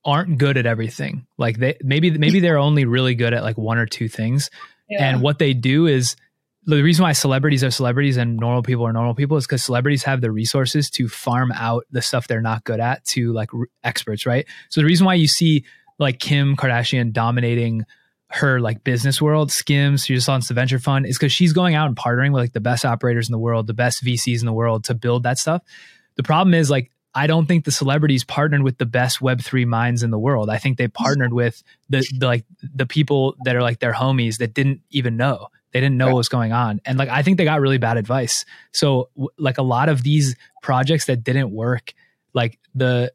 aren't 0.03 0.39
good 0.39 0.57
at 0.57 0.65
everything. 0.65 1.27
Like 1.37 1.59
they 1.59 1.77
maybe 1.83 2.09
maybe 2.17 2.39
they're 2.39 2.57
only 2.57 2.85
really 2.85 3.13
good 3.13 3.35
at 3.35 3.43
like 3.43 3.59
one 3.59 3.77
or 3.77 3.85
two 3.85 4.07
things. 4.07 4.49
Yeah. 4.89 5.07
And 5.07 5.21
what 5.21 5.37
they 5.37 5.53
do 5.53 5.85
is 5.85 6.15
the 6.75 6.83
reason 6.83 7.03
why 7.03 7.13
celebrities 7.13 7.63
are 7.63 7.71
celebrities 7.71 8.17
and 8.17 8.37
normal 8.37 8.61
people 8.61 8.85
are 8.85 8.91
normal 8.91 9.15
people 9.15 9.37
is 9.37 9.45
because 9.45 9.63
celebrities 9.63 10.03
have 10.03 10.19
the 10.19 10.31
resources 10.31 10.89
to 10.89 11.07
farm 11.07 11.51
out 11.53 11.85
the 11.91 12.01
stuff 12.01 12.27
they're 12.27 12.41
not 12.41 12.65
good 12.65 12.81
at 12.81 13.05
to 13.05 13.31
like 13.31 13.53
r- 13.53 13.67
experts, 13.83 14.25
right? 14.25 14.45
So 14.69 14.81
the 14.81 14.85
reason 14.85 15.05
why 15.05 15.13
you 15.13 15.27
see 15.27 15.63
like 15.97 16.19
Kim 16.19 16.57
Kardashian 16.57 17.13
dominating 17.13 17.85
her 18.29 18.59
like 18.59 18.83
business 18.83 19.21
world, 19.21 19.49
Skims, 19.49 20.05
she 20.05 20.13
just 20.13 20.27
launched 20.27 20.49
the 20.49 20.53
venture 20.53 20.79
fund, 20.79 21.05
is 21.05 21.17
because 21.17 21.31
she's 21.31 21.53
going 21.53 21.73
out 21.73 21.87
and 21.87 21.95
partnering 21.95 22.33
with 22.33 22.43
like 22.43 22.53
the 22.53 22.59
best 22.59 22.83
operators 22.83 23.29
in 23.29 23.31
the 23.31 23.39
world, 23.39 23.67
the 23.67 23.73
best 23.73 24.03
VCs 24.03 24.41
in 24.41 24.45
the 24.45 24.53
world 24.53 24.83
to 24.85 24.93
build 24.93 25.23
that 25.23 25.37
stuff. 25.37 25.61
The 26.15 26.23
problem 26.23 26.53
is 26.53 26.69
like 26.69 26.91
I 27.15 27.27
don't 27.27 27.45
think 27.45 27.63
the 27.63 27.71
celebrities 27.71 28.25
partnered 28.25 28.61
with 28.61 28.77
the 28.77 28.85
best 28.85 29.21
Web 29.21 29.41
three 29.41 29.65
minds 29.65 30.03
in 30.03 30.11
the 30.11 30.19
world. 30.19 30.49
I 30.49 30.57
think 30.57 30.77
they 30.77 30.89
partnered 30.89 31.33
with 31.33 31.63
the, 31.89 32.05
the, 32.19 32.27
like 32.27 32.45
the 32.61 32.85
people 32.85 33.35
that 33.45 33.55
are 33.55 33.61
like 33.61 33.79
their 33.79 33.93
homies 33.93 34.37
that 34.37 34.53
didn't 34.53 34.81
even 34.91 35.15
know 35.15 35.47
They 35.73 35.81
didn't 35.81 35.97
know 35.97 36.07
what 36.07 36.15
was 36.15 36.29
going 36.29 36.53
on. 36.53 36.81
And 36.85 36.97
like 36.97 37.09
I 37.09 37.23
think 37.23 37.37
they 37.37 37.43
got 37.43 37.61
really 37.61 37.77
bad 37.77 37.97
advice. 37.97 38.45
So 38.71 39.09
w- 39.15 39.29
like 39.37 39.57
a 39.57 39.63
lot 39.63 39.89
of 39.89 40.03
these 40.03 40.35
projects 40.61 41.05
that 41.05 41.23
didn't 41.23 41.51
work, 41.51 41.93
like 42.33 42.59
the 42.73 43.11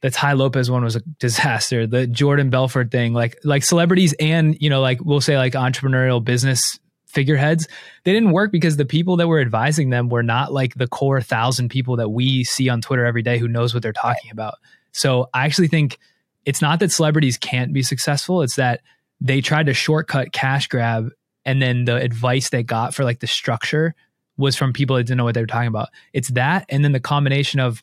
the 0.00 0.10
Tai 0.10 0.32
Lopez 0.32 0.70
one 0.70 0.84
was 0.84 0.96
a 0.96 1.00
disaster. 1.18 1.86
The 1.86 2.06
Jordan 2.06 2.50
Belfort 2.50 2.90
thing, 2.90 3.12
like 3.12 3.38
like 3.44 3.64
celebrities 3.64 4.14
and 4.20 4.56
you 4.60 4.68
know 4.68 4.80
like 4.80 5.00
we'll 5.02 5.20
say 5.20 5.36
like 5.36 5.54
entrepreneurial 5.54 6.22
business 6.22 6.78
figureheads, 7.06 7.68
they 8.04 8.12
didn't 8.12 8.32
work 8.32 8.50
because 8.50 8.76
the 8.76 8.86
people 8.86 9.16
that 9.18 9.28
were 9.28 9.40
advising 9.40 9.90
them 9.90 10.08
were 10.08 10.22
not 10.22 10.52
like 10.52 10.74
the 10.74 10.88
core 10.88 11.20
thousand 11.20 11.68
people 11.68 11.96
that 11.96 12.08
we 12.08 12.42
see 12.42 12.68
on 12.68 12.80
Twitter 12.80 13.04
every 13.04 13.22
day 13.22 13.38
who 13.38 13.46
knows 13.48 13.74
what 13.74 13.82
they're 13.82 13.92
talking 13.92 14.30
about. 14.30 14.54
So 14.92 15.28
I 15.32 15.44
actually 15.44 15.68
think 15.68 15.98
it's 16.44 16.60
not 16.60 16.80
that 16.80 16.90
celebrities 16.90 17.38
can't 17.38 17.72
be 17.72 17.82
successful; 17.82 18.42
it's 18.42 18.56
that 18.56 18.80
they 19.20 19.40
tried 19.40 19.66
to 19.66 19.74
shortcut 19.74 20.32
cash 20.32 20.66
grab, 20.66 21.10
and 21.44 21.60
then 21.60 21.84
the 21.84 21.96
advice 21.96 22.50
they 22.50 22.62
got 22.62 22.94
for 22.94 23.04
like 23.04 23.20
the 23.20 23.26
structure 23.26 23.94
was 24.36 24.56
from 24.56 24.72
people 24.72 24.96
that 24.96 25.04
didn't 25.04 25.18
know 25.18 25.24
what 25.24 25.34
they 25.34 25.40
were 25.40 25.46
talking 25.46 25.68
about. 25.68 25.88
It's 26.12 26.30
that, 26.30 26.66
and 26.68 26.84
then 26.84 26.92
the 26.92 27.00
combination 27.00 27.60
of 27.60 27.82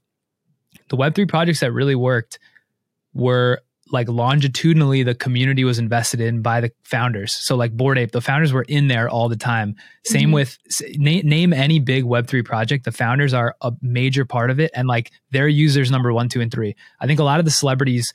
the 0.90 0.98
Web3 0.98 1.28
projects 1.28 1.60
that 1.60 1.72
really 1.72 1.96
worked 1.96 2.40
were 3.14 3.62
like 3.92 4.08
longitudinally 4.08 5.02
the 5.02 5.16
community 5.16 5.64
was 5.64 5.80
invested 5.80 6.22
in 6.22 6.44
by 6.44 6.62
the 6.62 6.72
founders. 6.84 7.36
So 7.44 7.56
like 7.56 7.76
Bored 7.76 7.98
Ape, 7.98 8.12
the 8.12 8.22
founders 8.22 8.54
were 8.54 8.66
in 8.68 8.88
there 8.88 9.10
all 9.10 9.30
the 9.30 9.36
time. 9.36 9.76
Same 10.06 10.30
Mhm. 10.30 10.34
with 10.34 10.58
name, 10.98 11.28
name 11.28 11.54
any 11.54 11.80
big 11.80 12.04
Web3 12.04 12.46
project, 12.46 12.86
the 12.86 12.92
founders 12.92 13.34
are 13.34 13.56
a 13.62 13.72
major 13.82 14.26
part 14.26 14.52
of 14.52 14.60
it 14.60 14.70
and 14.76 14.88
like 14.88 15.12
their 15.32 15.48
users 15.48 15.90
number 15.90 16.14
1, 16.14 16.30
2 16.30 16.40
and 16.40 16.52
3. 16.52 16.76
I 17.00 17.08
think 17.08 17.20
a 17.20 17.24
lot 17.24 17.40
of 17.40 17.46
the 17.46 17.52
celebrities 17.52 18.14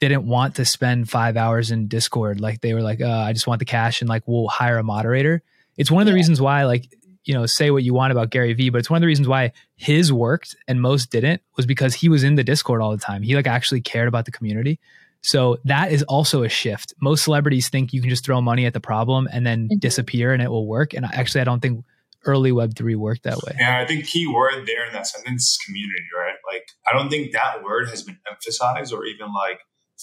didn't 0.00 0.24
want 0.26 0.56
to 0.56 0.64
spend 0.64 1.08
5 1.08 1.36
hours 1.36 1.70
in 1.70 1.88
Discord. 1.88 2.40
Like 2.40 2.60
they 2.60 2.74
were 2.74 2.82
like, 2.82 3.00
uh, 3.00 3.08
I 3.08 3.32
just 3.32 3.46
want 3.46 3.58
the 3.60 3.64
cash 3.64 4.00
and 4.02 4.08
like 4.08 4.22
we'll 4.26 4.48
hire 4.48 4.78
a 4.78 4.82
moderator. 4.82 5.42
It's 5.76 5.90
one 5.90 6.02
of 6.02 6.06
the 6.06 6.12
Yeah. 6.12 6.16
reasons 6.16 6.40
why 6.40 6.64
like 6.64 6.88
you 7.24 7.34
know, 7.34 7.44
say 7.44 7.72
what 7.72 7.82
you 7.82 7.92
want 7.92 8.12
about 8.12 8.30
Gary 8.30 8.52
Vee, 8.52 8.68
but 8.70 8.78
it's 8.78 8.88
one 8.88 8.98
of 8.98 9.00
the 9.00 9.06
reasons 9.08 9.26
why 9.26 9.50
his 9.74 10.12
worked 10.12 10.54
and 10.68 10.80
most 10.80 11.10
didn't 11.10 11.42
was 11.56 11.66
because 11.66 11.92
he 11.92 12.08
was 12.08 12.22
in 12.22 12.36
the 12.36 12.44
Discord 12.44 12.80
all 12.80 12.92
the 12.92 13.02
time. 13.02 13.20
He 13.22 13.34
like 13.34 13.48
actually 13.48 13.80
cared 13.80 14.06
about 14.06 14.26
the 14.26 14.30
community. 14.30 14.78
So 15.22 15.58
that 15.64 15.90
is 15.90 16.04
also 16.04 16.44
a 16.44 16.48
shift. 16.48 16.94
Most 17.00 17.24
celebrities 17.24 17.68
think 17.68 17.92
you 17.92 18.00
can 18.00 18.10
just 18.10 18.24
throw 18.24 18.40
money 18.40 18.64
at 18.64 18.74
the 18.74 18.80
problem 18.80 19.28
and 19.32 19.44
then 19.44 19.68
Mhm. 19.68 19.80
disappear 19.80 20.32
and 20.32 20.40
it 20.40 20.48
will 20.52 20.68
work. 20.68 20.94
And 20.94 21.04
actually, 21.04 21.40
I 21.40 21.44
don't 21.44 21.58
think 21.60 21.84
early 22.26 22.52
Web3 22.52 22.94
worked 22.94 23.24
that 23.24 23.38
way. 23.42 23.56
Yeah, 23.58 23.80
I 23.80 23.86
think 23.86 24.06
key 24.06 24.28
word 24.28 24.64
there 24.64 24.86
in 24.86 24.92
that 24.92 25.08
sentence 25.08 25.42
is 25.42 25.58
community, 25.66 26.04
right? 26.16 26.36
Like, 26.52 26.66
I 26.88 26.96
don't 26.96 27.08
think 27.10 27.32
that 27.32 27.64
word 27.64 27.88
has 27.88 28.04
been 28.04 28.18
emphasized 28.30 28.92
or 28.92 29.04
even 29.04 29.32
like 29.32 29.58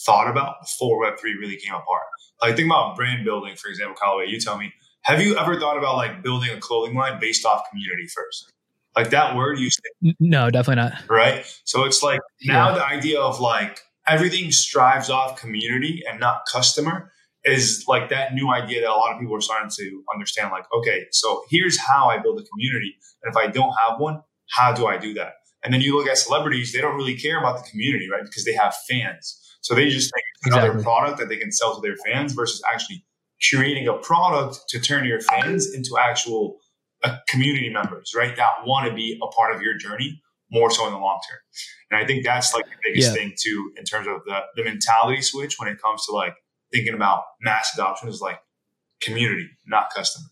thought 0.06 0.30
about 0.30 0.56
before 0.62 1.04
Web3 1.06 1.22
really 1.39 1.58
came 1.58 1.74
apart. 1.74 2.04
Like, 2.41 2.56
think 2.56 2.68
about 2.68 2.96
brand 2.96 3.24
building, 3.24 3.56
for 3.56 3.70
example, 3.70 3.96
Kallaway. 3.96 4.28
You 4.30 4.39
tell 4.39 4.58
me, 4.58 4.74
have 5.04 5.22
you 5.22 5.38
ever 5.38 5.60
thought 5.60 5.78
about 5.78 5.96
like 5.98 6.24
building 6.24 6.50
a 6.52 6.60
clothing 6.60 6.96
line 6.96 7.20
based 7.20 7.46
off 7.46 7.64
community 7.70 8.08
first? 8.08 8.50
Like 8.96 9.10
that 9.10 9.36
word 9.36 9.60
you 9.60 9.70
say, 9.70 10.16
No, 10.20 10.50
definitely 10.50 10.84
not. 10.84 11.10
right? 11.10 11.46
So 11.64 11.84
it's 11.86 12.04
like 12.04 12.20
now 12.44 12.70
Yeah. 12.70 12.76
the 12.76 12.86
idea 12.86 13.20
of 13.20 13.39
like 13.39 13.80
everything 14.08 14.52
strives 14.52 15.10
off 15.10 15.39
community 15.39 16.04
and 16.10 16.20
not 16.20 16.44
customer 16.52 17.12
is 17.44 17.84
like 17.88 18.10
that 18.10 18.34
new 18.34 18.50
idea 18.52 18.82
that 18.82 18.89
a 18.89 18.94
lot 18.94 19.14
of 19.14 19.20
people 19.20 19.36
are 19.36 19.41
starting 19.41 19.70
to 19.78 20.04
understand. 20.14 20.52
Like, 20.52 20.66
okay, 20.78 21.06
so 21.12 21.44
here's 21.50 21.78
how 21.78 22.08
I 22.10 22.18
build 22.20 22.39
a 22.39 22.44
community. 22.44 22.96
And 23.24 23.32
if 23.32 23.38
I 23.38 23.48
don't 23.48 23.74
have 23.86 24.00
one, 24.00 24.22
how 24.52 24.74
do 24.74 24.86
I 24.86 24.98
do 24.98 25.14
that? 25.16 25.34
And 25.64 25.74
then 25.74 25.82
you 25.82 25.98
look 25.98 26.08
at 26.08 26.18
celebrities, 26.18 26.72
they 26.72 26.80
don't 26.80 26.96
really 26.96 27.18
care 27.18 27.39
about 27.39 27.64
the 27.64 27.70
community, 27.70 28.08
right? 28.12 28.24
Because 28.24 28.46
they 28.46 28.54
have 28.54 28.74
fans. 28.89 29.39
So 29.64 29.74
they 29.76 29.89
just 29.89 30.11
think 30.14 30.24
it's 30.38 30.47
another 30.53 30.68
Exactly. 30.74 30.84
product 30.84 31.20
that 31.20 31.30
they 31.30 31.38
can 31.38 31.51
sell 31.51 31.74
to 31.76 31.82
their 31.82 31.95
fans 32.05 32.34
versus 32.34 32.61
actually 32.72 33.03
creating 33.49 33.88
a 33.88 33.93
product 33.93 34.59
to 34.70 34.80
turn 34.80 35.05
your 35.05 35.20
fans 35.22 35.74
into 35.74 35.97
actual 35.99 36.59
uh, 37.03 37.18
community 37.28 37.70
members, 37.70 38.14
right? 38.16 38.36
That 38.36 38.66
want 38.66 38.88
to 38.89 38.93
be 38.93 39.20
a 39.24 39.28
part 39.28 39.55
of 39.55 39.61
your 39.61 39.78
journey 39.78 40.22
more 40.51 40.70
so 40.70 40.86
in 40.88 40.93
the 40.93 40.99
long 40.99 41.20
term. 41.30 41.39
And 41.91 42.01
I 42.03 42.05
think 42.05 42.24
that's 42.24 42.53
like 42.53 42.66
the 42.66 42.76
biggest 42.84 43.09
Yeah. 43.09 43.16
thing 43.16 43.34
too, 43.38 43.72
in 43.78 43.84
terms 43.86 44.07
of 44.07 44.18
the, 44.26 44.39
the 44.55 44.64
mentality 44.64 45.22
switch 45.22 45.55
when 45.59 45.68
it 45.70 45.82
comes 45.82 46.05
to 46.05 46.11
like 46.11 46.36
thinking 46.72 46.93
about 46.93 47.24
mass 47.41 47.72
adoption 47.74 48.09
is 48.09 48.22
like 48.22 48.39
community, 49.01 49.49
not 49.66 49.89
customers. 49.95 50.30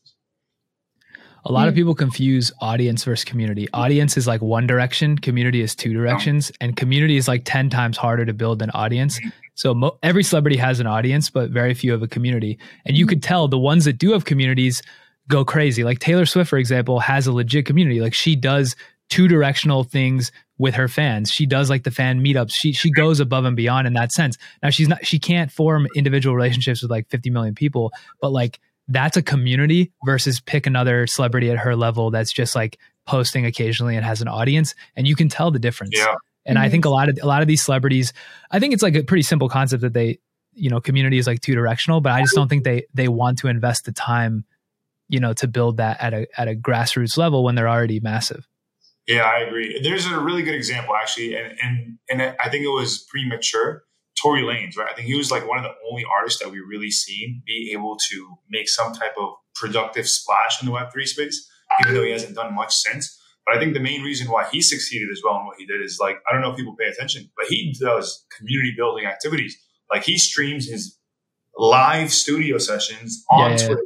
A 1.46 1.52
lot 1.52 1.68
of 1.68 1.74
Mm. 1.74 1.78
people 1.78 1.96
confuse 1.96 2.52
audience 2.62 3.04
versus 3.04 3.26
community. 3.26 3.68
Audience 3.74 4.16
is 4.18 4.28
like 4.28 4.42
one 4.42 4.68
direction, 4.68 5.18
community 5.18 5.62
is 5.62 5.76
two 5.76 5.92
directions, 5.94 6.52
and 6.62 6.76
community 6.78 7.18
is 7.18 7.28
like 7.28 7.42
10 7.46 7.70
times 7.70 7.98
harder 7.98 8.26
to 8.26 8.34
build 8.34 8.60
than 8.60 8.70
audience. 8.72 9.20
So 9.56 9.74
mo- 9.74 9.98
every 10.04 10.24
celebrity 10.24 10.58
has 10.58 10.80
an 10.80 10.88
audience, 10.88 11.30
but 11.30 11.50
very 11.50 11.74
few 11.74 11.92
have 11.94 12.04
a 12.04 12.08
community. 12.08 12.60
And 12.86 12.96
you 12.96 13.06
could 13.08 13.24
tell 13.24 13.48
the 13.48 13.58
ones 13.60 13.86
that 13.86 13.98
do 13.98 14.12
have 14.12 14.26
communities 14.26 14.82
go 15.28 15.44
crazy. 15.44 15.84
Like 15.84 16.00
Taylor 16.00 16.26
Swift, 16.26 16.50
for 16.50 16.58
example, 16.58 17.00
has 17.00 17.26
a 17.28 17.32
legit 17.34 17.66
community. 17.66 18.02
Like 18.02 18.14
she 18.14 18.36
does 18.36 18.76
two 19.10 19.28
directional 19.28 19.84
things 19.84 20.32
with 20.58 20.76
her 20.76 20.88
fans. 20.88 21.32
She 21.32 21.46
does 21.48 21.70
like 21.70 21.84
the 21.84 21.92
fan 21.92 22.24
meetups. 22.24 22.54
She 22.54 22.72
she 22.72 22.92
goes 22.92 23.20
above 23.20 23.46
and 23.46 23.56
beyond 23.56 23.88
in 23.88 23.94
that 23.94 24.12
sense. 24.12 24.38
Now 24.62 24.70
she's 24.70 24.88
not 24.88 25.06
she 25.06 25.18
can't 25.20 25.52
form 25.52 25.88
individual 25.96 26.36
relationships 26.36 26.82
with 26.84 26.92
like 26.92 27.10
50 27.10 27.30
million 27.32 27.56
people, 27.56 27.92
but 28.22 28.32
like 28.32 28.60
that's 28.92 29.18
a 29.18 29.22
community 29.22 29.92
versus 30.06 30.40
pick 30.40 30.68
another 30.68 31.08
celebrity 31.08 31.50
at 31.50 31.58
her 31.58 31.76
level 31.76 32.12
that's 32.12 32.32
just 32.32 32.56
like 32.56 32.78
posting 33.08 33.46
occasionally 33.46 33.96
and 33.96 34.06
has 34.06 34.22
an 34.22 34.28
audience 34.28 34.76
and 34.96 35.08
you 35.08 35.16
can 35.16 35.30
tell 35.30 35.52
the 35.52 35.60
difference. 35.60 35.98
Yeah. 35.98 36.16
And 36.46 36.58
I 36.58 36.68
Mhm. 36.68 36.72
think 36.72 36.86
a 36.86 36.90
lot 36.90 37.10
of 37.10 37.18
a 37.22 37.28
lot 37.28 37.42
of 37.42 37.48
these 37.48 37.62
celebrities, 37.64 38.14
I 38.52 38.60
think 38.60 38.74
it's 38.74 38.84
like 38.84 38.96
a 38.96 39.04
pretty 39.04 39.24
simple 39.24 39.50
concept 39.50 39.82
that 39.82 39.94
they, 39.94 40.20
you 40.54 40.70
know, 40.70 40.82
community 40.82 41.18
is 41.18 41.28
like 41.28 41.42
two 41.42 41.56
directional, 41.56 42.02
but 42.02 42.12
I 42.14 42.22
just 42.22 42.36
don't 42.36 42.48
think 42.48 42.64
they 42.64 42.86
they 42.94 43.08
want 43.08 43.38
to 43.40 43.48
invest 43.48 43.86
the 43.86 43.92
time, 43.92 44.46
you 45.08 45.20
know, 45.20 45.34
to 45.34 45.48
build 45.48 45.78
that 45.78 46.02
at 46.02 46.14
a 46.14 46.28
at 46.38 46.48
a 46.48 46.56
grassroots 46.56 47.18
level 47.18 47.44
when 47.44 47.56
they're 47.56 47.70
already 47.70 48.00
massive. 48.00 48.48
Yeah, 49.08 49.24
I 49.24 49.40
agree. 49.40 49.80
There's 49.82 50.06
a 50.06 50.20
really 50.20 50.44
good 50.44 50.56
example 50.56 50.96
actually, 50.96 51.36
and 51.36 51.58
and 51.62 51.98
and 52.10 52.22
I 52.44 52.50
think 52.50 52.66
it 52.66 52.70
was 52.74 53.00
premature. 53.10 53.84
Tory 54.22 54.42
Lanez, 54.42 54.78
right? 54.78 54.90
I 54.92 54.94
think 54.96 55.08
he 55.08 55.16
was 55.16 55.32
like 55.32 55.48
one 55.48 55.58
of 55.58 55.64
the 55.64 55.74
only 55.90 56.06
artists 56.06 56.42
that 56.42 56.52
we 56.52 56.60
really 56.60 56.92
seen 56.92 57.42
be 57.46 57.72
able 57.74 57.98
to 58.10 58.38
make 58.50 58.70
some 58.70 58.94
type 58.94 59.14
of 59.20 59.34
productive 59.56 60.08
splash 60.08 60.62
in 60.62 60.68
the 60.68 60.72
Web 60.72 60.92
three 60.92 61.06
space, 61.06 61.50
even 61.82 61.94
though 61.94 62.04
he 62.04 62.12
hasn't 62.12 62.36
done 62.36 62.54
much 62.54 62.74
since. 62.76 63.18
But 63.46 63.56
I 63.56 63.60
think 63.60 63.74
the 63.74 63.80
main 63.80 64.04
reason 64.04 64.30
why 64.30 64.48
he 64.52 64.62
succeeded 64.62 65.10
as 65.12 65.22
well 65.24 65.38
in 65.40 65.46
what 65.46 65.58
he 65.58 65.66
did 65.66 65.82
is 65.82 65.98
like 66.00 66.18
I 66.30 66.34
don't 66.34 66.42
know 66.42 66.52
if 66.52 66.58
people 66.58 66.76
pay 66.76 66.88
attention, 66.88 67.30
but 67.38 67.48
he 67.48 67.76
does 67.80 68.26
community 68.38 68.74
building 68.78 69.06
activities. 69.06 69.58
Like 69.92 70.04
he 70.04 70.18
streams 70.18 70.70
his 70.70 70.98
live 71.58 72.12
studio 72.12 72.58
sessions 72.58 73.24
on 73.30 73.52
Yeah. 73.52 73.58
Twitter, 73.58 73.84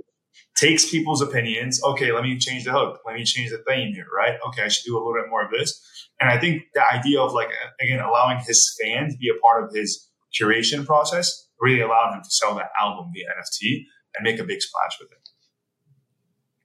takes 0.57 0.89
people's 0.89 1.21
opinions. 1.21 1.81
Okay, 1.83 2.11
let 2.11 2.23
me 2.23 2.37
change 2.37 2.63
the 2.65 2.71
hook. 2.71 3.01
Let 3.05 3.15
me 3.15 3.23
change 3.23 3.51
the 3.51 3.63
theme 3.67 3.93
here, 3.93 4.07
right? 4.15 4.37
Okay, 4.47 4.63
I 4.63 4.67
should 4.67 4.85
do 4.85 4.95
a 4.95 4.99
little 4.99 5.13
bit 5.13 5.29
more 5.29 5.43
of 5.43 5.51
this. 5.51 5.81
And 6.19 6.29
I 6.29 6.37
think 6.39 6.63
the 6.73 6.83
idea 6.93 7.19
of 7.21 7.33
like 7.33 7.49
again 7.79 7.99
allowing 7.99 8.39
his 8.39 8.77
fans 8.81 9.13
to 9.13 9.17
be 9.19 9.29
a 9.29 9.39
part 9.41 9.63
of 9.63 9.73
his 9.73 10.09
curation 10.39 10.85
process 10.85 11.47
really 11.59 11.81
allowed 11.81 12.13
him 12.13 12.21
to 12.23 12.29
sell 12.29 12.55
that 12.55 12.69
album 12.79 13.11
via 13.13 13.25
NFT 13.25 13.83
and 14.15 14.23
make 14.23 14.39
a 14.39 14.43
big 14.43 14.61
splash 14.61 14.97
with 14.99 15.11
it. 15.11 15.29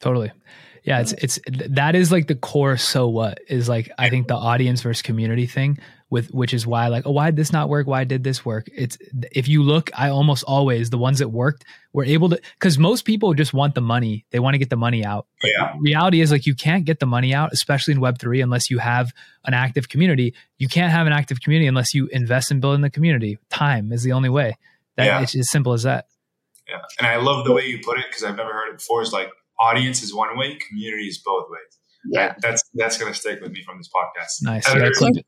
Totally. 0.01 0.33
Yeah, 0.85 1.01
it's 1.01 1.13
it's 1.13 1.39
that 1.69 1.95
is 1.95 2.11
like 2.11 2.27
the 2.27 2.35
core 2.35 2.79
so 2.79 3.07
what 3.07 3.39
is 3.49 3.69
like 3.69 3.91
I 3.99 4.09
think 4.09 4.29
the 4.29 4.35
audience 4.35 4.81
versus 4.81 5.03
community 5.03 5.47
thing 5.47 5.79
with 6.11 6.29
which 6.35 6.53
is 6.53 6.67
why 6.67 6.89
like 6.89 7.07
oh 7.07 7.11
why 7.13 7.27
did 7.31 7.37
this 7.37 7.53
not 7.53 7.69
work 7.69 7.87
why 7.87 8.03
did 8.05 8.25
this 8.25 8.45
work 8.45 8.67
it's 8.75 8.99
if 9.33 9.47
you 9.49 9.63
look 9.63 9.91
I 9.97 10.11
almost 10.11 10.43
always 10.45 10.91
the 10.91 10.99
ones 10.99 11.21
that 11.21 11.29
worked 11.29 11.65
were 11.93 12.05
able 12.05 12.29
to 12.31 12.41
cuz 12.59 12.79
most 12.79 13.05
people 13.05 13.33
just 13.35 13.53
want 13.55 13.75
the 13.77 13.81
money 13.81 14.27
they 14.33 14.41
want 14.41 14.55
to 14.55 14.59
get 14.59 14.71
the 14.71 14.77
money 14.77 15.05
out 15.05 15.27
but 15.41 15.51
Yeah. 15.57 15.73
reality 15.81 16.21
is 16.21 16.31
like 16.33 16.47
you 16.47 16.55
can't 16.55 16.85
get 16.85 16.99
the 17.01 17.07
money 17.07 17.33
out 17.33 17.53
especially 17.53 17.95
in 17.95 18.01
web3 18.01 18.43
unless 18.43 18.71
you 18.71 18.79
have 18.79 19.13
an 19.45 19.55
active 19.55 19.89
community 19.89 20.35
you 20.59 20.69
can't 20.69 20.93
have 20.93 21.07
an 21.07 21.13
active 21.13 21.41
community 21.41 21.69
unless 21.69 21.95
you 21.95 22.09
invest 22.13 22.51
in 22.51 22.61
building 22.61 22.81
the 22.83 22.91
community 22.91 23.39
time 23.49 23.93
is 23.93 24.03
the 24.03 24.13
only 24.13 24.29
way 24.29 24.57
that 24.97 25.07
Yeah. 25.07 25.23
it's 25.23 25.37
as 25.37 25.49
simple 25.51 25.73
as 25.73 25.85
that 25.85 26.07
Yeah. 26.69 26.83
And 26.99 27.07
I 27.07 27.17
love 27.17 27.45
the 27.45 27.53
way 27.53 27.67
you 27.67 27.79
put 27.85 27.99
it 27.99 28.07
because 28.09 28.23
I've 28.25 28.37
never 28.37 28.53
heard 28.53 28.69
it 28.73 28.77
before. 28.79 29.03
Is 29.03 29.13
like 29.13 29.31
audience 29.61 30.03
is 30.05 30.15
one 30.15 30.37
way, 30.39 30.57
community 30.69 31.07
is 31.09 31.19
both 31.19 31.47
ways. 31.51 31.73
Yeah. 32.17 32.35
That's 32.45 32.63
that's 32.75 32.97
gonna 32.99 33.13
stick 33.23 33.41
with 33.43 33.51
me 33.51 33.63
from 33.65 33.79
this 33.79 33.89
podcast. 33.97 34.33
nice 34.43 34.67
you 34.69 34.81
gotta 34.81 35.23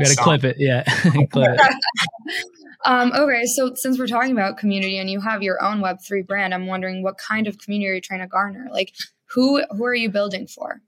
Editors, 0.00 0.16
clip 0.16 0.16
gotta 0.16 0.16
stop. 0.16 0.24
clip 0.24 0.44
it 0.44 0.56
yeah 0.58 0.82
clip 1.30 1.50
it 1.52 1.60
Um, 2.84 3.12
okay, 3.12 3.44
so 3.46 3.74
since 3.76 3.96
we're 3.96 4.08
talking 4.08 4.32
about 4.32 4.58
community 4.58 4.98
and 4.98 5.08
you 5.08 5.20
have 5.20 5.40
your 5.40 5.62
own 5.62 5.80
Web3 5.80 6.26
brand, 6.26 6.52
I'm 6.52 6.66
wondering 6.66 7.04
what 7.04 7.16
kind 7.16 7.46
of 7.46 7.56
community 7.58 7.88
are 7.88 7.94
you 7.94 8.00
trying 8.00 8.18
to 8.20 8.26
garner? 8.26 8.66
Like 8.72 8.92
who 9.26 9.62
who 9.70 9.84
are 9.84 9.94
you 9.94 10.10
building 10.10 10.48
for? 10.48 10.80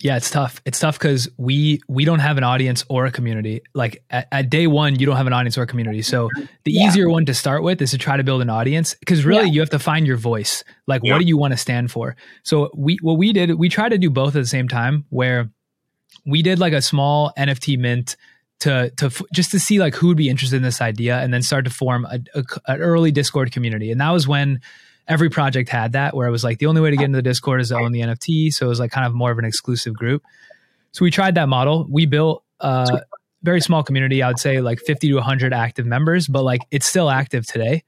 Yeah, 0.00 0.16
it's 0.16 0.28
tough. 0.28 0.60
It's 0.66 0.80
tough 0.80 0.98
because 0.98 1.28
we 1.38 1.80
we 1.88 2.04
don't 2.04 2.18
have 2.18 2.36
an 2.36 2.42
audience 2.42 2.84
or 2.88 3.06
a 3.06 3.12
community. 3.12 3.60
Like 3.74 4.02
at, 4.10 4.26
at 4.32 4.50
day 4.50 4.66
one, 4.66 4.98
you 4.98 5.06
don't 5.06 5.16
have 5.16 5.28
an 5.28 5.32
audience 5.32 5.56
or 5.56 5.62
a 5.62 5.66
community. 5.68 6.02
So 6.02 6.28
the 6.64 6.72
Yeah. 6.72 6.88
easier 6.88 7.08
one 7.08 7.24
to 7.26 7.32
start 7.34 7.62
with 7.62 7.80
is 7.80 7.92
to 7.92 7.98
try 7.98 8.16
to 8.16 8.24
build 8.24 8.42
an 8.42 8.50
audience 8.50 8.94
because 8.98 9.24
really 9.24 9.44
Yeah. 9.46 9.52
you 9.52 9.60
have 9.60 9.70
to 9.70 9.78
find 9.78 10.04
your 10.04 10.16
voice. 10.16 10.64
Like, 10.88 11.02
Yeah. 11.04 11.12
what 11.12 11.20
do 11.20 11.26
you 11.26 11.38
want 11.38 11.52
to 11.52 11.56
stand 11.56 11.92
for? 11.92 12.16
So 12.42 12.70
we 12.74 12.98
what 13.02 13.18
we 13.18 13.32
did, 13.32 13.54
we 13.54 13.68
tried 13.68 13.90
to 13.90 13.98
do 13.98 14.10
both 14.10 14.34
at 14.34 14.42
the 14.42 14.46
same 14.48 14.66
time. 14.66 15.04
Where 15.10 15.48
we 16.26 16.42
did 16.42 16.58
like 16.58 16.72
a 16.72 16.82
small 16.82 17.32
NFT 17.38 17.78
mint 17.78 18.16
to 18.60 18.90
to 18.96 19.06
f- 19.06 19.22
just 19.32 19.50
to 19.50 19.60
see 19.60 19.78
like 19.78 19.94
who 19.94 20.08
would 20.08 20.16
be 20.16 20.28
interested 20.28 20.56
in 20.56 20.62
this 20.62 20.80
idea, 20.80 21.18
and 21.18 21.32
then 21.32 21.42
start 21.42 21.64
to 21.64 21.70
form 21.70 22.06
a, 22.06 22.18
a- 22.34 22.44
an 22.72 22.80
early 22.80 23.10
Discord 23.12 23.52
community. 23.52 23.90
And 23.90 24.00
that 24.00 24.10
was 24.10 24.26
when 24.26 24.60
every 25.08 25.30
project 25.30 25.68
had 25.68 25.92
that 25.92 26.16
where 26.16 26.26
it 26.26 26.30
was 26.30 26.42
like 26.42 26.58
the 26.58 26.66
only 26.66 26.80
way 26.80 26.90
to 26.90 26.96
get 26.96 27.04
into 27.04 27.16
the 27.16 27.22
Discord 27.22 27.60
is 27.60 27.68
to 27.68 27.76
own 27.76 27.92
the 27.92 28.00
NFT. 28.00 28.52
So 28.52 28.66
it 28.66 28.68
was 28.68 28.80
like 28.80 28.90
kind 28.90 29.06
of 29.06 29.14
more 29.14 29.30
of 29.30 29.38
an 29.38 29.44
exclusive 29.44 29.94
group. 29.94 30.22
So 30.92 31.04
we 31.04 31.10
tried 31.10 31.34
that 31.36 31.48
model. 31.48 31.86
We 31.88 32.06
built 32.06 32.42
a 32.60 33.02
very 33.42 33.60
small 33.60 33.82
community. 33.82 34.22
I 34.22 34.28
would 34.28 34.38
say 34.40 34.60
like 34.60 34.80
50 34.80 35.08
to 35.08 35.14
100 35.14 35.52
active 35.52 35.86
members, 35.86 36.26
but 36.26 36.42
like 36.42 36.62
it's 36.70 36.86
still 36.86 37.10
active 37.10 37.46
today. 37.46 37.84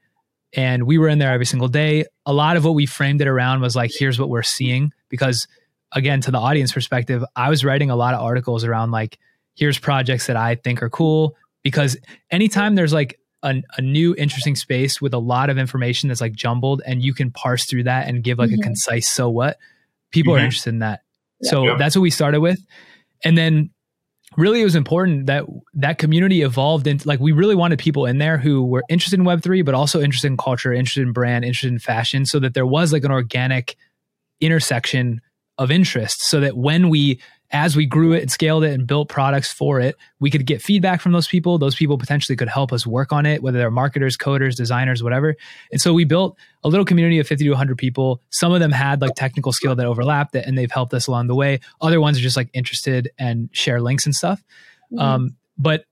And 0.53 0.83
we 0.83 0.97
were 0.97 1.09
in 1.09 1.19
there 1.19 1.33
every 1.33 1.45
single 1.45 1.67
day. 1.67 2.05
A 2.25 2.33
lot 2.33 2.55
of 2.55 2.63
what 2.63 2.73
we 2.73 2.85
framed 2.85 3.21
it 3.21 3.27
around 3.27 3.61
was 3.61 3.75
like, 3.75 3.91
here's 3.93 4.19
what 4.19 4.29
we're 4.29 4.41
seeing. 4.43 4.93
Because 5.09 5.47
again, 5.91 6.21
to 6.21 6.31
the 6.31 6.37
audience 6.39 6.71
perspective, 6.71 7.23
I 7.35 7.49
was 7.49 7.65
writing 7.65 7.89
a 7.89 7.95
lot 7.95 8.13
of 8.13 8.21
articles 8.21 8.63
around 8.63 8.91
like, 8.91 9.19
here's 9.55 9.77
projects 9.77 10.27
that 10.27 10.35
I 10.35 10.55
think 10.55 10.81
are 10.81 10.89
cool. 10.89 11.35
Because 11.63 11.97
anytime 12.31 12.75
there's 12.75 12.93
like 12.93 13.19
a, 13.43 13.61
a, 13.77 13.81
new 13.81 14.15
interesting 14.15 14.55
space 14.55 15.01
with 15.01 15.13
a 15.13 15.17
lot 15.17 15.49
of 15.49 15.57
information 15.57 16.09
that's 16.09 16.21
like 16.21 16.33
jumbled 16.33 16.81
and 16.85 17.01
you 17.01 17.13
can 17.13 17.31
parse 17.31 17.65
through 17.65 17.83
that 17.83 18.07
and 18.07 18.23
give 18.23 18.37
like 18.37 18.49
mm-hmm. 18.49 18.59
a 18.59 18.63
concise 18.63 19.09
so 19.09 19.29
what 19.29 19.57
people 20.11 20.33
mm-hmm. 20.33 20.41
are 20.41 20.45
interested 20.45 20.69
in 20.69 20.79
that 20.79 21.01
yeah, 21.41 21.49
so 21.49 21.77
that's 21.77 21.95
what 21.95 22.01
we 22.01 22.09
started 22.09 22.41
with 22.41 22.59
and 23.23 23.37
then 23.37 23.69
really 24.37 24.61
it 24.61 24.65
was 24.65 24.75
important 24.75 25.27
that 25.27 25.45
that 25.73 25.97
community 25.97 26.41
evolved 26.41 26.85
into 26.85 27.07
like 27.07 27.19
we 27.19 27.31
really 27.31 27.55
wanted 27.55 27.79
people 27.79 28.05
in 28.05 28.17
there 28.17 28.37
who 28.37 28.63
were 28.63 28.83
interested 28.89 29.19
in 29.19 29.25
web3 29.25 29.63
but 29.63 29.73
also 29.73 30.01
interested 30.01 30.27
in 30.27 30.37
culture 30.37 30.73
interested 30.73 31.03
in 31.03 31.13
brand 31.13 31.45
interested 31.45 31.71
in 31.71 31.79
fashion 31.79 32.25
so 32.25 32.39
that 32.39 32.53
there 32.53 32.65
was 32.65 32.91
like 32.91 33.03
an 33.03 33.11
organic 33.11 33.77
intersection 34.41 35.21
of 35.57 35.71
interest 35.71 36.21
so 36.21 36.39
that 36.39 36.57
when 36.57 36.89
we 36.89 37.19
as 37.51 37.75
we 37.75 37.85
grew 37.85 38.13
it 38.13 38.21
and 38.21 38.31
scaled 38.31 38.63
it 38.63 38.73
and 38.73 38.85
built 38.85 39.09
products 39.09 39.51
for 39.51 39.79
it, 39.79 39.95
we 40.19 40.29
could 40.29 40.45
get 40.45 40.61
feedback 40.61 41.01
from 41.01 41.13
those 41.13 41.27
people. 41.27 41.57
Those 41.57 41.75
people 41.75 41.97
potentially 41.97 42.35
could 42.35 42.47
help 42.47 42.71
us 42.71 42.85
work 42.85 43.11
on 43.11 43.25
it, 43.25 43.41
whether 43.41 43.57
they're 43.57 43.71
marketers, 43.71 44.17
coders, 44.17 44.55
designers, 44.55 45.01
whatever. 45.01 45.35
And 45.71 45.81
so 45.81 45.93
we 45.93 46.05
built 46.05 46.37
a 46.63 46.69
little 46.69 46.85
community 46.85 47.17
of 47.17 47.27
50 47.27 47.45
to 47.45 47.49
100 47.49 47.77
people. 47.77 48.21
Some 48.29 48.53
of 48.53 48.59
them 48.59 48.71
had 48.71 49.01
like 49.01 49.15
technical 49.15 49.51
skill 49.51 49.75
that 49.75 49.85
overlapped 49.85 50.35
it 50.35 50.45
and 50.45 50.57
they've 50.57 50.71
helped 50.71 50.93
us 50.93 51.07
along 51.07 51.27
the 51.27 51.35
way. 51.35 51.59
Other 51.81 51.99
ones 51.99 52.19
are 52.19 52.21
just 52.21 52.37
like 52.37 52.49
interested 52.53 53.09
and 53.17 53.49
share 53.51 53.81
links 53.81 54.05
and 54.05 54.13
stuff. 54.13 54.43
Mm-hmm. 54.91 54.99
Um, 54.99 55.35
but, 55.57 55.85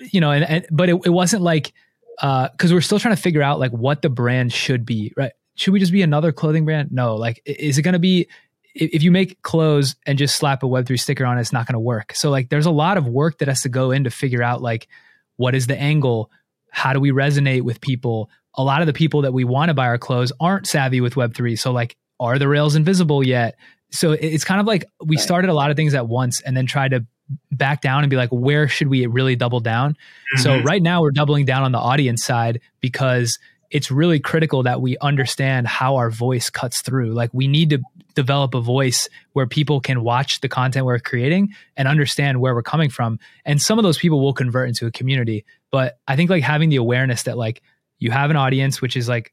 you 0.00 0.20
know, 0.20 0.30
and, 0.30 0.44
and 0.44 0.66
but 0.70 0.88
it, 0.88 0.94
it 1.04 1.10
wasn't 1.10 1.42
like, 1.42 1.74
uh, 2.20 2.48
cause 2.56 2.72
we're 2.72 2.80
still 2.80 2.98
trying 2.98 3.14
to 3.14 3.20
figure 3.20 3.42
out 3.42 3.58
like 3.58 3.72
what 3.72 4.00
the 4.00 4.08
brand 4.08 4.52
should 4.52 4.86
be, 4.86 5.12
right? 5.16 5.32
Should 5.56 5.72
we 5.72 5.80
just 5.80 5.92
be 5.92 6.00
another 6.00 6.32
clothing 6.32 6.64
brand? 6.64 6.90
No, 6.90 7.16
like, 7.16 7.42
is 7.44 7.76
it 7.76 7.82
going 7.82 7.92
to 7.92 7.98
be, 7.98 8.28
if 8.74 9.02
you 9.02 9.10
make 9.10 9.40
clothes 9.42 9.96
and 10.06 10.18
just 10.18 10.36
slap 10.36 10.62
a 10.62 10.66
web3 10.66 10.98
sticker 10.98 11.24
on 11.24 11.38
it, 11.38 11.40
it's 11.40 11.52
not 11.52 11.66
going 11.66 11.74
to 11.74 11.80
work. 11.80 12.14
So 12.14 12.30
like 12.30 12.48
there's 12.48 12.66
a 12.66 12.70
lot 12.70 12.96
of 12.96 13.06
work 13.06 13.38
that 13.38 13.48
has 13.48 13.62
to 13.62 13.68
go 13.68 13.90
in 13.90 14.04
to 14.04 14.10
figure 14.10 14.42
out 14.42 14.62
like 14.62 14.88
what 15.36 15.54
is 15.54 15.66
the 15.66 15.78
angle? 15.78 16.30
How 16.70 16.92
do 16.92 17.00
we 17.00 17.10
resonate 17.10 17.62
with 17.62 17.80
people? 17.80 18.30
A 18.54 18.62
lot 18.62 18.80
of 18.80 18.86
the 18.86 18.92
people 18.92 19.22
that 19.22 19.32
we 19.32 19.44
want 19.44 19.68
to 19.68 19.74
buy 19.74 19.86
our 19.86 19.98
clothes 19.98 20.32
aren't 20.40 20.66
savvy 20.66 21.00
with 21.00 21.14
web3. 21.14 21.58
So 21.58 21.72
like 21.72 21.96
are 22.18 22.38
the 22.38 22.48
rails 22.48 22.76
invisible 22.76 23.26
yet? 23.26 23.56
So 23.90 24.12
it's 24.12 24.44
kind 24.44 24.60
of 24.60 24.66
like 24.66 24.86
we 25.04 25.16
started 25.18 25.50
a 25.50 25.54
lot 25.54 25.70
of 25.70 25.76
things 25.76 25.92
at 25.94 26.08
once 26.08 26.40
and 26.40 26.56
then 26.56 26.66
tried 26.66 26.92
to 26.92 27.04
back 27.50 27.82
down 27.82 28.02
and 28.02 28.10
be 28.10 28.16
like 28.16 28.30
where 28.30 28.68
should 28.68 28.88
we 28.88 29.06
really 29.06 29.36
double 29.36 29.60
down? 29.60 29.92
Mm-hmm. 29.92 30.42
So 30.42 30.60
right 30.60 30.82
now 30.82 31.02
we're 31.02 31.10
doubling 31.10 31.44
down 31.44 31.62
on 31.62 31.72
the 31.72 31.78
audience 31.78 32.24
side 32.24 32.60
because 32.80 33.38
it's 33.72 33.90
really 33.90 34.20
critical 34.20 34.62
that 34.64 34.82
we 34.82 34.98
understand 34.98 35.66
how 35.66 35.96
our 35.96 36.10
voice 36.10 36.50
cuts 36.50 36.82
through. 36.82 37.14
Like 37.14 37.30
we 37.32 37.48
need 37.48 37.70
to 37.70 37.80
develop 38.14 38.54
a 38.54 38.60
voice 38.60 39.08
where 39.32 39.46
people 39.46 39.80
can 39.80 40.02
watch 40.02 40.40
the 40.40 40.48
content 40.48 40.86
we're 40.86 40.98
creating 40.98 41.54
and 41.76 41.88
understand 41.88 42.40
where 42.40 42.54
we're 42.54 42.62
coming 42.62 42.90
from. 42.90 43.18
And 43.44 43.60
some 43.60 43.78
of 43.78 43.82
those 43.82 43.98
people 43.98 44.20
will 44.20 44.34
convert 44.34 44.68
into 44.68 44.86
a 44.86 44.90
community. 44.90 45.44
But 45.70 45.98
I 46.06 46.16
think 46.16 46.30
like 46.30 46.42
having 46.42 46.68
the 46.68 46.76
awareness 46.76 47.24
that 47.24 47.36
like 47.36 47.62
you 47.98 48.10
have 48.10 48.30
an 48.30 48.36
audience 48.36 48.80
which 48.80 48.96
is 48.96 49.08
like 49.08 49.32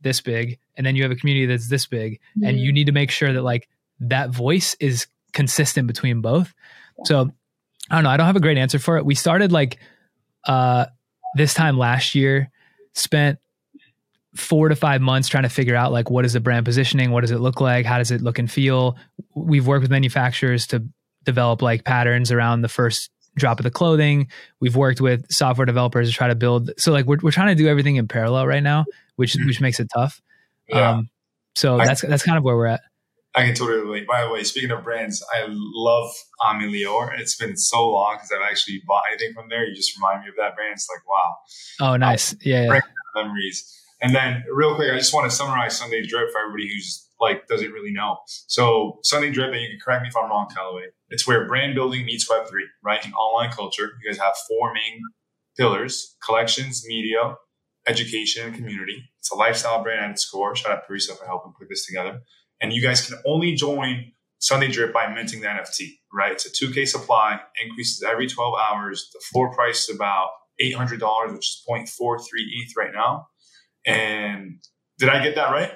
this 0.00 0.20
big, 0.20 0.58
and 0.76 0.86
then 0.86 0.96
you 0.96 1.02
have 1.02 1.12
a 1.12 1.16
community 1.16 1.46
that's 1.46 1.68
this 1.68 1.86
big, 1.86 2.14
mm-hmm. 2.14 2.44
and 2.46 2.60
you 2.60 2.72
need 2.72 2.86
to 2.86 2.92
make 2.92 3.10
sure 3.10 3.32
that 3.32 3.42
like 3.42 3.68
that 4.00 4.30
voice 4.30 4.76
is 4.80 5.06
consistent 5.32 5.86
between 5.86 6.20
both. 6.20 6.52
Yeah. 6.98 7.04
So 7.06 7.30
I 7.90 7.96
don't 7.96 8.04
know. 8.04 8.10
I 8.10 8.16
don't 8.16 8.26
have 8.26 8.36
a 8.36 8.40
great 8.40 8.58
answer 8.58 8.78
for 8.78 8.96
it. 8.96 9.04
We 9.04 9.14
started 9.14 9.52
like 9.52 9.78
uh 10.46 10.86
this 11.36 11.54
time 11.54 11.78
last 11.78 12.14
year, 12.14 12.50
spent 12.92 13.38
four 14.36 14.68
to 14.68 14.76
five 14.76 15.00
months 15.00 15.28
trying 15.28 15.44
to 15.44 15.48
figure 15.48 15.76
out 15.76 15.92
like 15.92 16.10
what 16.10 16.24
is 16.24 16.32
the 16.32 16.40
brand 16.40 16.64
positioning 16.64 17.10
what 17.10 17.20
does 17.20 17.30
it 17.30 17.38
look 17.38 17.60
like 17.60 17.86
how 17.86 17.98
does 17.98 18.10
it 18.10 18.20
look 18.20 18.38
and 18.38 18.50
feel 18.50 18.96
we've 19.34 19.66
worked 19.66 19.82
with 19.82 19.90
manufacturers 19.90 20.66
to 20.66 20.84
develop 21.24 21.62
like 21.62 21.84
patterns 21.84 22.32
around 22.32 22.62
the 22.62 22.68
first 22.68 23.10
drop 23.36 23.60
of 23.60 23.64
the 23.64 23.70
clothing 23.70 24.28
we've 24.60 24.76
worked 24.76 25.00
with 25.00 25.24
software 25.30 25.64
developers 25.64 26.08
to 26.08 26.14
try 26.14 26.28
to 26.28 26.34
build 26.34 26.70
so 26.78 26.92
like 26.92 27.06
we're, 27.06 27.18
we're 27.22 27.30
trying 27.30 27.48
to 27.48 27.54
do 27.54 27.68
everything 27.68 27.96
in 27.96 28.08
parallel 28.08 28.46
right 28.46 28.62
now 28.62 28.84
which 29.16 29.34
mm-hmm. 29.34 29.46
which 29.46 29.60
makes 29.60 29.78
it 29.78 29.88
tough 29.94 30.20
yeah. 30.68 30.90
um 30.90 31.08
so 31.54 31.78
I, 31.78 31.86
that's 31.86 32.02
that's 32.02 32.24
kind 32.24 32.36
of 32.36 32.44
where 32.44 32.56
we're 32.56 32.66
at 32.66 32.80
I 33.36 33.46
can 33.46 33.54
totally 33.54 33.80
relate. 33.80 34.06
By 34.06 34.22
the 34.22 34.30
way, 34.30 34.44
speaking 34.44 34.70
of 34.70 34.84
brands, 34.84 35.24
I 35.34 35.46
love 35.48 36.12
Aimé 36.42 36.70
Leon 36.70 36.84
Dore. 36.84 37.14
It's 37.14 37.34
been 37.34 37.56
so 37.56 37.90
long 37.90 38.14
because 38.14 38.30
I've 38.30 38.48
actually 38.48 38.80
bought 38.86 39.02
anything 39.10 39.34
from 39.34 39.48
there. 39.48 39.66
You 39.66 39.74
just 39.74 39.96
remind 39.96 40.22
me 40.22 40.28
of 40.28 40.36
that 40.36 40.54
brand. 40.54 40.74
It's 40.74 40.88
like, 40.88 41.02
wow. 41.08 41.36
Oh, 41.80 41.96
nice. 41.96 42.34
Yeah. 42.42 42.72
yeah. 42.72 42.80
Memories. 43.16 43.83
And 44.04 44.14
then, 44.14 44.44
real 44.52 44.74
quick, 44.74 44.92
I 44.92 44.98
just 44.98 45.14
want 45.14 45.30
to 45.30 45.34
summarize 45.34 45.78
Sunday 45.78 46.04
Drip 46.04 46.30
for 46.30 46.38
everybody 46.38 46.68
who's 46.68 47.08
like 47.18 47.46
doesn't 47.46 47.72
really 47.72 47.90
know. 47.90 48.18
So, 48.26 48.98
Sunday 49.02 49.30
Drip, 49.30 49.50
and 49.50 49.62
you 49.62 49.68
can 49.68 49.78
correct 49.82 50.02
me 50.02 50.08
if 50.08 50.14
I'm 50.14 50.28
wrong, 50.28 50.46
Kallaway. 50.54 50.88
It's 51.08 51.26
where 51.26 51.48
brand 51.48 51.74
building 51.74 52.04
meets 52.04 52.28
Web 52.28 52.46
three, 52.46 52.66
right? 52.84 53.02
In 53.02 53.14
online 53.14 53.50
culture, 53.50 53.92
you 53.98 54.10
guys 54.10 54.18
have 54.18 54.34
four 54.46 54.74
main 54.74 55.00
pillars: 55.56 56.16
collections, 56.22 56.84
media, 56.86 57.36
education, 57.86 58.48
and 58.48 58.54
community. 58.54 59.02
It's 59.20 59.30
a 59.30 59.36
lifestyle 59.36 59.82
brand 59.82 60.04
at 60.04 60.10
its 60.10 60.28
core. 60.28 60.54
Shout 60.54 60.72
out 60.72 60.82
to 60.86 60.92
Parisa 60.92 61.16
for 61.16 61.24
helping 61.24 61.54
put 61.58 61.70
this 61.70 61.86
together. 61.86 62.20
And 62.60 62.74
you 62.74 62.82
guys 62.82 63.08
can 63.08 63.18
only 63.24 63.54
join 63.54 64.12
Sunday 64.38 64.68
Drip 64.68 64.92
by 64.92 65.10
minting 65.14 65.40
the 65.40 65.46
NFT, 65.46 65.92
right? 66.12 66.32
It's 66.32 66.44
a 66.44 66.50
2K 66.50 66.86
supply, 66.86 67.40
increases 67.64 68.02
every 68.02 68.26
12 68.26 68.54
hours. 68.70 69.08
The 69.14 69.20
floor 69.32 69.50
price 69.50 69.88
is 69.88 69.96
about 69.96 70.28
$800, 70.62 71.32
which 71.32 71.46
is 71.48 71.62
0.43 71.66 72.18
ETH 72.36 72.76
right 72.76 72.92
now. 72.92 73.28
And 73.86 74.58
did 74.98 75.08
I 75.08 75.22
get 75.22 75.34
that 75.34 75.50
right? 75.50 75.72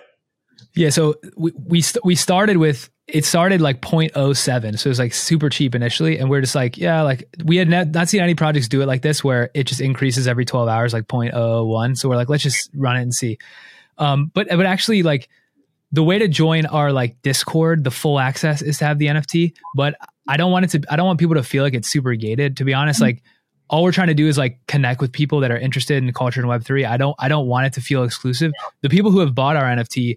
Yeah. 0.75 0.91
So 0.91 1.17
we 1.37 1.53
we 1.57 1.81
st- 1.81 2.05
we 2.05 2.15
started 2.15 2.57
with 2.57 2.91
it 3.09 3.25
started 3.25 3.63
like 3.63 3.81
0.07 3.81 4.79
so 4.79 4.87
it 4.87 4.91
was 4.91 4.99
like 4.99 5.15
super 5.15 5.49
cheap 5.49 5.75
initially 5.75 6.19
and 6.19 6.29
we're 6.29 6.43
just 6.43 6.55
like 6.55 6.77
yeah 6.77 7.01
like 7.03 7.25
we 7.45 7.57
had 7.57 7.69
not, 7.69 7.89
not 7.89 8.09
seen 8.09 8.21
any 8.21 8.35
projects 8.35 8.69
do 8.69 8.83
it 8.83 8.87
like 8.87 9.03
this 9.03 9.25
where 9.25 9.51
it 9.55 9.65
just 9.65 9.81
increases 9.81 10.29
every 10.29 10.45
12 10.45 10.69
hours 10.69 10.93
like 10.93 11.07
0.01 11.07 11.97
so 11.97 12.09
we're 12.09 12.17
like 12.17 12.29
let's 12.29 12.43
just 12.43 12.71
run 12.75 12.97
it 12.97 13.03
and 13.03 13.15
see 13.15 13.39
um 13.97 14.31
but 14.35 14.47
but 14.49 14.67
actually 14.67 15.03
like 15.03 15.29
the 15.91 16.03
way 16.03 16.19
to 16.19 16.29
join 16.29 16.67
our 16.67 16.93
like 16.93 17.21
discord 17.23 17.83
the 17.83 17.91
full 17.91 18.21
access 18.21 18.61
is 18.61 18.79
to 18.79 18.85
have 18.85 18.99
the 18.99 19.07
nft 19.07 19.55
but 19.75 19.95
i 20.29 20.37
don't 20.37 20.53
want 20.53 20.67
it 20.67 20.69
to 20.69 20.93
i 20.93 20.97
don't 20.97 21.07
want 21.07 21.19
people 21.19 21.35
to 21.35 21.43
feel 21.43 21.65
like 21.65 21.75
it's 21.75 21.91
super 21.91 22.15
gated 22.15 22.59
to 22.59 22.65
be 22.65 22.75
honest 22.75 22.99
mm-hmm. 22.99 23.07
like 23.07 23.23
all 23.69 23.83
we're 23.83 23.93
trying 23.93 24.09
to 24.09 24.15
do 24.15 24.27
is 24.27 24.39
like 24.39 24.59
connect 24.67 25.01
with 25.01 25.13
people 25.13 25.41
that 25.41 25.51
are 25.51 25.59
interested 25.59 26.03
in 26.03 26.13
culture 26.13 26.41
and 26.41 26.49
web3 26.49 26.89
i 26.89 26.97
don't 26.97 27.15
i 27.19 27.29
don't 27.29 27.47
want 27.47 27.67
it 27.67 27.73
to 27.75 27.81
feel 27.81 28.03
exclusive. 28.03 28.53
The 28.83 28.89
people 28.89 29.11
who 29.11 29.21
have 29.21 29.35
bought 29.35 29.57
our 29.57 29.65
nft 29.65 30.17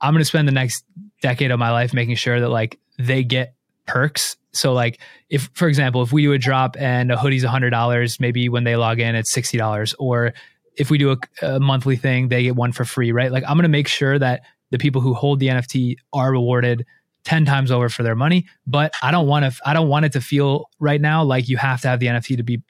i'm 0.00 0.12
going 0.12 0.20
to 0.20 0.24
spend 0.26 0.48
the 0.48 0.52
next 0.52 0.84
decade 1.22 1.50
of 1.50 1.58
my 1.58 1.70
life 1.70 1.94
making 1.94 2.16
sure 2.16 2.40
that 2.40 2.48
like 2.48 2.78
they 2.98 3.22
get 3.22 3.54
perks. 3.86 4.36
So 4.52 4.72
like 4.72 5.00
if 5.28 5.50
for 5.54 5.68
example 5.68 6.02
if 6.02 6.12
we 6.12 6.22
do 6.22 6.32
a 6.32 6.38
drop 6.38 6.76
and 6.78 7.12
a 7.12 7.16
hoodie's 7.16 7.44
$100 7.44 8.20
maybe 8.20 8.48
when 8.48 8.64
they 8.64 8.76
log 8.76 9.00
in 9.00 9.14
it's 9.14 9.34
$60 9.34 9.94
or 9.98 10.32
if 10.76 10.90
we 10.90 10.98
do 10.98 11.12
a, 11.12 11.46
a 11.46 11.60
monthly 11.60 11.96
thing 11.96 12.28
they 12.28 12.42
get 12.42 12.56
one 12.56 12.72
for 12.72 12.84
free 12.84 13.12
right? 13.12 13.30
Like 13.30 13.44
i'm 13.44 13.56
going 13.56 13.62
to 13.62 13.68
make 13.68 13.88
sure 13.88 14.18
that 14.18 14.42
the 14.70 14.78
people 14.78 15.00
who 15.00 15.14
hold 15.14 15.40
the 15.40 15.48
nft 15.48 15.96
are 16.12 16.32
rewarded 16.32 16.84
10 17.24 17.44
times 17.44 17.70
over 17.72 17.88
for 17.88 18.02
their 18.02 18.16
money. 18.16 18.46
But 18.66 18.94
i 19.02 19.10
don't 19.10 19.26
want 19.26 19.44
to 19.44 19.60
i 19.64 19.72
don't 19.72 19.88
want 19.88 20.06
it 20.06 20.12
to 20.12 20.20
feel 20.20 20.70
right 20.80 21.00
now 21.00 21.22
like 21.22 21.48
you 21.48 21.56
have 21.56 21.80
to 21.82 21.88
have 21.88 22.00
the 22.00 22.06
nft 22.06 22.36
to 22.36 22.42
be 22.42 22.62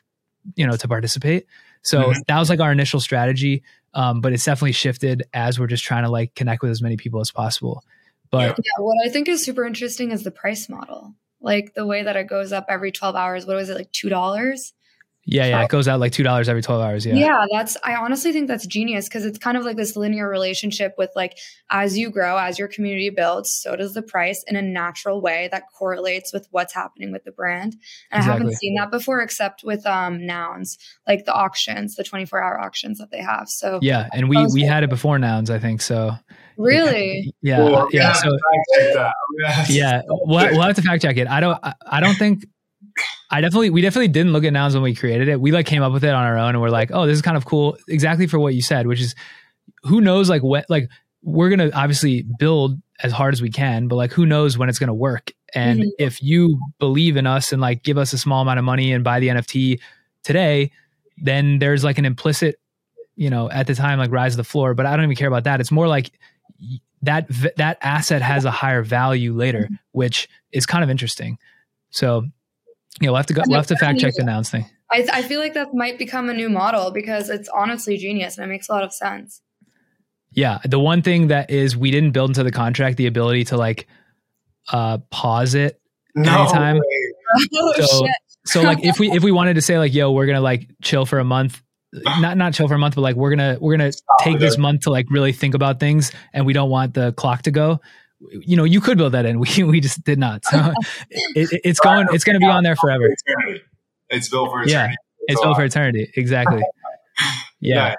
you 0.55 0.67
know 0.67 0.77
to 0.77 0.89
participate. 0.89 1.47
So 1.83 2.05
mm-hmm. 2.05 2.21
that 2.27 2.39
was 2.39 2.51
like 2.51 2.61
our 2.61 2.73
initial 2.73 3.01
strategy 3.01 3.63
um, 3.97 4.21
but 4.21 4.35
it's 4.35 4.45
definitely 4.45 4.73
shifted 4.73 5.25
as 5.33 5.59
we're 5.59 5.67
just 5.67 5.83
trying 5.83 6.05
to 6.05 6.11
like 6.11 6.35
connect 6.35 6.61
with 6.61 6.71
as 6.71 6.83
many 6.83 6.99
people 6.99 7.19
as 7.21 7.33
possible. 7.33 7.83
But 8.31 8.59
yeah. 8.59 8.73
What 8.79 8.97
i 9.07 9.09
think 9.09 9.27
is 9.27 9.43
super 9.43 9.65
interesting 9.65 10.13
is 10.13 10.23
the 10.23 10.31
price 10.31 10.69
model. 10.69 11.15
Like 11.41 11.75
the 11.75 11.87
way 11.87 12.03
that 12.03 12.15
it 12.15 12.29
goes 12.29 12.53
up 12.53 12.67
every 12.69 12.93
12 12.93 13.17
hours 13.17 13.47
what 13.47 13.57
was 13.57 13.71
it 13.71 13.75
like 13.75 13.91
two 13.93 14.09
dollars 14.09 14.75
yeah, 15.29 15.47
yeah, 15.47 15.65
it 15.65 15.69
goes 15.69 15.89
out 15.89 15.99
like 15.99 16.13
two 16.13 16.23
dollars 16.23 16.49
every 16.49 16.63
twelve 16.63 16.81
hours. 16.81 17.05
Yeah, 17.05 17.15
yeah, 17.15 17.45
that's. 17.51 17.77
I 17.83 17.97
honestly 17.97 18.33
think 18.33 18.47
that's 18.47 18.65
genius 18.65 19.09
because 19.09 19.25
it's 19.25 19.39
kind 19.39 19.57
of 19.57 19.65
like 19.65 19.77
this 19.77 19.97
linear 19.97 20.29
relationship 20.29 20.95
with 20.97 21.11
like 21.17 21.37
as 21.69 21.99
you 21.99 22.11
grow, 22.11 22.39
as 22.39 22.61
your 22.61 22.69
community 22.69 23.11
builds, 23.11 23.53
so 23.53 23.75
does 23.75 23.93
the 23.93 24.03
price 24.03 24.45
in 24.47 24.55
a 24.55 24.63
natural 24.63 25.21
way 25.21 25.49
that 25.51 25.65
correlates 25.77 26.33
with 26.33 26.47
what's 26.53 26.73
happening 26.73 27.11
with 27.11 27.25
the 27.25 27.33
brand. 27.33 27.75
And 28.13 28.21
exactly. 28.21 28.31
I 28.31 28.33
haven't 28.35 28.57
seen 28.57 28.77
that 28.77 28.93
before, 28.93 29.21
except 29.21 29.65
with 29.65 29.85
um 29.85 30.25
nouns 30.25 30.79
like 31.09 31.25
the 31.25 31.35
auctions, 31.35 31.97
the 31.97 32.05
twenty 32.05 32.25
four 32.25 32.41
hour 32.41 32.61
auctions 32.61 32.99
that 32.99 33.11
they 33.11 33.21
have. 33.21 33.49
So 33.49 33.81
yeah, 33.83 34.09
and 34.13 34.29
we 34.29 34.47
we 34.55 34.63
had 34.63 34.85
it 34.85 34.91
before 34.91 35.19
nouns, 35.19 35.51
I 35.51 35.59
think. 35.59 35.83
So 35.83 36.13
really, 36.57 37.35
yeah, 37.43 37.69
yeah. 37.69 37.87
yeah 37.91 38.13
so 38.13 38.29
yeah, 39.69 40.03
we'll, 40.07 40.53
we'll 40.53 40.63
have 40.63 40.77
to 40.77 40.83
fact 40.83 41.03
check 41.03 41.17
it. 41.17 41.27
I 41.27 41.41
don't. 41.41 41.59
I, 41.65 41.75
I 41.85 41.99
don't 41.99 42.15
think 42.15 42.47
I 43.31 43.41
definitely, 43.41 43.71
we 43.71 43.81
definitely 43.81 44.09
didn't 44.09 44.33
look 44.33 44.45
at 44.45 44.53
nouns 44.53 44.75
when 44.75 44.83
we 44.83 44.95
created 44.95 45.29
it. 45.29 45.41
We 45.41 45.53
like 45.53 45.67
came 45.67 45.83
up 45.83 45.93
with 45.93 46.05
it 46.05 46.15
on 46.15 46.25
our 46.25 46.39
own 46.39 46.51
and 46.51 46.61
we're 46.61 46.71
like, 46.71 46.91
oh, 46.93 47.07
this 47.07 47.17
is 47.17 47.23
kind 47.23 47.37
of 47.37 47.45
cool. 47.45 47.77
Exactly 47.89 48.27
for 48.27 48.39
what 48.39 48.55
you 48.55 48.63
said, 48.63 48.87
which 48.87 49.01
is 49.01 49.15
who 49.83 50.01
knows 50.01 50.29
like 50.31 50.43
what, 50.43 50.67
like 50.69 50.89
we're 51.23 51.49
going 51.49 51.71
to 51.71 51.77
obviously 51.77 52.25
build 52.39 52.81
as 53.03 53.13
hard 53.13 53.35
as 53.35 53.43
we 53.43 53.51
can, 53.51 53.89
but 53.89 53.97
like 53.97 54.13
who 54.13 54.27
knows 54.27 54.57
when 54.57 54.69
it's 54.69 54.79
going 54.79 54.89
to 54.89 54.95
work. 54.95 55.33
And 55.55 55.81
mm-hmm. 55.81 55.89
if 55.99 56.23
you 56.23 56.59
believe 56.79 57.17
in 57.17 57.27
us 57.27 57.53
and 57.53 57.61
like 57.61 57.83
give 57.83 57.99
us 57.99 58.13
a 58.13 58.19
small 58.19 58.43
amount 58.43 58.59
of 58.59 58.65
money 58.65 58.93
and 58.93 59.03
buy 59.03 59.21
the 59.21 59.29
NFT 59.29 59.81
today, 60.23 60.71
then 61.19 61.59
there's 61.59 61.85
like 61.85 61.99
an 61.99 62.05
implicit, 62.05 62.57
you 63.17 63.31
know, 63.31 63.51
at 63.51 63.67
the 63.67 63.75
time 63.75 63.99
like 63.99 64.11
rise 64.11 64.35
of 64.35 64.39
the 64.39 64.45
floor, 64.45 64.75
but 64.75 64.87
I 64.87 64.95
don't 64.97 65.05
even 65.05 65.17
care 65.17 65.29
about 65.29 65.45
that. 65.45 65.61
It's 65.61 65.73
more 65.73 65.89
like 65.89 66.13
that 67.03 67.27
that 67.57 67.79
asset 67.81 68.23
has 68.23 68.45
a 68.45 68.51
higher 68.51 68.83
value 68.83 69.33
later, 69.33 69.63
mm-hmm. 69.63 69.75
which 69.93 70.29
is 70.53 70.67
kind 70.67 70.85
of 70.85 70.91
interesting. 70.91 71.39
So, 71.91 72.27
you 73.01 73.07
know, 73.07 73.13
we'll 73.13 73.19
have 73.19 73.27
to 73.27 73.35
go, 73.35 73.43
we'll 73.47 73.59
have 73.59 73.67
to 73.69 73.77
fact 73.77 74.01
check 74.01 74.15
the 74.15 74.25
nouns 74.25 74.51
thing. 74.51 74.67
I, 74.91 75.07
I 75.13 75.23
feel 75.23 75.41
like 75.41 75.55
that 75.55 75.75
might 75.75 75.99
become 75.99 76.29
a 76.29 76.35
new 76.35 76.49
model 76.49 76.91
because 76.91 77.29
it's 77.29 77.49
honestly 77.49 77.97
genius 77.97 78.39
and 78.39 78.45
it 78.45 78.49
makes 78.49 78.69
a 78.69 78.73
lot 78.73 78.85
of 78.85 78.93
sense. 78.93 79.43
Yeah. 80.31 80.59
The 80.65 80.79
one 80.79 81.03
thing 81.03 81.29
that 81.29 81.51
is 81.51 81.77
we 81.77 81.91
didn't 81.91 82.13
build 82.13 82.31
into 82.31 82.45
the 82.45 82.53
contract 82.53 82.97
the 82.97 83.07
ability 83.07 83.45
to 83.45 83.57
like 83.57 83.87
uh 84.73 84.99
pause 85.11 85.55
it 85.55 85.81
no 86.15 86.43
anytime. 86.43 86.81
Oh, 87.55 87.73
so, 87.77 88.07
shit. 88.07 88.15
so 88.47 88.63
like 88.63 88.85
if 88.85 88.99
we 88.99 89.11
if 89.11 89.23
we 89.23 89.33
wanted 89.33 89.55
to 89.55 89.61
say 89.61 89.79
like, 89.79 89.93
yo, 89.93 90.13
we're 90.13 90.27
gonna 90.27 90.41
like 90.41 90.71
chill 90.83 91.05
for 91.05 91.19
a 91.19 91.25
month, 91.25 91.61
not 91.93 92.37
not 92.37 92.55
chill 92.55 92.69
for 92.69 92.75
a 92.75 92.79
month, 92.79 92.95
but 92.95 93.03
like 93.03 93.17
we're 93.17 93.31
gonna 93.31 93.59
we're 93.61 93.77
gonna 93.77 93.93
take 94.21 94.39
this 94.39 94.57
month 94.57 94.83
to 94.83 94.91
like 94.91 95.07
really 95.11 95.33
think 95.33 95.55
about 95.55 95.81
things 95.81 96.13
and 96.33 96.47
we 96.47 96.53
don't 96.53 96.71
want 96.71 96.95
the 96.95 97.13
clock 97.13 97.43
to 97.43 97.51
go. 97.51 97.81
You 98.21 98.57
know, 98.57 98.65
you 98.65 98.81
could 98.81 98.99
build 98.99 99.13
that 99.13 99.27
in. 99.27 99.39
We 99.57 99.63
we 99.65 99.81
just 99.81 100.03
did 100.05 100.19
not. 100.19 100.45
So 100.45 100.73
it, 101.11 101.61
it's 101.65 101.81
going 101.81 102.09
it's 102.13 102.25
gonna 102.25 102.39
be 102.39 102.47
on 102.47 102.63
there 102.63 102.77
forever. 102.77 103.09
It's 104.09 104.29
built 104.29 104.51
for 104.51 104.63
eternity. 104.63 104.73
Yeah, 104.73 104.95
it's 105.29 105.41
built 105.41 105.57
for 105.57 105.65
eternity. 105.65 106.13
Exactly. 106.17 106.63
Yeah. 107.59 107.95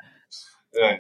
yeah. 0.76 0.98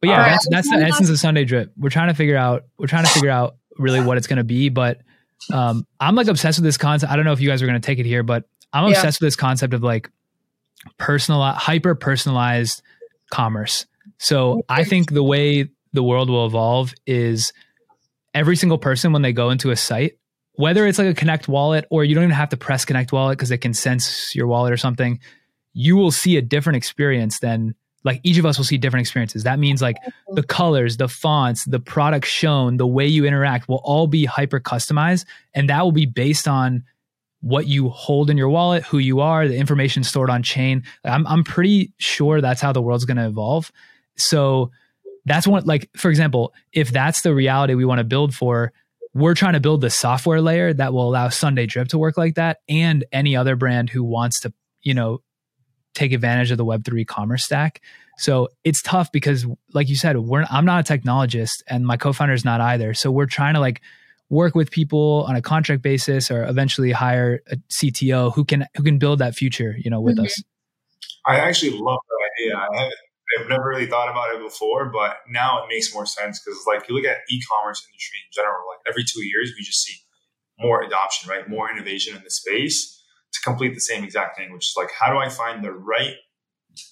But 0.00 0.08
yeah, 0.08 0.28
that's 0.30 0.48
that's 0.50 0.68
the 0.68 0.76
essence 0.76 1.08
of 1.08 1.16
Sunday 1.16 1.44
drip. 1.44 1.72
We're 1.78 1.88
trying 1.88 2.08
to 2.08 2.14
figure 2.14 2.36
out 2.36 2.64
we're 2.76 2.88
trying 2.88 3.04
to 3.04 3.10
figure 3.10 3.30
out 3.30 3.54
really 3.78 4.00
what 4.00 4.18
it's 4.18 4.26
going 4.26 4.38
to 4.38 4.44
be, 4.44 4.68
but 4.68 4.98
um, 5.52 5.86
I'm 6.00 6.16
like 6.16 6.26
obsessed 6.26 6.58
with 6.58 6.64
this 6.64 6.76
concept. 6.76 7.12
I 7.12 7.16
don't 7.16 7.24
know 7.24 7.32
if 7.32 7.40
you 7.40 7.48
guys 7.48 7.62
are 7.62 7.66
going 7.66 7.80
to 7.80 7.86
take 7.86 8.00
it 8.00 8.06
here, 8.06 8.24
but 8.24 8.44
I'm 8.72 8.86
obsessed 8.86 9.20
yeah. 9.20 9.26
with 9.26 9.28
this 9.28 9.36
concept 9.36 9.72
of 9.72 9.82
like 9.84 10.10
personal, 10.98 11.42
hyper 11.42 11.94
personalized 11.94 12.82
commerce. 13.30 13.86
So 14.18 14.62
I 14.68 14.84
think 14.84 15.12
the 15.12 15.22
way 15.22 15.68
the 15.92 16.02
world 16.02 16.30
will 16.30 16.46
evolve 16.46 16.94
is 17.06 17.52
every 18.34 18.56
single 18.56 18.78
person 18.78 19.12
when 19.12 19.22
they 19.22 19.32
go 19.32 19.50
into 19.50 19.70
a 19.70 19.76
site, 19.76 20.18
whether 20.54 20.86
it's 20.86 20.98
like 20.98 21.08
a 21.08 21.14
Connect 21.14 21.48
wallet 21.48 21.86
or 21.90 22.04
you 22.04 22.14
don't 22.14 22.24
even 22.24 22.34
have 22.34 22.50
to 22.50 22.56
press 22.56 22.84
Connect 22.84 23.12
wallet 23.12 23.38
because 23.38 23.50
it 23.50 23.58
can 23.58 23.74
sense 23.74 24.34
your 24.34 24.46
wallet 24.46 24.72
or 24.72 24.76
something, 24.76 25.20
you 25.72 25.96
will 25.96 26.10
see 26.10 26.36
a 26.36 26.42
different 26.42 26.76
experience 26.76 27.38
than 27.38 27.74
like 28.04 28.20
each 28.24 28.38
of 28.38 28.44
us 28.44 28.58
will 28.58 28.64
see 28.64 28.78
different 28.78 29.02
experiences. 29.02 29.44
That 29.44 29.58
means 29.58 29.80
like 29.80 29.96
the 30.32 30.42
colors, 30.42 30.96
the 30.96 31.08
fonts, 31.08 31.64
the 31.64 31.78
product 31.78 32.26
shown, 32.26 32.76
the 32.76 32.86
way 32.86 33.06
you 33.06 33.24
interact 33.24 33.68
will 33.68 33.80
all 33.84 34.06
be 34.06 34.24
hyper 34.24 34.60
customized. 34.60 35.24
And 35.54 35.68
that 35.68 35.82
will 35.82 35.92
be 35.92 36.06
based 36.06 36.48
on 36.48 36.84
what 37.40 37.66
you 37.66 37.88
hold 37.88 38.30
in 38.30 38.36
your 38.36 38.48
wallet, 38.48 38.84
who 38.84 38.98
you 38.98 39.20
are, 39.20 39.46
the 39.48 39.56
information 39.56 40.04
stored 40.04 40.30
on 40.30 40.42
chain. 40.42 40.82
I'm, 41.04 41.26
I'm 41.26 41.44
pretty 41.44 41.92
sure 41.98 42.40
that's 42.40 42.60
how 42.60 42.72
the 42.72 42.82
world's 42.82 43.04
going 43.04 43.16
to 43.16 43.26
evolve. 43.26 43.70
So 44.16 44.70
that's 45.24 45.46
one, 45.46 45.64
like, 45.64 45.90
for 45.96 46.10
example, 46.10 46.52
if 46.72 46.90
that's 46.90 47.22
the 47.22 47.34
reality 47.34 47.74
we 47.74 47.84
want 47.84 47.98
to 47.98 48.04
build 48.04 48.34
for, 48.34 48.72
we're 49.14 49.34
trying 49.34 49.52
to 49.52 49.60
build 49.60 49.80
the 49.80 49.90
software 49.90 50.40
layer 50.40 50.72
that 50.72 50.92
will 50.92 51.08
allow 51.08 51.28
Sunday 51.28 51.66
Drip 51.66 51.88
to 51.88 51.98
work 51.98 52.16
like 52.16 52.36
that 52.36 52.58
and 52.68 53.04
any 53.12 53.36
other 53.36 53.56
brand 53.56 53.90
who 53.90 54.02
wants 54.02 54.40
to, 54.40 54.52
you 54.82 54.94
know, 54.94 55.20
take 55.94 56.12
advantage 56.12 56.50
of 56.50 56.58
the 56.58 56.64
Web3 56.64 57.06
commerce 57.06 57.44
stack. 57.44 57.82
So 58.16 58.48
it's 58.64 58.82
tough 58.82 59.12
because, 59.12 59.46
like 59.74 59.88
you 59.88 59.96
said, 59.96 60.16
we're, 60.18 60.44
I'm 60.50 60.64
not 60.64 60.88
a 60.88 60.92
technologist 60.92 61.62
and 61.66 61.86
my 61.86 61.96
co 61.96 62.12
founder 62.12 62.34
is 62.34 62.44
not 62.44 62.60
either. 62.60 62.94
So 62.94 63.10
we're 63.10 63.26
trying 63.26 63.54
to 63.54 63.60
like 63.60 63.82
work 64.30 64.54
with 64.54 64.70
people 64.70 65.26
on 65.28 65.36
a 65.36 65.42
contract 65.42 65.82
basis 65.82 66.30
or 66.30 66.44
eventually 66.44 66.90
hire 66.90 67.42
a 67.50 67.56
CTO 67.70 68.34
who 68.34 68.44
can 68.44 68.66
who 68.76 68.82
can 68.82 68.98
build 68.98 69.18
that 69.18 69.34
future, 69.34 69.76
you 69.78 69.90
know, 69.90 70.00
with 70.00 70.16
mm-hmm. 70.16 70.24
us. 70.24 70.42
I 71.26 71.36
actually 71.36 71.78
love 71.78 71.98
that 72.08 72.44
idea. 72.44 72.56
I 72.56 72.82
haven't 72.82 72.94
I've 73.38 73.48
never 73.48 73.68
really 73.68 73.86
thought 73.86 74.10
about 74.10 74.34
it 74.34 74.42
before, 74.42 74.90
but 74.90 75.16
now 75.28 75.64
it 75.64 75.68
makes 75.68 75.92
more 75.94 76.06
sense 76.06 76.40
because 76.40 76.62
like 76.66 76.88
you 76.88 76.94
look 76.94 77.04
at 77.04 77.18
e-commerce 77.30 77.86
industry 77.88 78.18
in 78.26 78.30
general, 78.32 78.62
like 78.68 78.80
every 78.88 79.04
two 79.04 79.24
years 79.24 79.52
we 79.56 79.64
just 79.64 79.82
see 79.82 79.96
more 80.58 80.82
adoption, 80.82 81.30
right? 81.30 81.48
More 81.48 81.70
innovation 81.70 82.16
in 82.16 82.22
the 82.22 82.30
space 82.30 83.02
to 83.32 83.40
complete 83.42 83.74
the 83.74 83.80
same 83.80 84.04
exact 84.04 84.36
thing, 84.36 84.52
which 84.52 84.66
is 84.66 84.74
like, 84.76 84.90
how 84.98 85.10
do 85.10 85.18
I 85.18 85.28
find 85.28 85.64
the 85.64 85.72
right 85.72 86.16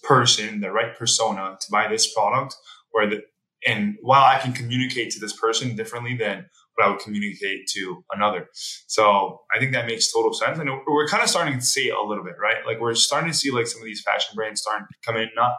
person, 0.03 0.61
the 0.61 0.73
right 0.73 0.97
persona 0.97 1.57
to 1.61 1.67
buy 1.71 1.89
this 1.89 2.13
product 2.13 2.55
where 2.93 3.09
the, 3.09 3.23
and 3.67 3.97
while 4.01 4.25
I 4.25 4.39
can 4.39 4.53
communicate 4.53 5.11
to 5.13 5.21
this 5.21 5.35
person 5.35 5.77
differently 5.77 6.17
than 6.17 6.47
what 6.75 6.87
I 6.87 6.91
would 6.91 7.01
communicate 7.01 7.67
to 7.75 8.05
another. 8.13 8.49
So 8.87 9.41
I 9.55 9.59
think 9.59 9.73
that 9.73 9.87
makes 9.87 10.13
total 10.13 10.33
sense. 10.33 10.59
And 10.59 10.71
we're 10.87 11.09
kind 11.09 11.23
of 11.23 11.29
starting 11.29 11.59
to 11.59 11.65
see 11.65 11.91
a 11.91 12.01
little 12.01 12.25
bit, 12.25 12.35
right? 12.41 12.65
Like 12.67 12.81
we're 12.81 12.95
starting 12.95 13.31
to 13.31 13.37
see 13.37 13.51
like 13.51 13.67
some 13.67 13.83
of 13.83 13.87
these 13.87 14.03
fashion 14.03 14.35
brands 14.35 14.63
starting 14.63 14.87
to 14.87 14.95
come 15.05 15.21
in, 15.21 15.29
not 15.37 15.53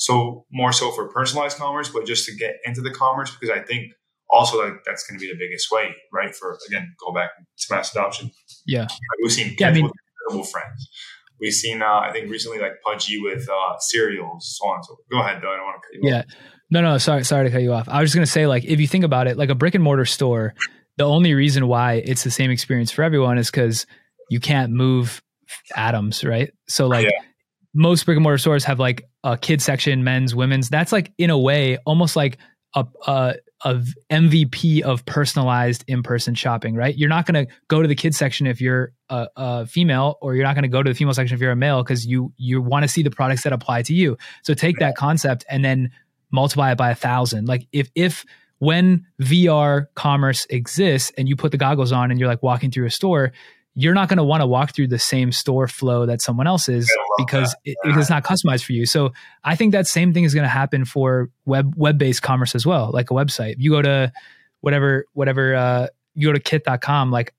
so 0.00 0.46
more 0.50 0.72
so 0.72 0.90
for 0.92 1.08
personalized 1.08 1.58
commerce, 1.58 1.90
but 1.90 2.06
just 2.06 2.24
to 2.24 2.34
get 2.34 2.56
into 2.64 2.80
the 2.80 2.90
commerce 2.90 3.30
because 3.36 3.50
I 3.54 3.60
think 3.62 3.92
also 4.30 4.58
like 4.58 4.82
that's 4.86 5.06
going 5.06 5.20
to 5.20 5.22
be 5.22 5.30
the 5.30 5.38
biggest 5.38 5.70
way, 5.70 5.94
right? 6.10 6.34
For 6.34 6.56
again, 6.66 6.94
go 7.04 7.12
back 7.12 7.32
to 7.36 7.74
mass 7.74 7.92
adoption. 7.92 8.30
Yeah, 8.66 8.84
like 8.84 9.18
we've 9.22 9.30
seen 9.30 9.54
yeah, 9.58 9.68
I 9.68 9.72
mean, 9.72 9.90
friends. 10.50 10.88
We've 11.38 11.52
seen, 11.52 11.82
uh, 11.82 12.00
I 12.00 12.12
think, 12.12 12.30
recently 12.30 12.60
like 12.60 12.80
Pudgy 12.82 13.20
with 13.20 13.46
uh, 13.48 13.78
cereals, 13.78 14.58
so 14.58 14.68
on 14.68 14.76
and 14.76 14.84
so. 14.84 14.94
Forth. 14.94 15.08
Go 15.10 15.20
ahead, 15.20 15.42
though. 15.42 15.52
I 15.52 15.56
don't 15.56 15.64
want 15.64 15.82
to 15.82 15.88
cut 15.88 16.02
you 16.02 16.10
yeah. 16.10 16.18
off. 16.20 16.24
No, 16.70 16.80
no, 16.80 16.98
sorry, 16.98 17.24
sorry 17.24 17.44
to 17.44 17.50
cut 17.50 17.62
you 17.62 17.72
off. 17.74 17.88
I 17.88 18.00
was 18.00 18.08
just 18.08 18.14
gonna 18.14 18.26
say, 18.26 18.46
like, 18.46 18.64
if 18.64 18.80
you 18.80 18.86
think 18.86 19.04
about 19.04 19.26
it, 19.26 19.36
like 19.36 19.50
a 19.50 19.54
brick 19.54 19.74
and 19.74 19.84
mortar 19.84 20.06
store, 20.06 20.54
the 20.96 21.04
only 21.04 21.34
reason 21.34 21.66
why 21.66 21.94
it's 21.94 22.24
the 22.24 22.30
same 22.30 22.50
experience 22.50 22.90
for 22.90 23.02
everyone 23.02 23.36
is 23.36 23.50
because 23.50 23.86
you 24.30 24.40
can't 24.40 24.72
move 24.72 25.20
atoms, 25.76 26.24
right? 26.24 26.52
So, 26.68 26.86
like, 26.86 27.04
yeah. 27.04 27.26
most 27.74 28.06
brick 28.06 28.16
and 28.16 28.22
mortar 28.22 28.38
stores 28.38 28.64
have 28.64 28.78
like 28.78 29.04
Uh, 29.22 29.32
a 29.32 29.38
kid 29.38 29.60
section, 29.60 30.02
men's, 30.02 30.34
women's. 30.34 30.68
That's 30.68 30.92
like 30.92 31.12
in 31.18 31.30
a 31.30 31.38
way 31.38 31.78
almost 31.84 32.16
like 32.16 32.38
a, 32.74 32.86
a 33.06 33.34
of 33.62 33.88
MVP 34.10 34.80
of 34.80 35.04
personalized 35.04 35.84
in-person 35.86 36.34
shopping, 36.34 36.74
right? 36.74 36.96
You're 36.96 37.10
not 37.10 37.26
going 37.26 37.46
to 37.46 37.52
go 37.68 37.82
to 37.82 37.88
the 37.88 37.94
kids 37.94 38.16
section 38.16 38.46
if 38.46 38.60
you're 38.60 38.92
a, 39.10 39.28
a 39.36 39.66
female, 39.66 40.16
or 40.22 40.34
you're 40.34 40.46
not 40.46 40.54
going 40.54 40.62
to 40.62 40.68
go 40.68 40.82
to 40.82 40.88
the 40.88 40.94
female 40.94 41.12
section 41.12 41.34
if 41.34 41.40
you're 41.40 41.50
a 41.50 41.56
male, 41.56 41.82
because 41.82 42.06
you 42.06 42.32
you 42.36 42.62
want 42.62 42.84
to 42.84 42.88
see 42.88 43.02
the 43.02 43.10
products 43.10 43.42
that 43.42 43.52
apply 43.52 43.82
to 43.82 43.94
you. 43.94 44.16
So 44.42 44.54
take 44.54 44.78
that 44.78 44.96
concept 44.96 45.44
and 45.50 45.64
then 45.64 45.90
multiply 46.30 46.72
it 46.72 46.78
by 46.78 46.90
a 46.90 46.94
thousand. 46.94 47.48
Like 47.48 47.66
if 47.72 47.90
if 47.94 48.24
when 48.58 49.06
VR 49.20 49.86
commerce 49.94 50.46
exists 50.50 51.12
and 51.18 51.28
you 51.28 51.36
put 51.36 51.50
the 51.50 51.58
goggles 51.58 51.92
on 51.92 52.10
and 52.10 52.20
you're 52.20 52.28
like 52.28 52.42
walking 52.42 52.70
through 52.70 52.86
a 52.86 52.90
store, 52.90 53.32
you're 53.74 53.94
not 53.94 54.08
going 54.08 54.18
to 54.18 54.24
want 54.24 54.40
to 54.40 54.46
walk 54.46 54.74
through 54.74 54.88
the 54.88 54.98
same 54.98 55.32
store 55.32 55.68
flow 55.68 56.06
that 56.06 56.20
someone 56.20 56.46
else 56.46 56.68
is 56.68 56.90
because 57.16 57.54
it, 57.64 57.76
it's 57.84 58.10
not 58.10 58.24
customized 58.24 58.64
for 58.64 58.72
you. 58.72 58.84
So 58.84 59.12
I 59.44 59.56
think 59.56 59.72
that 59.72 59.86
same 59.86 60.12
thing 60.12 60.24
is 60.24 60.34
going 60.34 60.44
to 60.44 60.48
happen 60.48 60.84
for 60.84 61.30
web 61.44 61.74
web 61.76 61.96
based 61.96 62.22
commerce 62.22 62.54
as 62.54 62.66
well, 62.66 62.90
like 62.92 63.10
a 63.10 63.14
website. 63.14 63.56
You 63.58 63.70
go 63.70 63.82
to 63.82 64.12
whatever 64.60 65.04
whatever 65.12 65.54
uh, 65.54 65.86
you 66.14 66.28
go 66.28 66.32
to 66.32 66.40
kith.com, 66.40 67.10
like 67.10 67.32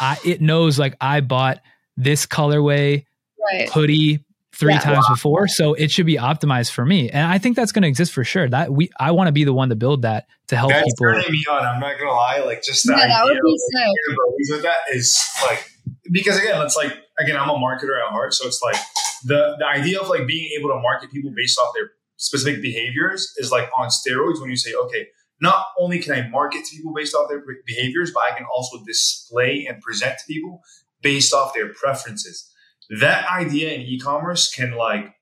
I 0.00 0.18
it 0.24 0.40
knows 0.40 0.78
like 0.78 0.96
I 1.00 1.20
bought 1.20 1.60
this 1.96 2.26
colorway 2.26 3.04
right. 3.52 3.68
hoodie 3.68 4.24
three 4.54 4.74
yeah, 4.74 4.80
times 4.80 5.04
wow. 5.08 5.14
before 5.14 5.48
so 5.48 5.72
it 5.74 5.90
should 5.90 6.06
be 6.06 6.16
optimized 6.16 6.70
for 6.70 6.84
me 6.84 7.08
and 7.10 7.26
i 7.26 7.38
think 7.38 7.56
that's 7.56 7.72
going 7.72 7.82
to 7.82 7.88
exist 7.88 8.12
for 8.12 8.22
sure 8.22 8.48
that 8.48 8.70
we 8.72 8.90
i 9.00 9.10
want 9.10 9.26
to 9.26 9.32
be 9.32 9.44
the 9.44 9.52
one 9.52 9.70
to 9.70 9.76
build 9.76 10.02
that 10.02 10.26
to 10.46 10.56
help 10.56 10.70
that's 10.70 10.84
people 10.84 11.12
turning 11.12 11.32
me 11.32 11.44
on 11.50 11.64
i'm 11.64 11.80
not 11.80 11.98
gonna 11.98 12.10
lie 12.10 12.42
like 12.44 12.62
just 12.62 12.86
that, 12.86 12.98
yeah, 12.98 13.08
that 13.08 13.24
would 13.24 13.40
be 13.42 14.44
sick. 14.44 14.62
that 14.62 14.76
is 14.92 15.18
like 15.42 15.70
because 16.10 16.38
again 16.38 16.60
it's 16.62 16.76
like 16.76 16.92
again 17.18 17.36
i'm 17.36 17.48
a 17.48 17.54
marketer 17.54 17.98
at 17.98 18.10
heart 18.10 18.34
so 18.34 18.46
it's 18.46 18.60
like 18.62 18.76
the 19.24 19.56
the 19.58 19.66
idea 19.66 19.98
of 19.98 20.08
like 20.08 20.26
being 20.26 20.50
able 20.58 20.68
to 20.68 20.78
market 20.80 21.10
people 21.10 21.32
based 21.34 21.58
off 21.58 21.72
their 21.74 21.90
specific 22.16 22.60
behaviors 22.60 23.32
is 23.38 23.50
like 23.50 23.70
on 23.76 23.88
steroids 23.88 24.40
when 24.40 24.50
you 24.50 24.56
say 24.56 24.74
okay 24.74 25.08
not 25.40 25.66
only 25.78 25.98
can 25.98 26.12
i 26.12 26.28
market 26.28 26.64
to 26.64 26.76
people 26.76 26.92
based 26.92 27.14
off 27.14 27.28
their 27.30 27.42
behaviors 27.66 28.10
but 28.12 28.22
i 28.30 28.36
can 28.36 28.46
also 28.54 28.78
display 28.84 29.66
and 29.66 29.80
present 29.80 30.18
to 30.18 30.24
people 30.26 30.60
based 31.00 31.32
off 31.32 31.54
their 31.54 31.72
preferences 31.72 32.51
that 33.00 33.28
idea 33.30 33.72
in 33.72 33.82
e-commerce 33.82 34.52
can 34.52 34.72
like 34.72 35.14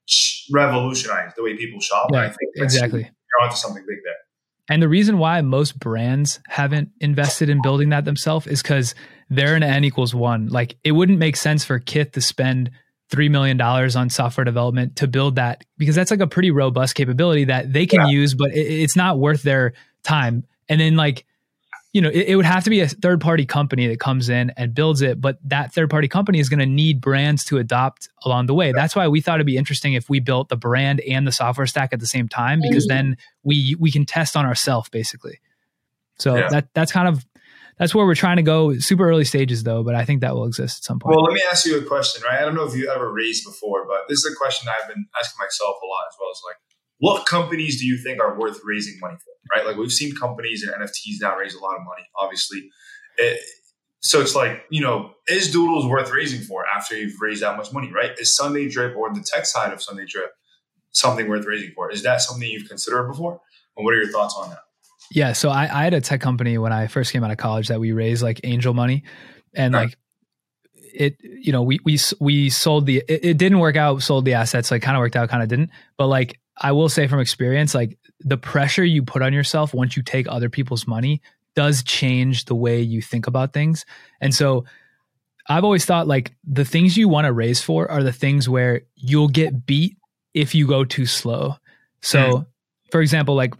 revolutionize 0.50 1.32
the 1.36 1.42
way 1.42 1.56
people 1.56 1.80
shop. 1.80 2.08
Yeah, 2.12 2.22
I 2.22 2.28
think 2.28 2.38
exactly. 2.56 3.02
You're 3.02 3.44
onto 3.44 3.56
something 3.56 3.84
big 3.86 3.98
there. 4.04 4.14
And 4.68 4.82
the 4.82 4.88
reason 4.88 5.18
why 5.18 5.40
most 5.40 5.78
brands 5.78 6.40
haven't 6.48 6.90
invested 7.00 7.48
in 7.48 7.60
building 7.60 7.88
that 7.88 8.04
themselves 8.04 8.46
is 8.46 8.62
because 8.62 8.94
they're 9.28 9.56
an 9.56 9.62
n 9.62 9.84
equals 9.84 10.14
one. 10.14 10.48
Like 10.48 10.76
it 10.84 10.92
wouldn't 10.92 11.18
make 11.18 11.36
sense 11.36 11.64
for 11.64 11.78
Kith 11.78 12.12
to 12.12 12.20
spend 12.20 12.70
three 13.08 13.28
million 13.28 13.56
dollars 13.56 13.96
on 13.96 14.10
software 14.10 14.44
development 14.44 14.96
to 14.96 15.08
build 15.08 15.36
that 15.36 15.64
because 15.76 15.96
that's 15.96 16.10
like 16.10 16.20
a 16.20 16.26
pretty 16.26 16.50
robust 16.50 16.94
capability 16.94 17.44
that 17.44 17.72
they 17.72 17.86
can 17.86 18.00
yeah. 18.02 18.08
use, 18.08 18.34
but 18.34 18.52
it, 18.52 18.60
it's 18.60 18.96
not 18.96 19.18
worth 19.18 19.42
their 19.42 19.72
time. 20.04 20.44
And 20.68 20.80
then 20.80 20.96
like 20.96 21.26
you 21.92 22.00
know, 22.00 22.08
it, 22.08 22.28
it, 22.28 22.36
would 22.36 22.44
have 22.44 22.62
to 22.64 22.70
be 22.70 22.80
a 22.80 22.88
third 22.88 23.20
party 23.20 23.44
company 23.44 23.88
that 23.88 23.98
comes 23.98 24.28
in 24.28 24.52
and 24.56 24.74
builds 24.74 25.02
it, 25.02 25.20
but 25.20 25.38
that 25.44 25.74
third 25.74 25.90
party 25.90 26.06
company 26.06 26.38
is 26.38 26.48
going 26.48 26.60
to 26.60 26.66
need 26.66 27.00
brands 27.00 27.44
to 27.46 27.58
adopt 27.58 28.08
along 28.24 28.46
the 28.46 28.54
way. 28.54 28.72
That's 28.72 28.94
why 28.94 29.08
we 29.08 29.20
thought 29.20 29.36
it'd 29.36 29.46
be 29.46 29.56
interesting 29.56 29.94
if 29.94 30.08
we 30.08 30.20
built 30.20 30.50
the 30.50 30.56
brand 30.56 31.00
and 31.00 31.26
the 31.26 31.32
software 31.32 31.66
stack 31.66 31.92
at 31.92 31.98
the 31.98 32.06
same 32.06 32.28
time, 32.28 32.60
because 32.60 32.86
mm-hmm. 32.86 33.08
then 33.08 33.16
we 33.42 33.76
we 33.78 33.90
can 33.90 34.06
test 34.06 34.36
on 34.36 34.46
ourselves 34.46 34.88
basically. 34.88 35.40
So 36.18 36.36
yeah. 36.36 36.48
that 36.50 36.68
that's 36.74 36.92
kind 36.92 37.08
of 37.08 37.26
that's 37.78 37.94
where 37.94 38.06
we're 38.06 38.14
trying 38.14 38.36
to 38.36 38.42
go. 38.42 38.78
Super 38.78 39.08
early 39.08 39.24
stages 39.24 39.64
though, 39.64 39.82
but 39.82 39.94
I 39.94 40.04
think 40.04 40.20
that 40.20 40.34
will 40.34 40.44
exist 40.44 40.80
at 40.80 40.84
some 40.84 41.00
point. 41.00 41.16
Well, 41.16 41.24
let 41.24 41.32
me 41.32 41.42
ask 41.50 41.66
you 41.66 41.78
a 41.78 41.84
question, 41.84 42.22
right? 42.22 42.38
I 42.38 42.44
don't 42.44 42.54
know 42.54 42.66
if 42.66 42.76
you 42.76 42.88
ever 42.94 43.10
raised 43.10 43.44
before, 43.44 43.86
but 43.88 44.06
this 44.08 44.18
is 44.18 44.30
a 44.30 44.36
question 44.36 44.68
I've 44.68 44.86
been 44.86 45.06
asking 45.18 45.38
myself 45.40 45.76
a 45.82 45.86
lot 45.86 46.04
as 46.08 46.14
well. 46.20 46.30
Is 46.30 46.42
like, 46.46 46.56
what 47.00 47.26
companies 47.26 47.80
do 47.80 47.86
you 47.86 47.98
think 47.98 48.20
are 48.20 48.38
worth 48.38 48.60
raising 48.64 48.98
money 49.00 49.16
for? 49.16 49.32
Right? 49.54 49.66
Like 49.66 49.76
we've 49.76 49.92
seen 49.92 50.14
companies 50.14 50.62
and 50.62 50.72
NFTs 50.72 51.16
now 51.20 51.36
raise 51.36 51.54
a 51.54 51.60
lot 51.60 51.74
of 51.74 51.82
money, 51.82 52.06
obviously. 52.18 52.70
It, 53.16 53.40
so 54.00 54.20
it's 54.20 54.34
like, 54.34 54.64
you 54.70 54.80
know, 54.80 55.12
is 55.26 55.50
Doodles 55.50 55.86
worth 55.86 56.10
raising 56.12 56.40
for 56.40 56.64
after 56.66 56.96
you've 56.96 57.20
raised 57.20 57.42
that 57.42 57.56
much 57.56 57.72
money, 57.72 57.90
right? 57.92 58.12
Is 58.18 58.34
Sunday 58.34 58.68
Drip 58.68 58.96
or 58.96 59.12
the 59.12 59.24
tech 59.26 59.44
side 59.46 59.72
of 59.72 59.82
Sunday 59.82 60.06
Drip 60.06 60.30
something 60.92 61.28
worth 61.28 61.46
raising 61.46 61.72
for? 61.74 61.90
Is 61.90 62.02
that 62.02 62.20
something 62.20 62.48
you've 62.48 62.68
considered 62.68 63.08
before? 63.08 63.40
And 63.76 63.84
what 63.84 63.94
are 63.94 63.98
your 63.98 64.10
thoughts 64.10 64.34
on 64.38 64.50
that? 64.50 64.60
Yeah. 65.10 65.32
So 65.32 65.50
I, 65.50 65.62
I 65.62 65.84
had 65.84 65.94
a 65.94 66.00
tech 66.00 66.20
company 66.20 66.56
when 66.58 66.72
I 66.72 66.86
first 66.86 67.12
came 67.12 67.24
out 67.24 67.30
of 67.30 67.36
college 67.36 67.68
that 67.68 67.80
we 67.80 67.92
raised 67.92 68.22
like 68.22 68.40
angel 68.44 68.74
money 68.74 69.04
and 69.54 69.74
right. 69.74 69.88
like 69.88 69.98
it 70.94 71.16
you 71.22 71.52
know 71.52 71.62
we 71.62 71.78
we 71.84 71.98
we 72.20 72.50
sold 72.50 72.86
the 72.86 73.02
it, 73.08 73.24
it, 73.24 73.38
didn't 73.38 73.58
work 73.58 73.76
out 73.76 74.02
sold 74.02 74.24
the 74.24 74.34
assets 74.34 74.70
like 74.70 74.82
kind 74.82 74.96
of 74.96 75.00
worked 75.00 75.16
out 75.16 75.28
kind 75.28 75.42
of 75.42 75.48
didn't 75.48 75.70
but 75.96 76.06
like 76.06 76.38
I 76.60 76.72
will 76.72 76.90
say 76.90 77.06
from 77.06 77.20
experience, 77.20 77.74
like 77.74 77.98
the 78.20 78.36
pressure 78.36 78.84
you 78.84 79.02
put 79.02 79.22
on 79.22 79.32
yourself 79.32 79.72
once 79.72 79.96
you 79.96 80.02
take 80.02 80.28
other 80.28 80.50
people's 80.50 80.86
money 80.86 81.22
does 81.56 81.82
change 81.82 82.44
the 82.44 82.54
way 82.54 82.80
you 82.82 83.00
think 83.00 83.26
about 83.26 83.52
things. 83.52 83.86
And 84.20 84.34
so 84.34 84.66
I've 85.48 85.64
always 85.64 85.86
thought 85.86 86.06
like 86.06 86.32
the 86.44 86.66
things 86.66 86.96
you 86.96 87.08
want 87.08 87.24
to 87.24 87.32
raise 87.32 87.62
for 87.62 87.90
are 87.90 88.02
the 88.02 88.12
things 88.12 88.48
where 88.48 88.82
you'll 88.94 89.28
get 89.28 89.66
beat 89.66 89.96
if 90.34 90.54
you 90.54 90.66
go 90.66 90.84
too 90.84 91.06
slow. 91.06 91.56
So, 92.02 92.18
mm. 92.18 92.46
for 92.92 93.00
example, 93.00 93.34
like 93.34 93.54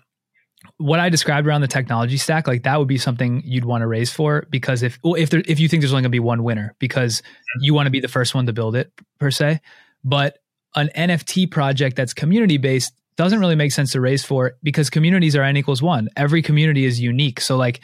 what 0.81 0.99
I 0.99 1.11
described 1.11 1.47
around 1.47 1.61
the 1.61 1.69
technology 1.69 2.17
stack, 2.17 2.47
like 2.47 2.63
that 2.63 2.79
would 2.79 2.89
be 2.89 2.97
something 2.97 3.43
you'd 3.45 3.67
want 3.67 3.83
to 3.83 3.87
raise 3.87 4.11
for 4.11 4.47
because 4.49 4.83
if 4.83 4.99
well, 5.05 5.15
if 5.15 5.29
there, 5.29 5.43
if 5.47 5.61
you 5.61 5.69
think 5.69 5.83
there's 5.83 5.93
only 5.93 6.01
going 6.01 6.11
to 6.11 6.17
be 6.17 6.21
one 6.21 6.43
winner 6.43 6.75
because 6.79 7.23
you 7.61 7.75
want 7.75 7.87
to 7.87 7.91
be 7.91 8.01
the 8.01 8.09
first 8.09 8.35
one 8.35 8.47
to 8.47 8.55
build 8.55 8.75
it 8.75 8.91
per 9.19 9.31
se, 9.31 9.61
but 10.03 10.39
an 10.75 10.89
NFT 10.97 11.51
project 11.51 11.97
that's 11.97 12.15
community 12.15 12.57
based 12.57 12.95
doesn't 13.17 13.41
really 13.41 13.57
make 13.57 13.73
sense 13.73 13.93
to 13.93 14.01
raise 14.01 14.25
for 14.25 14.55
because 14.63 14.89
communities 14.89 15.37
are 15.37 15.43
n 15.43 15.59
equals 15.59 15.83
one. 15.83 16.09
Every 16.17 16.41
community 16.41 16.87
is 16.87 16.99
unique. 16.99 17.43
So 17.43 17.59
like, 17.59 17.83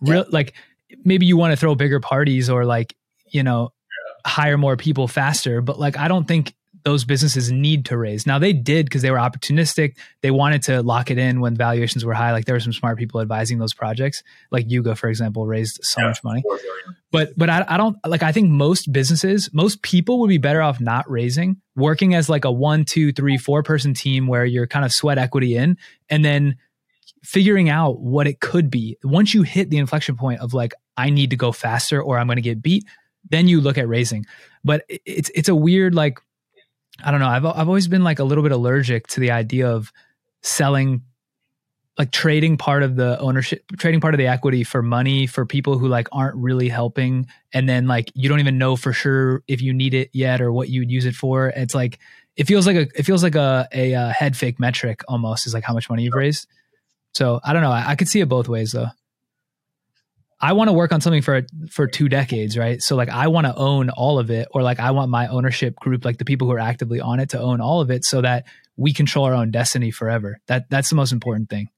yeah. 0.00 0.12
real 0.12 0.24
like 0.30 0.54
maybe 1.04 1.26
you 1.26 1.36
want 1.36 1.52
to 1.52 1.56
throw 1.56 1.74
bigger 1.74 1.98
parties 1.98 2.48
or 2.48 2.64
like 2.64 2.94
you 3.26 3.42
know 3.42 3.72
hire 4.24 4.56
more 4.56 4.76
people 4.76 5.08
faster, 5.08 5.60
but 5.60 5.80
like 5.80 5.98
I 5.98 6.06
don't 6.06 6.28
think 6.28 6.54
those 6.84 7.04
businesses 7.04 7.50
need 7.50 7.84
to 7.86 7.96
raise. 7.96 8.26
Now 8.26 8.38
they 8.38 8.52
did 8.52 8.86
because 8.86 9.02
they 9.02 9.10
were 9.10 9.18
opportunistic. 9.18 9.96
They 10.22 10.30
wanted 10.30 10.62
to 10.64 10.82
lock 10.82 11.10
it 11.10 11.18
in 11.18 11.40
when 11.40 11.54
valuations 11.54 12.04
were 12.04 12.14
high. 12.14 12.32
Like 12.32 12.44
there 12.44 12.54
were 12.54 12.60
some 12.60 12.72
smart 12.72 12.98
people 12.98 13.20
advising 13.20 13.58
those 13.58 13.74
projects. 13.74 14.22
Like 14.50 14.70
Yuga, 14.70 14.96
for 14.96 15.08
example, 15.08 15.46
raised 15.46 15.80
so 15.82 16.00
yeah, 16.00 16.08
much 16.08 16.24
money. 16.24 16.42
But 17.10 17.32
but 17.36 17.50
I, 17.50 17.64
I 17.68 17.76
don't 17.76 17.96
like. 18.06 18.22
I 18.22 18.32
think 18.32 18.50
most 18.50 18.92
businesses, 18.92 19.50
most 19.52 19.82
people 19.82 20.20
would 20.20 20.28
be 20.28 20.38
better 20.38 20.62
off 20.62 20.80
not 20.80 21.10
raising, 21.10 21.60
working 21.76 22.14
as 22.14 22.28
like 22.28 22.44
a 22.44 22.52
one, 22.52 22.84
two, 22.84 23.12
three, 23.12 23.36
four 23.36 23.62
person 23.62 23.94
team 23.94 24.26
where 24.26 24.44
you're 24.44 24.66
kind 24.66 24.84
of 24.84 24.92
sweat 24.92 25.18
equity 25.18 25.56
in, 25.56 25.76
and 26.08 26.24
then 26.24 26.56
figuring 27.22 27.68
out 27.68 28.00
what 28.00 28.26
it 28.26 28.40
could 28.40 28.70
be. 28.70 28.96
Once 29.02 29.34
you 29.34 29.42
hit 29.42 29.70
the 29.70 29.78
inflection 29.78 30.16
point 30.16 30.40
of 30.40 30.54
like 30.54 30.72
I 30.96 31.10
need 31.10 31.30
to 31.30 31.36
go 31.36 31.52
faster 31.52 32.00
or 32.02 32.18
I'm 32.18 32.26
going 32.26 32.36
to 32.36 32.42
get 32.42 32.62
beat, 32.62 32.84
then 33.28 33.48
you 33.48 33.60
look 33.60 33.78
at 33.78 33.88
raising. 33.88 34.26
But 34.64 34.84
it's 34.88 35.30
it's 35.34 35.48
a 35.48 35.54
weird 35.54 35.94
like 35.94 36.20
I 37.04 37.10
don't 37.10 37.20
know. 37.20 37.28
I've 37.28 37.44
I've 37.44 37.68
always 37.68 37.88
been 37.88 38.04
like 38.04 38.18
a 38.18 38.24
little 38.24 38.42
bit 38.42 38.52
allergic 38.52 39.06
to 39.08 39.20
the 39.20 39.30
idea 39.30 39.68
of 39.68 39.92
selling 40.42 41.02
like 41.98 42.10
trading 42.12 42.56
part 42.56 42.82
of 42.82 42.96
the 42.96 43.18
ownership 43.20 43.62
trading 43.76 44.00
part 44.00 44.14
of 44.14 44.18
the 44.18 44.26
equity 44.26 44.64
for 44.64 44.82
money 44.82 45.26
for 45.26 45.44
people 45.44 45.78
who 45.78 45.88
like 45.88 46.08
aren't 46.12 46.36
really 46.36 46.68
helping. 46.68 47.26
And 47.52 47.68
then 47.68 47.86
like 47.86 48.10
you 48.14 48.28
don't 48.28 48.40
even 48.40 48.58
know 48.58 48.76
for 48.76 48.92
sure 48.92 49.42
if 49.48 49.60
you 49.60 49.72
need 49.72 49.94
it 49.94 50.10
yet 50.12 50.40
or 50.40 50.52
what 50.52 50.68
you'd 50.68 50.90
use 50.90 51.04
it 51.04 51.14
for. 51.14 51.48
It's 51.48 51.74
like 51.74 51.98
it 52.36 52.46
feels 52.46 52.66
like 52.66 52.76
a 52.76 52.88
it 52.94 53.04
feels 53.04 53.22
like 53.22 53.34
a 53.34 53.68
a, 53.74 53.92
a 53.92 53.94
uh, 53.94 54.12
head 54.12 54.36
fake 54.36 54.58
metric 54.60 55.02
almost 55.08 55.46
is 55.46 55.54
like 55.54 55.64
how 55.64 55.74
much 55.74 55.90
money 55.90 56.04
you've 56.04 56.14
raised. 56.14 56.46
So 57.12 57.40
i 57.44 57.52
don't 57.52 57.62
know. 57.62 57.72
I, 57.72 57.90
I 57.90 57.94
could 57.96 58.08
see 58.08 58.20
it 58.20 58.28
both 58.28 58.48
ways 58.48 58.72
though 58.72 58.86
I 60.40 60.54
want 60.54 60.68
to 60.68 60.72
work 60.72 60.92
on 60.92 61.00
something 61.00 61.22
for 61.22 61.42
for 61.70 61.86
two 61.86 62.08
decades, 62.08 62.56
right? 62.56 62.80
So 62.80 62.96
like 62.96 63.10
I 63.10 63.28
want 63.28 63.46
to 63.46 63.54
own 63.54 63.90
all 63.90 64.18
of 64.18 64.30
it, 64.30 64.48
or 64.52 64.62
like 64.62 64.80
I 64.80 64.90
want 64.92 65.10
my 65.10 65.28
ownership 65.28 65.76
group, 65.76 66.04
like 66.04 66.18
the 66.18 66.24
people 66.24 66.48
who 66.48 66.54
are 66.54 66.58
actively 66.58 67.00
on 67.00 67.20
it, 67.20 67.30
to 67.30 67.40
own 67.40 67.60
all 67.60 67.80
of 67.80 67.90
it, 67.90 68.04
so 68.04 68.22
that 68.22 68.46
we 68.76 68.94
control 68.94 69.26
our 69.26 69.34
own 69.34 69.50
destiny 69.50 69.90
forever. 69.90 70.40
That 70.46 70.70
that's 70.70 70.88
the 70.88 70.96
most 70.96 71.12
important 71.12 71.50
thing. 71.50 71.68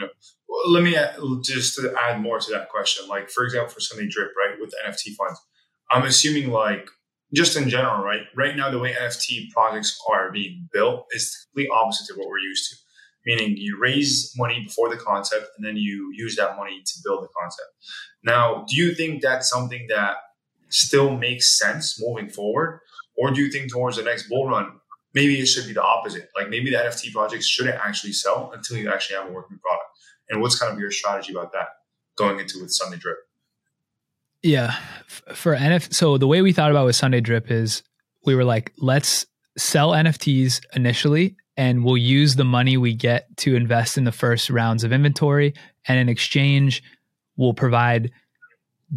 Yeah. 0.00 0.08
Well, 0.48 0.72
let 0.72 0.84
me 0.84 0.96
add, 0.96 1.16
just 1.42 1.80
add 2.08 2.20
more 2.20 2.38
to 2.38 2.50
that 2.52 2.68
question. 2.68 3.08
Like 3.08 3.30
for 3.30 3.44
example, 3.44 3.70
for 3.70 3.80
Sunday 3.80 4.08
Drip, 4.08 4.30
right, 4.36 4.56
with 4.60 4.72
NFT 4.86 5.16
funds, 5.16 5.40
I'm 5.90 6.04
assuming 6.04 6.50
like 6.50 6.88
just 7.34 7.56
in 7.56 7.68
general, 7.68 8.02
right? 8.04 8.22
Right 8.36 8.56
now, 8.56 8.70
the 8.70 8.78
way 8.78 8.92
NFT 8.92 9.50
projects 9.50 10.00
are 10.08 10.30
being 10.30 10.68
built 10.72 11.06
is 11.10 11.48
completely 11.50 11.70
opposite 11.74 12.06
to 12.06 12.18
what 12.18 12.28
we're 12.28 12.38
used 12.38 12.70
to 12.70 12.76
meaning 13.28 13.58
you 13.58 13.78
raise 13.78 14.32
money 14.38 14.64
before 14.64 14.88
the 14.88 14.96
concept 14.96 15.50
and 15.56 15.66
then 15.66 15.76
you 15.76 16.10
use 16.14 16.34
that 16.36 16.56
money 16.56 16.82
to 16.82 16.94
build 17.04 17.22
the 17.22 17.28
concept. 17.38 17.68
Now, 18.24 18.64
do 18.66 18.74
you 18.74 18.94
think 18.94 19.20
that's 19.20 19.50
something 19.50 19.86
that 19.90 20.16
still 20.70 21.14
makes 21.14 21.58
sense 21.58 22.00
moving 22.00 22.30
forward? 22.30 22.80
Or 23.18 23.30
do 23.30 23.42
you 23.42 23.52
think 23.52 23.70
towards 23.70 23.98
the 23.98 24.02
next 24.02 24.30
bull 24.30 24.48
run, 24.48 24.80
maybe 25.12 25.38
it 25.38 25.44
should 25.44 25.66
be 25.66 25.74
the 25.74 25.82
opposite? 25.82 26.30
Like 26.34 26.48
maybe 26.48 26.70
the 26.70 26.78
NFT 26.78 27.12
projects 27.12 27.46
shouldn't 27.46 27.76
actually 27.76 28.14
sell 28.14 28.50
until 28.54 28.78
you 28.78 28.90
actually 28.90 29.16
have 29.16 29.28
a 29.28 29.32
working 29.32 29.58
product. 29.58 29.90
And 30.30 30.40
what's 30.40 30.58
kind 30.58 30.72
of 30.72 30.78
your 30.78 30.90
strategy 30.90 31.34
about 31.34 31.52
that 31.52 31.68
going 32.16 32.40
into 32.40 32.62
with 32.62 32.72
Sunday 32.72 32.96
Drip? 32.96 33.18
Yeah. 34.42 34.74
For 35.34 35.54
NFT, 35.54 35.92
so 35.92 36.16
the 36.16 36.26
way 36.26 36.40
we 36.40 36.54
thought 36.54 36.70
about 36.70 36.86
with 36.86 36.96
Sunday 36.96 37.20
Drip 37.20 37.50
is 37.50 37.82
we 38.24 38.34
were 38.34 38.44
like, 38.44 38.72
let's 38.78 39.26
sell 39.58 39.90
NFTs 39.90 40.60
initially 40.74 41.36
and 41.58 41.84
we'll 41.84 41.96
use 41.96 42.36
the 42.36 42.44
money 42.44 42.76
we 42.76 42.94
get 42.94 43.36
to 43.36 43.56
invest 43.56 43.98
in 43.98 44.04
the 44.04 44.12
first 44.12 44.48
rounds 44.48 44.84
of 44.84 44.92
inventory 44.92 45.52
and 45.86 45.98
in 45.98 46.08
exchange 46.08 46.82
we'll 47.36 47.52
provide 47.52 48.10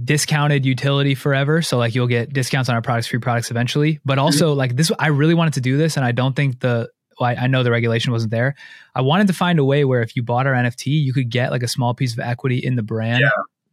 discounted 0.05 0.65
utility 0.65 1.13
forever 1.13 1.61
so 1.61 1.77
like 1.77 1.93
you'll 1.93 2.07
get 2.07 2.31
discounts 2.31 2.69
on 2.69 2.75
our 2.75 2.81
products 2.81 3.07
free 3.07 3.19
products 3.19 3.51
eventually 3.51 3.99
but 4.05 4.13
mm-hmm. 4.13 4.21
also 4.21 4.51
mm-hmm. 4.51 4.59
like 4.59 4.75
this 4.77 4.89
i 4.99 5.07
really 5.07 5.33
wanted 5.33 5.53
to 5.53 5.59
do 5.59 5.75
this 5.75 5.97
and 5.97 6.05
i 6.05 6.13
don't 6.13 6.35
think 6.35 6.61
the 6.61 6.87
well, 7.19 7.29
I, 7.29 7.43
I, 7.43 7.47
know 7.47 7.61
the 7.61 7.71
regulation 7.71 8.13
wasn't 8.13 8.31
there 8.31 8.55
i 8.95 9.01
wanted 9.01 9.27
to 9.27 9.33
find 9.33 9.59
a 9.59 9.65
way 9.65 9.83
where 9.83 10.01
if 10.01 10.15
you 10.15 10.23
bought 10.23 10.47
our 10.47 10.53
nft 10.53 10.85
you 10.85 11.11
could 11.11 11.29
get 11.29 11.51
like 11.51 11.61
a 11.61 11.67
small 11.67 11.93
piece 11.93 12.13
of 12.13 12.19
equity 12.19 12.57
in 12.57 12.77
the 12.77 12.83
brand 12.83 13.25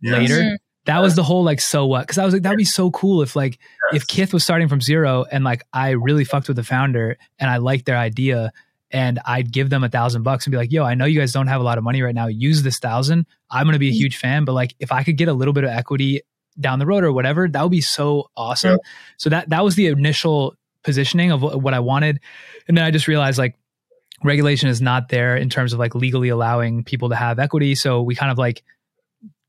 yeah. 0.03 0.12
later 0.12 0.41
mm-hmm. 0.41 0.55
that 0.86 0.99
was 1.01 1.14
the 1.14 1.22
whole 1.22 1.45
like 1.45 1.61
so 1.61 1.86
what 1.86 2.01
because 2.01 2.18
i 2.18 2.24
was 2.24 2.34
like 2.34 2.43
that 2.43 2.51
would 2.51 2.59
be 2.59 2.64
so 2.64 2.91
cool 2.91 3.22
if 3.22 3.36
like 3.36 3.61
yes. 3.93 4.03
if 4.03 4.09
kith 4.09 4.32
was 4.32 4.43
starting 4.43 4.66
from 4.66 4.80
zero 4.80 5.24
and 5.30 5.45
like 5.45 5.62
i 5.72 5.91
really 5.91 6.24
fucked 6.24 6.49
with 6.49 6.57
the 6.57 6.64
founder 6.64 7.16
and 7.39 7.49
i 7.49 7.59
liked 7.59 7.86
their 7.86 7.97
idea 7.97 8.53
and 8.91 9.18
I'd 9.26 9.53
give 9.53 9.70
them 9.70 9.84
a 9.84 9.89
thousand 9.89 10.22
bucks 10.22 10.47
and 10.47 10.51
be 10.51 10.57
like, 10.57 10.72
yo, 10.72 10.84
I 10.84 10.95
know 10.95 11.05
you 11.05 11.18
guys 11.20 11.32
don't 11.32 11.47
have 11.47 11.61
a 11.61 11.64
lot 11.64 11.78
of 11.78 11.84
money 11.84 12.01
right 12.03 12.14
now. 12.14 12.26
Use 12.26 12.62
this 12.62 12.78
thousand. 12.78 13.26
I'm 13.51 13.64
going 13.64 13.74
to 13.74 13.78
be 13.78 13.89
a 13.89 13.91
mm-hmm. 13.91 13.99
huge 13.99 14.16
fan, 14.16 14.45
but 14.45 14.53
like 14.53 14.74
if 14.78 14.93
I 14.93 15.05
could 15.05 15.16
get 15.16 15.28
a 15.28 15.32
little 15.32 15.53
bit 15.53 15.64
of 15.64 15.70
equity 15.70 16.22
down 16.59 16.78
the 16.78 16.86
road 16.86 17.05
or 17.05 17.12
whatever, 17.12 17.49
that 17.49 17.62
would 17.62 17.70
be 17.70 17.80
so 17.80 18.30
awesome. 18.36 18.72
Yeah. 18.72 18.91
So 19.18 19.30
that, 19.30 19.51
that 19.51 19.62
was 19.62 19.74
the 19.74 19.86
initial 19.89 20.57
positioning 20.82 21.32
of 21.32 21.43
what 21.43 21.74
I 21.74 21.80
wanted. 21.80 22.20
And 22.66 22.76
then 22.76 22.84
I 22.84 22.91
just 22.91 23.09
realized 23.09 23.39
like 23.39 23.59
regulation 24.24 24.68
is 24.68 24.80
not 24.80 25.09
there 25.09 25.36
in 25.36 25.51
terms 25.51 25.72
of 25.72 25.78
like 25.78 25.95
legally 25.95 26.30
allowing 26.30 26.82
people 26.82 27.11
to 27.11 27.16
have 27.16 27.39
equity. 27.39 27.74
So 27.74 28.03
we 28.03 28.14
kind 28.14 28.32
of 28.32 28.39
like, 28.39 28.64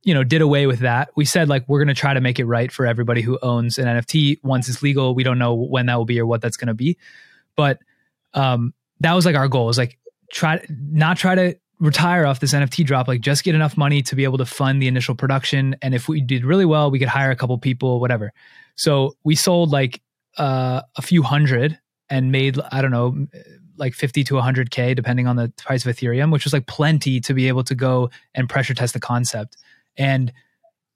you 0.04 0.14
know, 0.14 0.24
did 0.24 0.42
away 0.42 0.68
with 0.68 0.80
that. 0.80 1.10
We 1.16 1.26
said 1.26 1.50
like 1.50 1.68
we're 1.68 1.80
going 1.80 1.94
to 1.94 2.00
try 2.00 2.14
to 2.14 2.22
make 2.22 2.40
it 2.40 2.46
right 2.46 2.72
for 2.72 2.86
everybody 2.86 3.22
who 3.22 3.40
owns 3.42 3.78
an 3.78 3.86
NFT 3.86 4.44
once 4.44 4.70
it's 4.70 4.82
legal. 4.82 5.16
We 5.16 5.24
don't 5.24 5.40
know 5.40 5.56
when 5.56 5.88
that 5.88 5.96
will 5.96 6.06
be 6.06 6.20
or 6.20 6.26
what 6.26 6.42
that's 6.42 6.58
going 6.58 6.68
to 6.68 6.74
be. 6.74 6.98
But 7.56 7.80
um 8.34 8.74
that 9.02 9.14
was 9.14 9.26
like 9.26 9.36
our 9.36 9.48
goal 9.48 9.66
was 9.66 9.78
like 9.78 9.98
try 10.32 10.64
not 10.70 11.18
try 11.18 11.36
to 11.36 11.56
retire 11.80 12.26
off 12.26 12.40
this 12.40 12.54
NFT 12.54 12.86
drop, 12.86 13.08
like 13.08 13.22
just 13.22 13.44
get 13.44 13.56
enough 13.56 13.78
money 13.78 14.02
to 14.04 14.16
be 14.16 14.26
able 14.26 14.38
to 14.38 14.46
fund 14.46 14.82
the 14.82 14.88
initial 14.88 15.16
production. 15.16 15.76
And 15.82 15.96
if 15.96 16.10
we 16.10 16.22
did 16.22 16.44
really 16.44 16.66
well, 16.66 16.92
we 16.92 17.00
could 17.00 17.08
hire 17.08 17.32
a 17.32 17.36
couple 17.36 17.58
people, 17.58 18.00
whatever. 18.00 18.34
So 18.76 19.16
we 19.24 19.36
sold 19.36 19.72
like 19.72 20.02
uh, 20.38 20.82
a 20.98 21.02
few 21.02 21.24
hundred 21.24 21.80
and 22.10 22.32
made, 22.32 22.60
I 22.72 22.82
don't 22.82 22.92
know, 22.92 23.28
like 23.78 23.94
50 23.94 24.26
to 24.26 24.34
100K, 24.36 24.96
depending 24.96 25.28
on 25.28 25.38
the 25.38 25.54
price 25.58 25.86
of 25.86 25.96
Ethereum, 25.96 26.32
which 26.32 26.44
was 26.44 26.52
like 26.52 26.68
plenty 26.68 27.22
to 27.22 27.34
be 27.34 27.48
able 27.48 27.64
to 27.64 27.76
go 27.76 28.10
and 28.36 28.50
pressure 28.50 28.74
test 28.74 28.94
the 28.94 29.00
concept. 29.00 29.56
And 29.98 30.34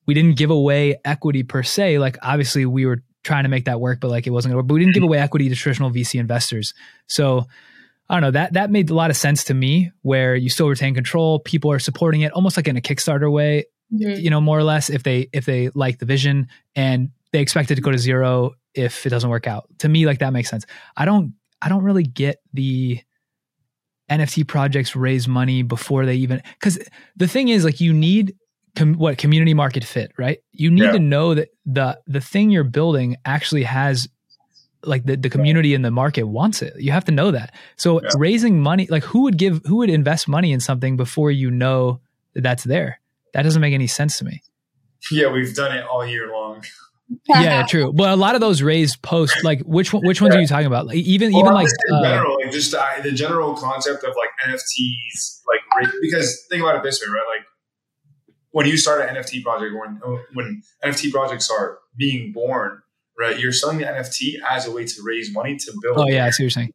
we 0.06 0.14
didn't 0.14 0.36
give 0.36 0.50
away 0.50 0.98
equity 1.06 1.44
per 1.44 1.64
se. 1.64 2.00
Like 2.00 2.18
obviously 2.22 2.66
we 2.66 2.86
were 2.86 3.04
trying 3.24 3.44
to 3.44 3.50
make 3.50 3.66
that 3.66 3.80
work, 3.80 4.02
but 4.02 4.10
like 4.10 4.28
it 4.28 4.32
wasn't 4.32 4.52
going 4.52 4.58
to 4.58 4.64
work. 4.64 4.68
But 4.68 4.74
we 4.74 4.80
didn't 4.82 4.96
give 4.96 5.04
away 5.04 5.20
equity 5.20 5.48
to 5.48 5.56
traditional 5.56 5.92
VC 5.92 6.20
investors. 6.20 6.74
So 7.08 7.48
I 8.10 8.16
don't 8.16 8.22
know 8.22 8.32
that 8.32 8.54
that 8.54 8.70
made 8.70 8.90
a 8.90 8.94
lot 8.94 9.10
of 9.10 9.18
sense 9.18 9.46
to 9.46 9.54
me 9.54 9.92
where 10.02 10.36
you 10.36 10.50
still 10.50 10.68
retain 10.68 10.94
control 10.94 11.40
people 11.40 11.72
are 11.72 11.80
supporting 11.80 12.22
it 12.22 12.32
almost 12.34 12.58
like 12.58 12.68
in 12.68 12.78
a 12.78 12.82
kickstarter 12.82 13.32
way 13.32 13.66
mm-hmm. 13.94 14.20
you 14.20 14.30
know, 14.30 14.42
more 14.42 14.58
or 14.58 14.64
less 14.64 14.90
if 14.90 15.04
they 15.04 15.30
if 15.34 15.46
they 15.46 15.70
like 15.74 16.00
the 16.00 16.06
vision 16.06 16.48
and 16.76 17.10
they 17.32 17.40
expect 17.40 17.72
it 17.72 17.76
to 17.76 17.82
go 17.82 17.92
to 17.92 17.98
zero 17.98 18.52
if 18.74 19.06
it 19.06 19.10
doesn't 19.10 19.30
work 19.30 19.48
out. 19.48 19.68
To 19.80 19.90
me, 19.90 20.06
like 20.06 20.20
that 20.20 20.34
makes 20.34 20.50
sense. 20.50 20.66
I 20.98 21.06
don't 21.06 21.34
I 21.62 21.70
don't 21.70 21.84
really 21.84 22.04
get 22.04 22.38
the 22.54 23.00
NFT 24.10 24.48
projects 24.48 24.96
raise 24.96 25.28
money 25.28 25.64
before 25.64 26.06
they 26.06 26.16
even 26.16 26.42
because 26.60 26.80
the 27.16 27.28
thing 27.28 27.48
is 27.50 27.64
like 27.64 27.80
you 27.80 27.94
need 27.94 28.36
com, 28.76 28.96
what 28.96 29.18
community 29.18 29.54
market 29.54 29.84
fit, 29.84 30.12
right? 30.18 30.40
You 30.52 30.72
need 30.72 30.84
yeah. 30.84 30.92
to 30.94 31.00
know 31.00 31.34
that 31.36 31.50
the 31.66 32.00
the 32.08 32.22
thing 32.22 32.50
you're 32.50 32.64
building 32.64 33.18
actually 33.26 33.64
has 33.64 34.08
like 34.84 35.06
the, 35.06 35.16
the 35.16 35.30
community 35.30 35.74
in 35.74 35.82
the 35.82 35.92
market 35.92 36.24
wants 36.24 36.62
it. 36.62 36.74
You 36.78 36.92
have 36.92 37.06
to 37.06 37.12
know 37.12 37.32
that. 37.32 37.54
So 37.78 38.02
yeah. 38.02 38.10
raising 38.18 38.62
money, 38.62 38.88
like 38.90 39.04
who 39.04 39.24
would 39.24 39.38
give, 39.38 39.62
who 39.66 39.78
would 39.78 39.90
invest 39.90 40.28
money 40.28 40.52
in 40.52 40.60
something 40.60 40.98
before 40.98 41.32
you 41.32 41.52
know 41.52 42.02
that 42.34 42.42
that's 42.42 42.64
there? 42.64 43.00
That 43.34 43.44
doesn't 43.44 43.62
make 43.62 43.74
any 43.74 43.88
sense 43.88 44.18
to 44.20 44.26
me. 44.26 44.42
Yeah, 45.12 45.32
we've 45.32 45.54
done 45.56 45.76
it 45.76 45.86
all 45.86 46.06
year 46.06 46.32
long. 46.32 46.64
yeah, 47.28 47.66
true. 47.68 47.92
But 47.94 48.10
a 48.10 48.16
lot 48.16 48.36
of 48.36 48.42
those 48.42 48.62
raised 48.62 49.02
posts, 49.02 49.44
like 49.44 49.62
which 49.62 49.94
which 49.94 50.22
ones 50.22 50.34
yeah. 50.34 50.40
are 50.40 50.42
you 50.42 50.48
talking 50.48 50.68
about? 50.68 50.88
Like, 50.88 50.98
even 50.98 51.32
well, 51.32 51.42
even 51.42 51.54
like 51.54 51.68
uh, 51.92 52.04
general, 52.04 52.38
like 52.42 52.52
just 52.52 52.74
uh, 52.74 53.02
the 53.02 53.12
general 53.12 53.56
concept 53.56 54.04
of 54.04 54.14
like 54.16 54.30
NFTs, 54.48 55.42
like 55.48 55.92
because 56.02 56.46
think 56.50 56.62
about 56.62 56.78
it 56.78 56.84
this 56.84 57.02
way, 57.02 57.12
right? 57.12 57.38
Like 57.38 57.46
when 58.52 58.68
you 58.68 58.78
start 58.78 59.02
an 59.02 59.16
NFT 59.16 59.44
project, 59.44 59.74
when 59.76 60.20
when 60.34 60.62
NFT 60.84 61.12
projects 61.12 61.50
are 61.50 61.80
being 61.98 62.32
born, 62.32 62.82
right? 63.18 63.38
You're 63.40 63.52
selling 63.52 63.78
the 63.78 63.86
NFT 63.86 64.36
as 64.50 64.68
a 64.68 64.72
way 64.72 64.86
to 64.86 65.02
raise 65.04 65.34
money 65.34 65.58
to 65.58 65.74
build. 65.82 65.98
Oh 65.98 66.08
yeah, 66.08 66.26
I 66.26 66.30
see 66.30 66.44
what 66.44 66.46
you're 66.46 66.50
saying. 66.50 66.74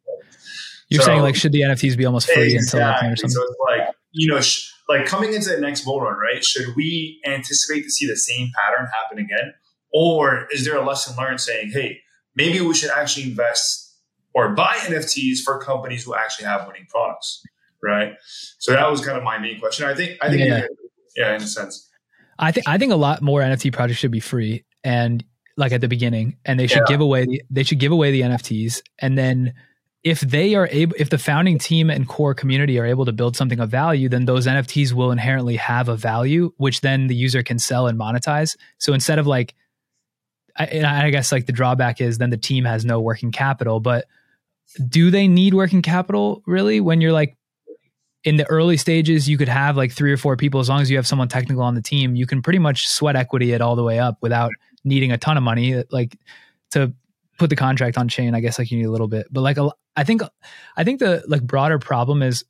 You're 0.88 1.02
so, 1.02 1.08
saying 1.08 1.22
like 1.22 1.36
should 1.36 1.52
the 1.52 1.62
NFTs 1.62 1.96
be 1.96 2.06
almost 2.06 2.30
free 2.30 2.54
exactly. 2.54 2.58
until 2.58 2.80
that 2.80 3.00
point 3.00 3.12
or 3.12 3.16
something? 3.16 3.30
So 3.30 3.42
it's 3.42 3.56
like 3.68 3.94
you 4.12 4.32
know, 4.32 4.40
sh- 4.40 4.72
like 4.88 5.06
coming 5.06 5.32
into 5.34 5.50
the 5.50 5.60
next 5.60 5.82
bull 5.82 6.00
run, 6.00 6.18
right? 6.18 6.44
Should 6.44 6.74
we 6.74 7.20
anticipate 7.26 7.82
to 7.82 7.90
see 7.90 8.06
the 8.06 8.16
same 8.16 8.50
pattern 8.58 8.86
happen 8.86 9.18
again, 9.18 9.52
or 9.92 10.46
is 10.50 10.64
there 10.64 10.76
a 10.76 10.84
lesson 10.84 11.16
learned 11.16 11.40
saying, 11.40 11.70
hey, 11.72 12.00
maybe 12.34 12.60
we 12.60 12.74
should 12.74 12.90
actually 12.90 13.24
invest 13.30 13.96
or 14.34 14.50
buy 14.50 14.74
NFTs 14.76 15.40
for 15.44 15.58
companies 15.58 16.04
who 16.04 16.14
actually 16.14 16.46
have 16.46 16.66
winning 16.66 16.86
products, 16.88 17.42
right? 17.82 18.14
So 18.58 18.72
that 18.72 18.90
was 18.90 19.04
kind 19.04 19.18
of 19.18 19.24
my 19.24 19.38
main 19.38 19.58
question. 19.58 19.86
I 19.86 19.94
think, 19.94 20.18
I 20.22 20.28
think, 20.28 20.42
yeah, 20.42 20.66
yeah 21.16 21.34
in 21.34 21.42
a 21.42 21.46
sense. 21.46 21.88
I 22.38 22.52
think 22.52 22.68
I 22.68 22.78
think 22.78 22.92
a 22.92 22.96
lot 22.96 23.20
more 23.20 23.40
NFT 23.40 23.72
projects 23.72 23.98
should 23.98 24.12
be 24.12 24.20
free, 24.20 24.64
and 24.84 25.24
like 25.58 25.72
at 25.72 25.80
the 25.80 25.88
beginning 25.88 26.36
and 26.44 26.58
they 26.58 26.68
should 26.68 26.84
yeah. 26.88 26.94
give 26.94 27.00
away 27.00 27.26
the, 27.26 27.42
they 27.50 27.64
should 27.64 27.80
give 27.80 27.90
away 27.90 28.12
the 28.12 28.20
NFTs 28.22 28.80
and 29.00 29.18
then 29.18 29.52
if 30.04 30.20
they 30.20 30.54
are 30.54 30.68
able 30.70 30.94
if 30.96 31.10
the 31.10 31.18
founding 31.18 31.58
team 31.58 31.90
and 31.90 32.06
core 32.06 32.32
community 32.32 32.78
are 32.78 32.86
able 32.86 33.04
to 33.04 33.12
build 33.12 33.36
something 33.36 33.58
of 33.58 33.68
value 33.68 34.08
then 34.08 34.24
those 34.24 34.46
NFTs 34.46 34.92
will 34.92 35.10
inherently 35.10 35.56
have 35.56 35.88
a 35.88 35.96
value 35.96 36.52
which 36.58 36.80
then 36.80 37.08
the 37.08 37.14
user 37.14 37.42
can 37.42 37.58
sell 37.58 37.88
and 37.88 37.98
monetize. 37.98 38.56
So 38.78 38.94
instead 38.94 39.18
of 39.18 39.26
like 39.26 39.56
I, 40.56 40.82
I 40.84 41.10
guess 41.10 41.32
like 41.32 41.46
the 41.46 41.52
drawback 41.52 42.00
is 42.00 42.18
then 42.18 42.30
the 42.30 42.36
team 42.36 42.64
has 42.64 42.84
no 42.84 43.00
working 43.00 43.32
capital 43.32 43.80
but 43.80 44.06
do 44.88 45.10
they 45.10 45.26
need 45.26 45.54
working 45.54 45.82
capital 45.82 46.40
really? 46.46 46.80
When 46.80 47.00
you're 47.00 47.12
like 47.12 47.36
in 48.22 48.36
the 48.36 48.48
early 48.48 48.76
stages 48.76 49.28
you 49.28 49.36
could 49.36 49.48
have 49.48 49.76
like 49.76 49.90
three 49.90 50.12
or 50.12 50.16
four 50.16 50.36
people. 50.36 50.60
As 50.60 50.68
long 50.68 50.82
as 50.82 50.88
you 50.88 50.98
have 50.98 51.06
someone 51.06 51.26
technical 51.26 51.64
on 51.64 51.74
the 51.74 51.82
team 51.82 52.14
you 52.14 52.28
can 52.28 52.42
pretty 52.42 52.60
much 52.60 52.86
sweat 52.86 53.16
equity 53.16 53.50
it 53.50 53.60
all 53.60 53.74
the 53.74 53.82
way 53.82 53.98
up 53.98 54.18
without 54.20 54.52
needing 54.84 55.12
a 55.12 55.18
ton 55.18 55.36
of 55.36 55.42
money 55.42 55.74
uh, 55.74 55.84
like 55.90 56.18
to 56.70 56.92
put 57.38 57.50
the 57.50 57.56
contract 57.56 57.96
on 57.96 58.08
chain 58.08 58.34
i 58.34 58.40
guess 58.40 58.58
like 58.58 58.70
you 58.70 58.78
need 58.78 58.84
a 58.84 58.90
little 58.90 59.08
bit. 59.08 59.26
But 59.30 59.42
like 59.42 59.58
a, 59.58 59.70
I 59.96 60.04
think 60.04 60.22
i 60.76 60.84
think 60.84 61.00
the 61.00 61.24
like 61.26 61.42
broader 61.42 61.78
problem 61.78 62.22
is 62.22 62.44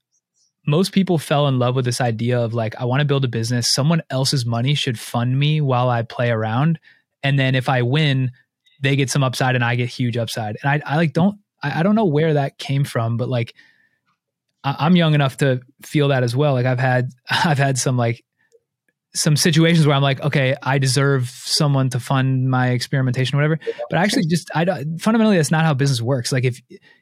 most 0.66 0.92
people 0.92 1.18
fell 1.18 1.48
in 1.48 1.58
love 1.58 1.74
with 1.74 1.84
this 1.84 2.00
idea 2.00 2.38
of 2.40 2.54
like 2.54 2.74
i 2.80 2.84
want 2.84 3.00
to 3.00 3.04
build 3.04 3.24
a 3.24 3.28
business. 3.28 3.72
Someone 3.72 4.02
else's 4.10 4.44
money 4.46 4.74
should 4.74 4.98
fund 4.98 5.38
me 5.38 5.60
while 5.60 5.88
i 5.88 6.02
play 6.02 6.30
around. 6.30 6.78
And 7.22 7.38
then 7.38 7.54
if 7.54 7.68
i 7.68 7.82
win 7.82 8.30
they 8.80 8.94
get 8.96 9.10
some 9.10 9.24
upside 9.24 9.54
and 9.54 9.64
i 9.64 9.74
get 9.74 9.88
huge 9.88 10.16
upside. 10.16 10.56
And 10.62 10.82
i, 10.84 10.92
I 10.92 10.96
like 10.96 11.12
don't 11.12 11.38
I, 11.62 11.80
I 11.80 11.82
don't 11.82 11.94
know 11.94 12.06
where 12.06 12.34
that 12.34 12.58
came 12.58 12.84
from 12.84 13.16
but 13.16 13.28
like 13.28 13.54
I, 14.64 14.76
i'm 14.80 14.96
young 14.96 15.14
enough 15.14 15.36
to 15.38 15.60
feel 15.82 16.08
that 16.08 16.22
as 16.22 16.34
well. 16.34 16.54
Like 16.54 16.66
i've 16.66 16.80
had 16.80 17.10
i've 17.30 17.58
had 17.58 17.78
some 17.78 17.96
like 17.96 18.24
some 19.18 19.36
situations 19.36 19.86
where 19.86 19.96
I'm 19.96 20.02
like, 20.02 20.20
okay, 20.20 20.54
I 20.62 20.78
deserve 20.78 21.28
someone 21.28 21.90
to 21.90 22.00
fund 22.00 22.48
my 22.50 22.70
experimentation 22.70 23.36
or 23.36 23.42
whatever. 23.42 23.58
But 23.90 23.98
actually, 23.98 24.26
just 24.26 24.50
I 24.54 24.64
don't, 24.64 24.98
fundamentally 24.98 25.36
that's 25.36 25.50
not 25.50 25.64
how 25.64 25.74
business 25.74 26.00
works. 26.00 26.32
Like 26.32 26.44
if 26.44 26.60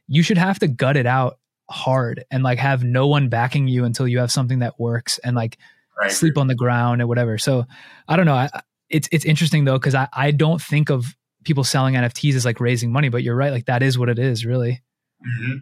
you 0.08 0.22
should 0.22 0.38
have 0.38 0.58
to 0.60 0.68
gut 0.68 0.96
it 0.96 1.06
out 1.06 1.38
hard 1.68 2.24
and 2.30 2.42
like 2.42 2.58
have 2.58 2.84
no 2.84 3.06
one 3.06 3.28
backing 3.28 3.68
you 3.68 3.84
until 3.84 4.06
you 4.08 4.18
have 4.18 4.30
something 4.30 4.60
that 4.60 4.78
works 4.78 5.18
and 5.18 5.36
like 5.36 5.58
right. 6.00 6.10
sleep 6.10 6.38
on 6.38 6.46
the 6.46 6.54
ground 6.54 7.02
or 7.02 7.06
whatever. 7.06 7.38
So 7.38 7.66
I 8.08 8.16
don't 8.16 8.26
know. 8.26 8.34
I, 8.34 8.50
it's 8.88 9.08
it's 9.12 9.24
interesting 9.24 9.64
though 9.64 9.78
because 9.78 9.94
I 9.94 10.08
I 10.12 10.30
don't 10.30 10.62
think 10.62 10.90
of 10.90 11.16
people 11.44 11.64
selling 11.64 11.94
NFTs 11.94 12.34
as 12.34 12.44
like 12.44 12.60
raising 12.60 12.92
money, 12.92 13.08
but 13.08 13.22
you're 13.22 13.36
right. 13.36 13.52
Like 13.52 13.66
that 13.66 13.82
is 13.82 13.98
what 13.98 14.08
it 14.08 14.18
is, 14.18 14.46
really. 14.46 14.82
Mm-hmm. 15.26 15.52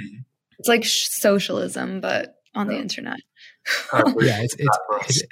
Mm-hmm. 0.00 0.20
It's 0.58 0.68
like 0.68 0.84
socialism, 0.84 2.00
but 2.00 2.34
on 2.54 2.66
the 2.66 2.76
internet. 2.76 3.20
Yeah, 3.92 4.42
it's 4.42 4.54
it's, 4.58 4.78
it's 5.08 5.22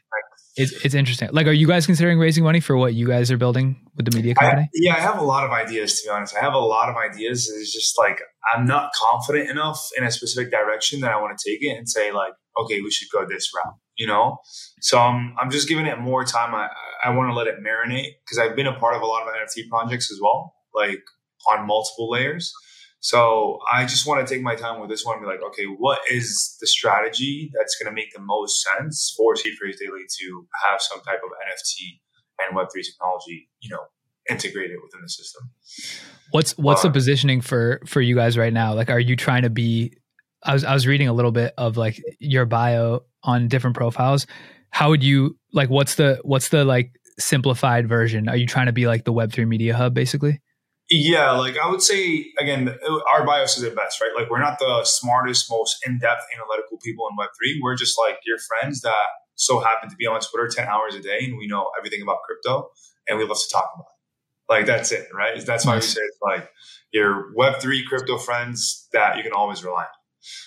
it's, 0.57 0.73
it's 0.87 0.95
interesting. 0.95 1.29
Like, 1.33 1.47
are 1.47 1.53
you 1.53 1.67
guys 1.67 1.85
considering 1.85 2.19
raising 2.19 2.43
money 2.43 2.61
for 2.61 2.79
what 2.79 2.95
you 2.95 3.07
guys 3.07 3.31
are 3.31 3.37
building 3.37 3.77
with 3.95 4.07
the 4.07 4.17
media 4.17 4.35
company? 4.35 4.63
I, 4.63 4.69
yeah, 4.73 4.95
I 4.95 5.01
have 5.01 5.19
a 5.19 5.25
lot 5.25 5.45
of 5.45 5.51
ideas. 5.51 6.01
To 6.01 6.09
be 6.09 6.11
honest, 6.11 6.35
I 6.35 6.41
have 6.41 6.55
a 6.55 6.59
lot 6.59 6.89
of 6.89 6.97
ideas. 6.97 7.49
It's 7.49 7.73
just 7.73 7.99
like 7.99 8.23
I'm 8.55 8.65
not 8.65 8.91
confident 8.95 9.51
enough 9.51 9.87
in 9.99 10.05
a 10.05 10.11
specific 10.11 10.51
direction 10.51 11.01
that 11.01 11.13
I 11.13 11.21
want 11.21 11.37
to 11.37 11.51
take 11.51 11.63
it 11.63 11.77
and 11.77 11.89
say 11.89 12.11
like, 12.11 12.33
okay, 12.59 12.81
we 12.81 12.91
should 12.91 13.09
go 13.13 13.27
this 13.27 13.51
route. 13.55 13.75
You 13.97 14.07
know, 14.07 14.39
so 14.81 14.99
I'm 14.99 15.35
I'm 15.39 15.51
just 15.51 15.69
giving 15.69 15.87
it 15.87 15.99
more 15.99 16.25
time. 16.25 16.55
I 16.55 16.69
I 17.05 17.11
want 17.11 17.31
to 17.31 17.35
let 17.35 17.47
it 17.49 17.57
marinate 17.63 18.13
because 18.25 18.39
I've 18.39 18.57
been 18.57 18.67
a 18.67 18.79
part 18.79 18.97
of 18.97 19.03
a 19.03 19.07
lot 19.07 19.29
of 19.29 19.35
NFT 19.35 19.69
projects 19.69 20.11
as 20.11 20.19
well, 20.23 20.55
like 20.75 21.03
on 21.51 21.67
multiple 21.67 22.11
layers. 22.11 22.53
So 23.01 23.59
I 23.73 23.85
just 23.85 24.07
want 24.07 24.27
to 24.27 24.35
take 24.35 24.43
my 24.43 24.55
time 24.55 24.81
with 24.81 24.91
this 24.91 25.05
one 25.05 25.17
and 25.17 25.25
be 25.25 25.31
like, 25.31 25.43
okay, 25.49 25.65
what 25.65 26.01
is 26.11 26.57
the 26.61 26.67
strategy 26.67 27.51
that's 27.55 27.77
going 27.81 27.91
to 27.91 27.95
make 27.95 28.13
the 28.13 28.21
most 28.21 28.63
sense 28.63 29.15
for 29.17 29.35
Seedphrase 29.35 29.79
Daily 29.79 30.03
to 30.19 30.47
have 30.67 30.81
some 30.81 31.01
type 31.03 31.21
of 31.25 31.31
NFT 31.31 32.01
and 32.41 32.57
Web3 32.57 32.85
technology, 32.85 33.49
you 33.61 33.71
know, 33.71 33.83
integrated 34.29 34.79
within 34.83 35.03
the 35.03 35.09
system? 35.09 35.51
What's 36.31 36.57
what's 36.59 36.85
uh, 36.85 36.89
the 36.89 36.93
positioning 36.93 37.41
for 37.41 37.81
for 37.87 38.01
you 38.01 38.17
guys 38.17 38.37
right 38.37 38.53
now? 38.53 38.75
Like, 38.75 38.91
are 38.91 39.01
you 39.01 39.17
trying 39.17 39.43
to 39.43 39.51
be? 39.51 39.93
I 40.43 40.53
was 40.53 40.65
I 40.65 40.75
was 40.75 40.87
reading 40.87 41.09
a 41.09 41.13
little 41.13 41.33
bit 41.33 41.55
of 41.57 41.77
like 41.77 42.03
your 42.19 42.47
bio 42.47 43.01
on 43.23 43.49
different 43.49 43.77
profiles. 43.77 44.27
How 44.71 44.91
would 44.91 45.05
you 45.05 45.39
like? 45.53 45.71
What's 45.71 45.95
the 45.95 46.19
what's 46.23 46.49
the 46.49 46.65
like 46.65 46.93
simplified 47.19 47.89
version? 47.89 48.29
Are 48.29 48.37
you 48.37 48.47
trying 48.47 48.67
to 48.67 48.73
be 48.73 48.87
like 48.87 49.05
the 49.05 49.13
Web 49.13 49.33
three 49.33 49.45
media 49.45 49.77
hub, 49.77 49.95
basically? 49.95 50.41
Yeah, 50.89 51.33
like 51.33 51.59
I 51.59 51.69
would 51.69 51.83
say 51.83 52.33
again, 52.39 52.73
our 53.13 53.27
bios 53.27 53.57
is 53.57 53.65
the 53.65 53.71
best, 53.71 54.01
right? 54.01 54.13
Like 54.15 54.31
we're 54.31 54.41
not 54.41 54.59
the 54.61 54.83
smartest, 54.85 55.51
most 55.51 55.85
in-depth 55.85 56.23
analytical 56.35 56.79
people 56.79 57.09
in 57.11 57.17
Web 57.17 57.31
three. 57.37 57.61
We're 57.63 57.77
just 57.77 57.99
like 57.99 58.19
your 58.25 58.39
friends 58.39 58.83
that 58.83 58.95
so 59.35 59.59
happen 59.59 59.91
to 59.91 59.97
be 59.97 60.07
on 60.07 60.21
Twitter 60.21 60.49
ten 60.49 60.69
hours 60.69 60.95
a 60.95 61.01
day, 61.01 61.19
and 61.23 61.37
we 61.37 61.49
know 61.49 61.71
everything 61.77 62.03
about 62.03 62.19
crypto, 62.25 62.71
and 63.09 63.19
we 63.19 63.25
love 63.25 63.37
to 63.37 63.53
talk 63.53 63.71
about 63.75 63.87
it. 63.87 64.53
Like 64.53 64.67
that's 64.67 64.93
it, 64.93 65.09
right? 65.13 65.45
That's 65.45 65.67
why 65.67 65.75
we 65.75 65.81
say 65.81 66.01
it's 66.03 66.19
like 66.23 66.49
your 66.93 67.35
Web 67.35 67.61
three 67.61 67.85
crypto 67.85 68.17
friends 68.17 68.89
that 68.93 69.17
you 69.17 69.25
can 69.25 69.33
always 69.33 69.65
rely 69.65 69.83
on. 69.83 69.89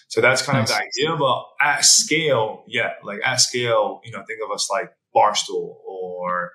So 0.08 0.22
that's 0.22 0.42
kind 0.42 0.60
nice. 0.60 0.72
of 0.72 0.78
the 0.78 0.84
idea. 0.84 1.18
But 1.18 1.46
at 1.62 1.84
scale, 1.84 2.64
yeah, 2.66 2.94
like 3.04 3.20
at 3.26 3.42
scale, 3.42 4.00
you 4.06 4.12
know, 4.12 4.24
think 4.26 4.40
of 4.44 4.52
us 4.54 4.70
like 4.72 4.90
Barstool 5.14 5.76
or 5.86 6.52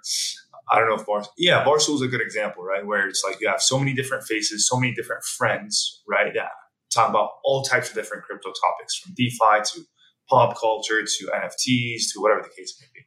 I 0.70 0.78
don't 0.78 0.88
know 0.88 0.94
if 0.94 1.06
Bar, 1.06 1.24
yeah, 1.36 1.64
Barstool 1.64 1.94
is 1.96 2.02
a 2.02 2.08
good 2.08 2.20
example, 2.20 2.64
right? 2.64 2.86
Where 2.86 3.06
it's 3.06 3.22
like 3.24 3.40
you 3.40 3.48
have 3.48 3.60
so 3.60 3.78
many 3.78 3.92
different 3.92 4.24
faces, 4.24 4.68
so 4.68 4.78
many 4.78 4.94
different 4.94 5.22
friends, 5.24 6.02
right? 6.08 6.32
Yeah, 6.34 6.48
talk 6.92 7.10
about 7.10 7.30
all 7.44 7.62
types 7.62 7.90
of 7.90 7.94
different 7.94 8.24
crypto 8.24 8.48
topics, 8.48 8.96
from 8.96 9.14
DeFi 9.14 9.62
to 9.74 9.82
pop 10.28 10.58
culture 10.58 11.02
to 11.02 11.26
NFTs 11.26 12.12
to 12.12 12.20
whatever 12.20 12.42
the 12.42 12.50
case 12.56 12.76
may 12.80 12.86
be. 12.94 13.00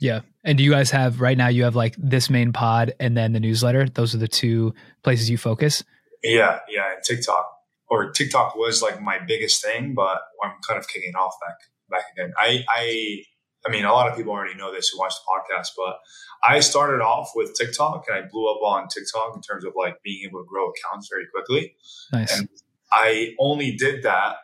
Yeah, 0.00 0.20
and 0.44 0.58
do 0.58 0.64
you 0.64 0.70
guys 0.70 0.90
have 0.90 1.20
right 1.20 1.36
now? 1.36 1.48
You 1.48 1.64
have 1.64 1.76
like 1.76 1.94
this 1.96 2.28
main 2.28 2.52
pod 2.52 2.94
and 2.98 3.16
then 3.16 3.32
the 3.32 3.40
newsletter. 3.40 3.88
Those 3.88 4.14
are 4.14 4.18
the 4.18 4.28
two 4.28 4.74
places 5.02 5.30
you 5.30 5.38
focus. 5.38 5.84
Yeah, 6.22 6.60
yeah, 6.68 6.94
and 6.94 7.02
TikTok 7.04 7.46
or 7.88 8.10
TikTok 8.10 8.56
was 8.56 8.82
like 8.82 9.00
my 9.00 9.18
biggest 9.26 9.62
thing, 9.62 9.94
but 9.94 10.18
I'm 10.42 10.52
kind 10.66 10.78
of 10.78 10.88
kicking 10.88 11.14
off 11.14 11.34
back 11.40 11.56
back 11.90 12.04
again. 12.16 12.32
I 12.36 12.64
I 12.68 13.22
I 13.66 13.70
mean, 13.70 13.84
a 13.84 13.92
lot 13.92 14.10
of 14.10 14.16
people 14.16 14.32
already 14.32 14.54
know 14.54 14.72
this 14.72 14.88
who 14.88 14.98
watch 14.98 15.14
the 15.14 15.54
podcast, 15.54 15.68
but 15.76 15.98
I 16.44 16.60
started 16.60 17.02
off 17.02 17.30
with 17.34 17.54
TikTok 17.54 18.04
and 18.08 18.16
I 18.16 18.28
blew 18.28 18.50
up 18.50 18.60
on 18.62 18.88
TikTok 18.88 19.36
in 19.36 19.42
terms 19.42 19.64
of 19.64 19.72
like 19.76 20.02
being 20.02 20.24
able 20.28 20.40
to 20.40 20.46
grow 20.48 20.70
accounts 20.70 21.08
very 21.10 21.26
quickly. 21.32 21.76
Nice. 22.12 22.36
And 22.36 22.48
I 22.92 23.34
only 23.38 23.76
did 23.76 24.02
that 24.02 24.36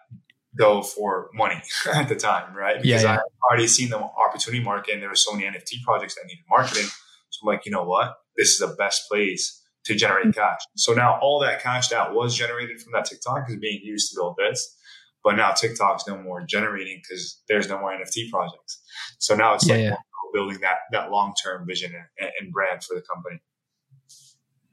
though 0.54 0.82
for 0.82 1.30
money 1.34 1.60
at 1.92 2.08
the 2.08 2.16
time, 2.16 2.54
right? 2.54 2.80
Because 2.80 3.02
yeah, 3.02 3.14
yeah. 3.14 3.18
I 3.18 3.50
already 3.50 3.66
seen 3.66 3.90
the 3.90 3.98
opportunity 3.98 4.62
market 4.62 4.94
and 4.94 5.02
there 5.02 5.08
were 5.08 5.16
so 5.16 5.32
many 5.32 5.46
NFT 5.46 5.82
projects 5.84 6.14
that 6.14 6.26
needed 6.26 6.44
marketing. 6.48 6.86
So 7.30 7.40
I'm 7.42 7.54
like, 7.54 7.66
you 7.66 7.72
know 7.72 7.84
what? 7.84 8.16
This 8.36 8.50
is 8.50 8.58
the 8.58 8.74
best 8.78 9.08
place 9.08 9.62
to 9.84 9.94
generate 9.94 10.34
cash. 10.34 10.60
So 10.76 10.92
now 10.92 11.18
all 11.20 11.40
that 11.40 11.62
cash 11.62 11.88
that 11.88 12.14
was 12.14 12.36
generated 12.36 12.80
from 12.80 12.92
that 12.92 13.06
TikTok 13.06 13.48
is 13.48 13.56
being 13.56 13.80
used 13.82 14.10
to 14.10 14.16
build 14.16 14.36
this. 14.36 14.76
But 15.24 15.36
now 15.36 15.52
TikTok's 15.52 16.06
no 16.06 16.16
more 16.16 16.42
generating 16.42 17.00
because 17.02 17.42
there's 17.48 17.68
no 17.68 17.78
more 17.80 17.90
NFT 17.90 18.30
projects. 18.30 18.80
So 19.18 19.34
now 19.34 19.54
it's 19.54 19.66
yeah, 19.66 19.74
like 19.74 19.84
yeah. 19.84 19.96
building 20.32 20.58
that 20.60 20.78
that 20.92 21.10
long 21.10 21.34
term 21.42 21.66
vision 21.66 21.92
and, 21.94 22.30
and 22.40 22.52
brand 22.52 22.84
for 22.84 22.94
the 22.94 23.02
company. 23.02 23.40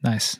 Nice. 0.03 0.39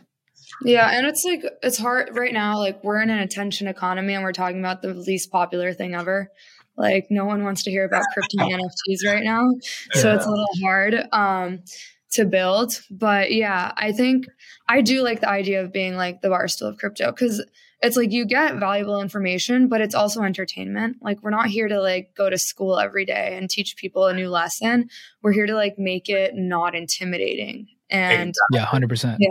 Yeah, 0.63 0.89
and 0.91 1.05
it's 1.07 1.25
like 1.25 1.43
it's 1.63 1.77
hard 1.77 2.15
right 2.15 2.33
now. 2.33 2.59
Like 2.59 2.83
we're 2.83 3.01
in 3.01 3.09
an 3.09 3.19
attention 3.19 3.67
economy, 3.67 4.13
and 4.13 4.23
we're 4.23 4.31
talking 4.31 4.59
about 4.59 4.81
the 4.81 4.93
least 4.93 5.31
popular 5.31 5.73
thing 5.73 5.95
ever. 5.95 6.31
Like 6.77 7.07
no 7.09 7.25
one 7.25 7.43
wants 7.43 7.63
to 7.63 7.71
hear 7.71 7.85
about 7.85 8.03
crypto 8.13 8.37
NFTs 8.37 9.05
right 9.05 9.23
now, 9.23 9.49
so 9.93 10.09
Yeah. 10.09 10.15
it's 10.15 10.25
a 10.25 10.29
little 10.29 10.47
hard 10.63 11.07
um, 11.11 11.63
to 12.11 12.25
build. 12.25 12.81
But 12.91 13.33
yeah, 13.33 13.71
I 13.75 13.91
think 13.91 14.25
I 14.67 14.81
do 14.81 15.01
like 15.01 15.21
the 15.21 15.29
idea 15.29 15.63
of 15.63 15.71
being 15.71 15.95
like 15.95 16.21
the 16.21 16.29
barstool 16.29 16.69
of 16.69 16.77
crypto 16.77 17.11
because 17.11 17.43
it's 17.85 17.97
like 17.97 18.11
you 18.11 18.25
get 18.25 18.55
valuable 18.55 19.01
information, 19.01 19.67
but 19.67 19.81
it's 19.81 19.95
also 19.95 20.23
entertainment. 20.23 20.97
Like 21.01 21.21
we're 21.21 21.29
not 21.29 21.47
here 21.47 21.67
to 21.67 21.81
like 21.81 22.13
go 22.15 22.29
to 22.29 22.37
school 22.37 22.79
every 22.79 23.05
day 23.05 23.37
and 23.37 23.49
teach 23.49 23.77
people 23.77 24.05
a 24.05 24.13
new 24.13 24.29
lesson. 24.29 24.89
We're 25.21 25.33
here 25.33 25.45
to 25.45 25.55
like 25.55 25.77
make 25.77 26.09
it 26.09 26.35
not 26.35 26.75
intimidating 26.75 27.67
and 27.89 28.33
Yeah, 28.51 28.65
hundred 28.65 28.89
percent. 28.89 29.17
Yeah. 29.19 29.29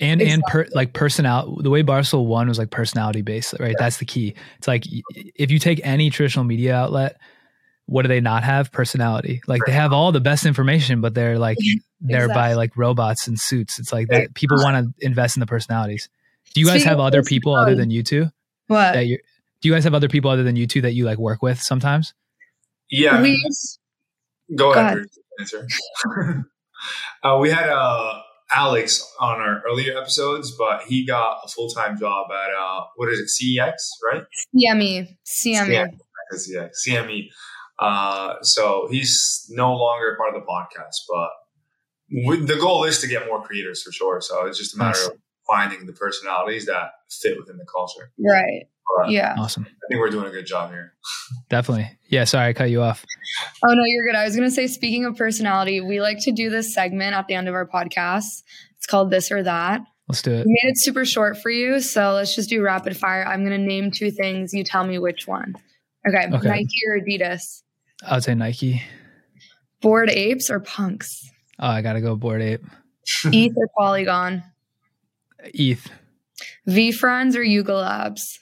And 0.00 0.20
and 0.20 0.42
per, 0.48 0.66
like 0.74 0.92
personality, 0.92 1.62
the 1.62 1.70
way 1.70 1.82
Barstool 1.82 2.26
one 2.26 2.48
was 2.48 2.58
like 2.58 2.70
personality 2.70 3.22
based, 3.22 3.54
right? 3.60 3.76
That's 3.78 3.98
the 3.98 4.04
key. 4.04 4.34
It's 4.58 4.66
like 4.66 4.84
if 5.14 5.50
you 5.50 5.58
take 5.58 5.80
any 5.84 6.10
traditional 6.10 6.44
media 6.44 6.74
outlet, 6.74 7.16
what 7.86 8.02
do 8.02 8.08
they 8.08 8.20
not 8.20 8.42
have? 8.42 8.72
Personality. 8.72 9.40
Like 9.46 9.62
they 9.66 9.72
have 9.72 9.92
all 9.92 10.10
the 10.10 10.20
best 10.20 10.46
information, 10.46 11.00
but 11.00 11.14
they're 11.14 11.38
like 11.38 11.58
they're 12.00 12.28
by 12.28 12.54
like 12.54 12.76
robots 12.76 13.28
and 13.28 13.38
suits. 13.38 13.78
It's 13.78 13.92
like 13.92 14.08
that 14.08 14.34
people 14.34 14.58
want 14.60 14.84
to 14.84 15.06
invest 15.06 15.36
in 15.36 15.40
the 15.40 15.46
personalities. 15.46 16.08
Do 16.54 16.60
you 16.60 16.66
guys 16.66 16.82
Speaking 16.82 16.88
have 16.90 17.00
other 17.00 17.22
people 17.22 17.54
other 17.54 17.74
than 17.74 17.90
you 17.90 18.02
two 18.02 18.30
what 18.68 18.92
that 18.92 19.06
you? 19.06 19.18
Do 19.60 19.68
you 19.68 19.74
guys 19.74 19.84
have 19.84 19.94
other 19.94 20.08
people 20.08 20.30
other 20.30 20.42
than 20.42 20.56
you 20.56 20.66
two 20.66 20.80
that 20.82 20.92
you 20.92 21.04
like 21.04 21.18
work 21.18 21.42
with 21.42 21.60
sometimes? 21.60 22.14
Yeah, 22.90 23.20
we 23.22 23.42
go 24.56 24.72
Go 24.72 24.78
ahead. 24.78 24.98
ahead. 24.98 25.06
Answer. 25.40 25.66
uh, 27.22 27.38
we 27.40 27.50
had 27.50 27.68
uh, 27.68 28.20
Alex 28.54 29.10
on 29.20 29.40
our 29.40 29.62
earlier 29.66 29.98
episodes, 29.98 30.54
but 30.56 30.82
he 30.82 31.06
got 31.06 31.38
a 31.44 31.48
full 31.48 31.68
time 31.70 31.98
job 31.98 32.28
at 32.30 32.50
uh, 32.54 32.84
what 32.96 33.08
is 33.10 33.18
it, 33.20 33.28
CEX, 33.58 33.72
right? 34.12 34.22
CME, 34.54 35.16
CME. 35.26 35.90
That's 36.30 36.50
CEX, 36.50 36.70
CME. 36.86 37.28
Uh, 37.78 38.34
so 38.42 38.86
he's 38.90 39.46
no 39.50 39.74
longer 39.74 40.16
part 40.16 40.34
of 40.36 40.40
the 40.40 40.46
podcast, 40.46 41.00
but 41.08 41.30
we, 42.28 42.36
the 42.44 42.56
goal 42.56 42.84
is 42.84 43.00
to 43.00 43.08
get 43.08 43.26
more 43.26 43.42
creators 43.42 43.82
for 43.82 43.90
sure. 43.90 44.20
So 44.20 44.46
it's 44.46 44.58
just 44.58 44.74
a 44.74 44.78
matter 44.78 44.90
Nice. 44.98 45.06
of 45.08 45.12
finding 45.46 45.86
the 45.86 45.92
personalities 45.92 46.66
that 46.66 46.90
fit 47.10 47.36
within 47.38 47.56
the 47.56 47.66
culture. 47.66 48.10
Right. 48.18 48.66
But 48.98 49.10
Yeah. 49.10 49.34
Awesome. 49.38 49.64
I 49.66 49.86
think 49.88 50.00
we're 50.00 50.10
doing 50.10 50.26
a 50.26 50.30
good 50.30 50.46
job 50.46 50.70
here. 50.70 50.94
Definitely. 51.48 51.90
Yeah. 52.08 52.24
Sorry, 52.24 52.48
I 52.48 52.52
cut 52.52 52.70
you 52.70 52.82
off. 52.82 53.04
Oh 53.64 53.72
no, 53.72 53.82
you're 53.84 54.06
good. 54.06 54.14
I 54.14 54.24
was 54.24 54.36
gonna 54.36 54.50
say, 54.50 54.66
speaking 54.66 55.04
of 55.04 55.16
personality, 55.16 55.80
we 55.80 56.00
like 56.00 56.18
to 56.22 56.32
do 56.32 56.50
this 56.50 56.74
segment 56.74 57.14
at 57.14 57.26
the 57.26 57.34
end 57.34 57.48
of 57.48 57.54
our 57.54 57.66
podcast. 57.66 58.42
It's 58.76 58.86
called 58.86 59.10
this 59.10 59.32
or 59.32 59.42
that. 59.42 59.80
Let's 60.08 60.20
do 60.20 60.32
it. 60.32 60.44
We 60.46 60.60
made 60.62 60.70
it 60.70 60.78
super 60.78 61.06
short 61.06 61.38
for 61.38 61.50
you, 61.50 61.80
so 61.80 62.12
let's 62.12 62.34
just 62.34 62.50
do 62.50 62.62
rapid 62.62 62.96
fire. 62.96 63.24
I'm 63.26 63.42
gonna 63.42 63.58
name 63.58 63.90
two 63.90 64.10
things. 64.10 64.52
You 64.52 64.64
tell 64.64 64.84
me 64.84 64.98
which 64.98 65.26
one. 65.26 65.54
Okay. 66.06 66.28
Okay. 66.30 66.48
Nike 66.48 66.68
or 66.90 67.00
Adidas? 67.00 67.62
I 68.06 68.14
would 68.16 68.24
say 68.24 68.34
Nike. 68.34 68.82
Bored 69.80 70.10
apes 70.10 70.50
or 70.50 70.60
punks? 70.60 71.26
Oh, 71.58 71.68
I 71.68 71.80
gotta 71.80 72.02
go 72.02 72.16
Bored 72.16 72.42
ape. 72.42 72.64
ETH 73.24 73.52
or 73.56 73.68
Polygon? 73.78 74.42
ETH. 75.52 75.90
VeeFriends 76.68 77.36
or 77.36 77.42
Yuga 77.42 77.74
Labs? 77.74 78.38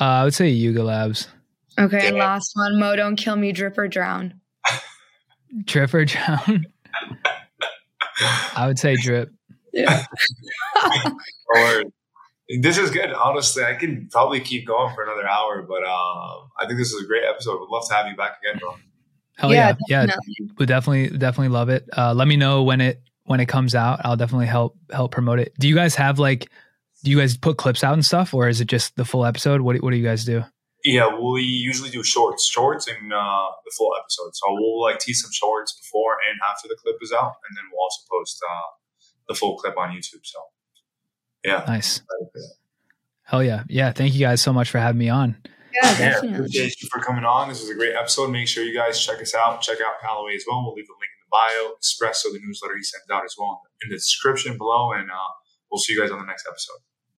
Uh, 0.00 0.04
I 0.04 0.24
would 0.24 0.34
say 0.34 0.48
Yuga 0.48 0.82
Labs. 0.82 1.28
Okay, 1.78 2.06
and 2.08 2.16
Yeah. 2.16 2.24
last 2.24 2.52
one. 2.54 2.78
Moe, 2.78 2.96
don't 2.96 3.16
kill 3.16 3.36
me, 3.36 3.52
drip 3.52 3.76
or 3.78 3.88
drown. 3.88 4.40
Drip 5.64 5.92
or 5.92 6.04
drown? 6.06 6.64
I 8.56 8.66
would 8.66 8.78
say 8.78 8.96
drip. 8.96 9.30
Yeah. 9.72 10.04
or 11.54 11.82
this 12.60 12.78
is 12.78 12.90
good. 12.90 13.12
Honestly, 13.12 13.64
I 13.64 13.74
can 13.74 14.08
probably 14.10 14.40
keep 14.40 14.66
going 14.66 14.94
for 14.94 15.02
another 15.02 15.26
hour, 15.28 15.62
but 15.62 15.82
um, 15.84 16.48
I 16.58 16.66
think 16.66 16.78
this 16.78 16.92
is 16.92 17.02
a 17.02 17.06
great 17.06 17.24
episode. 17.24 17.60
Would 17.60 17.68
love 17.70 17.86
to 17.88 17.94
have 17.94 18.06
you 18.06 18.16
back 18.16 18.38
again, 18.42 18.58
bro. 18.60 18.74
Hell 19.38 19.52
yeah, 19.52 19.74
yeah, 19.88 20.06
definitely. 20.06 20.50
would 20.58 20.68
definitely 20.68 21.18
definitely 21.18 21.48
love 21.48 21.68
it. 21.70 21.88
Uh, 21.96 22.12
let 22.14 22.28
me 22.28 22.36
know 22.36 22.62
when 22.62 22.80
it 22.80 23.02
when 23.24 23.40
it 23.40 23.46
comes 23.46 23.74
out. 23.74 24.00
I'll 24.04 24.16
definitely 24.16 24.46
help 24.46 24.76
help 24.90 25.12
promote 25.12 25.38
it. 25.38 25.52
Do 25.58 25.68
you 25.68 25.74
guys 25.74 25.94
have 25.96 26.18
like? 26.18 26.48
Do 27.04 27.10
you 27.10 27.18
guys 27.18 27.36
put 27.36 27.56
clips 27.56 27.82
out 27.82 27.94
and 27.94 28.04
stuff, 28.04 28.32
or 28.32 28.48
is 28.48 28.60
it 28.60 28.66
just 28.66 28.94
the 28.96 29.04
full 29.04 29.24
episode? 29.26 29.60
What 29.60 29.74
do- 29.74 29.80
What 29.82 29.90
do 29.90 29.96
you 29.96 30.04
guys 30.04 30.24
do? 30.24 30.44
Yeah, 30.84 31.16
we 31.16 31.42
usually 31.42 31.90
do 31.90 32.02
shorts, 32.02 32.44
shorts, 32.48 32.88
and 32.88 33.12
uh, 33.12 33.46
the 33.64 33.72
full 33.76 33.92
episode. 34.00 34.30
So 34.34 34.46
we'll 34.50 34.82
like 34.82 34.98
tease 34.98 35.20
some 35.22 35.30
shorts 35.32 35.72
before 35.78 36.16
and 36.28 36.38
after 36.50 36.66
the 36.68 36.76
clip 36.82 36.96
is 37.02 37.12
out, 37.12 37.34
and 37.48 37.56
then 37.56 37.64
we'll 37.72 37.82
also 37.82 38.00
post 38.10 38.40
uh, 38.48 38.68
the 39.28 39.34
full 39.34 39.56
clip 39.58 39.76
on 39.78 39.90
YouTube. 39.90 40.24
So 40.24 40.38
yeah, 41.44 41.64
Nice. 41.68 42.02
Hell 43.24 43.42
yeah, 43.42 43.64
yeah. 43.68 43.92
Thank 43.92 44.14
you 44.14 44.20
guys 44.20 44.40
so 44.42 44.52
much 44.52 44.70
for 44.70 44.78
having 44.78 44.98
me 44.98 45.08
on. 45.08 45.36
Yeah, 45.72 45.98
Yeah, 46.22 46.34
appreciate 46.34 46.82
you 46.82 46.88
for 46.92 47.00
coming 47.00 47.24
on. 47.24 47.48
This 47.48 47.60
was 47.60 47.70
a 47.70 47.74
great 47.74 47.94
episode. 47.94 48.30
Make 48.30 48.46
sure 48.46 48.62
you 48.62 48.74
guys 48.74 49.02
check 49.04 49.20
us 49.22 49.34
out. 49.34 49.62
Check 49.62 49.78
out 49.84 49.94
Kallaway 50.04 50.34
as 50.36 50.44
well. 50.48 50.62
We'll 50.64 50.74
leave 50.74 50.86
the 50.86 50.92
link 50.92 51.10
in 51.11 51.11
the 51.11 51.11
bio. 51.32 51.74
Espresso, 51.80 52.30
the 52.30 52.40
newsletter 52.44 52.76
he 52.76 52.84
sends 52.84 53.08
out 53.10 53.24
as 53.24 53.34
well, 53.38 53.60
in 53.82 53.90
the 53.90 53.96
description 53.96 54.58
below. 54.58 54.92
And 54.92 55.10
uh, 55.10 55.32
we'll 55.70 55.80
see 55.80 55.94
you 55.94 56.00
guys 56.00 56.12
on 56.12 56.20
the 56.20 56.28
next 56.28 56.46
episode. 56.46 56.84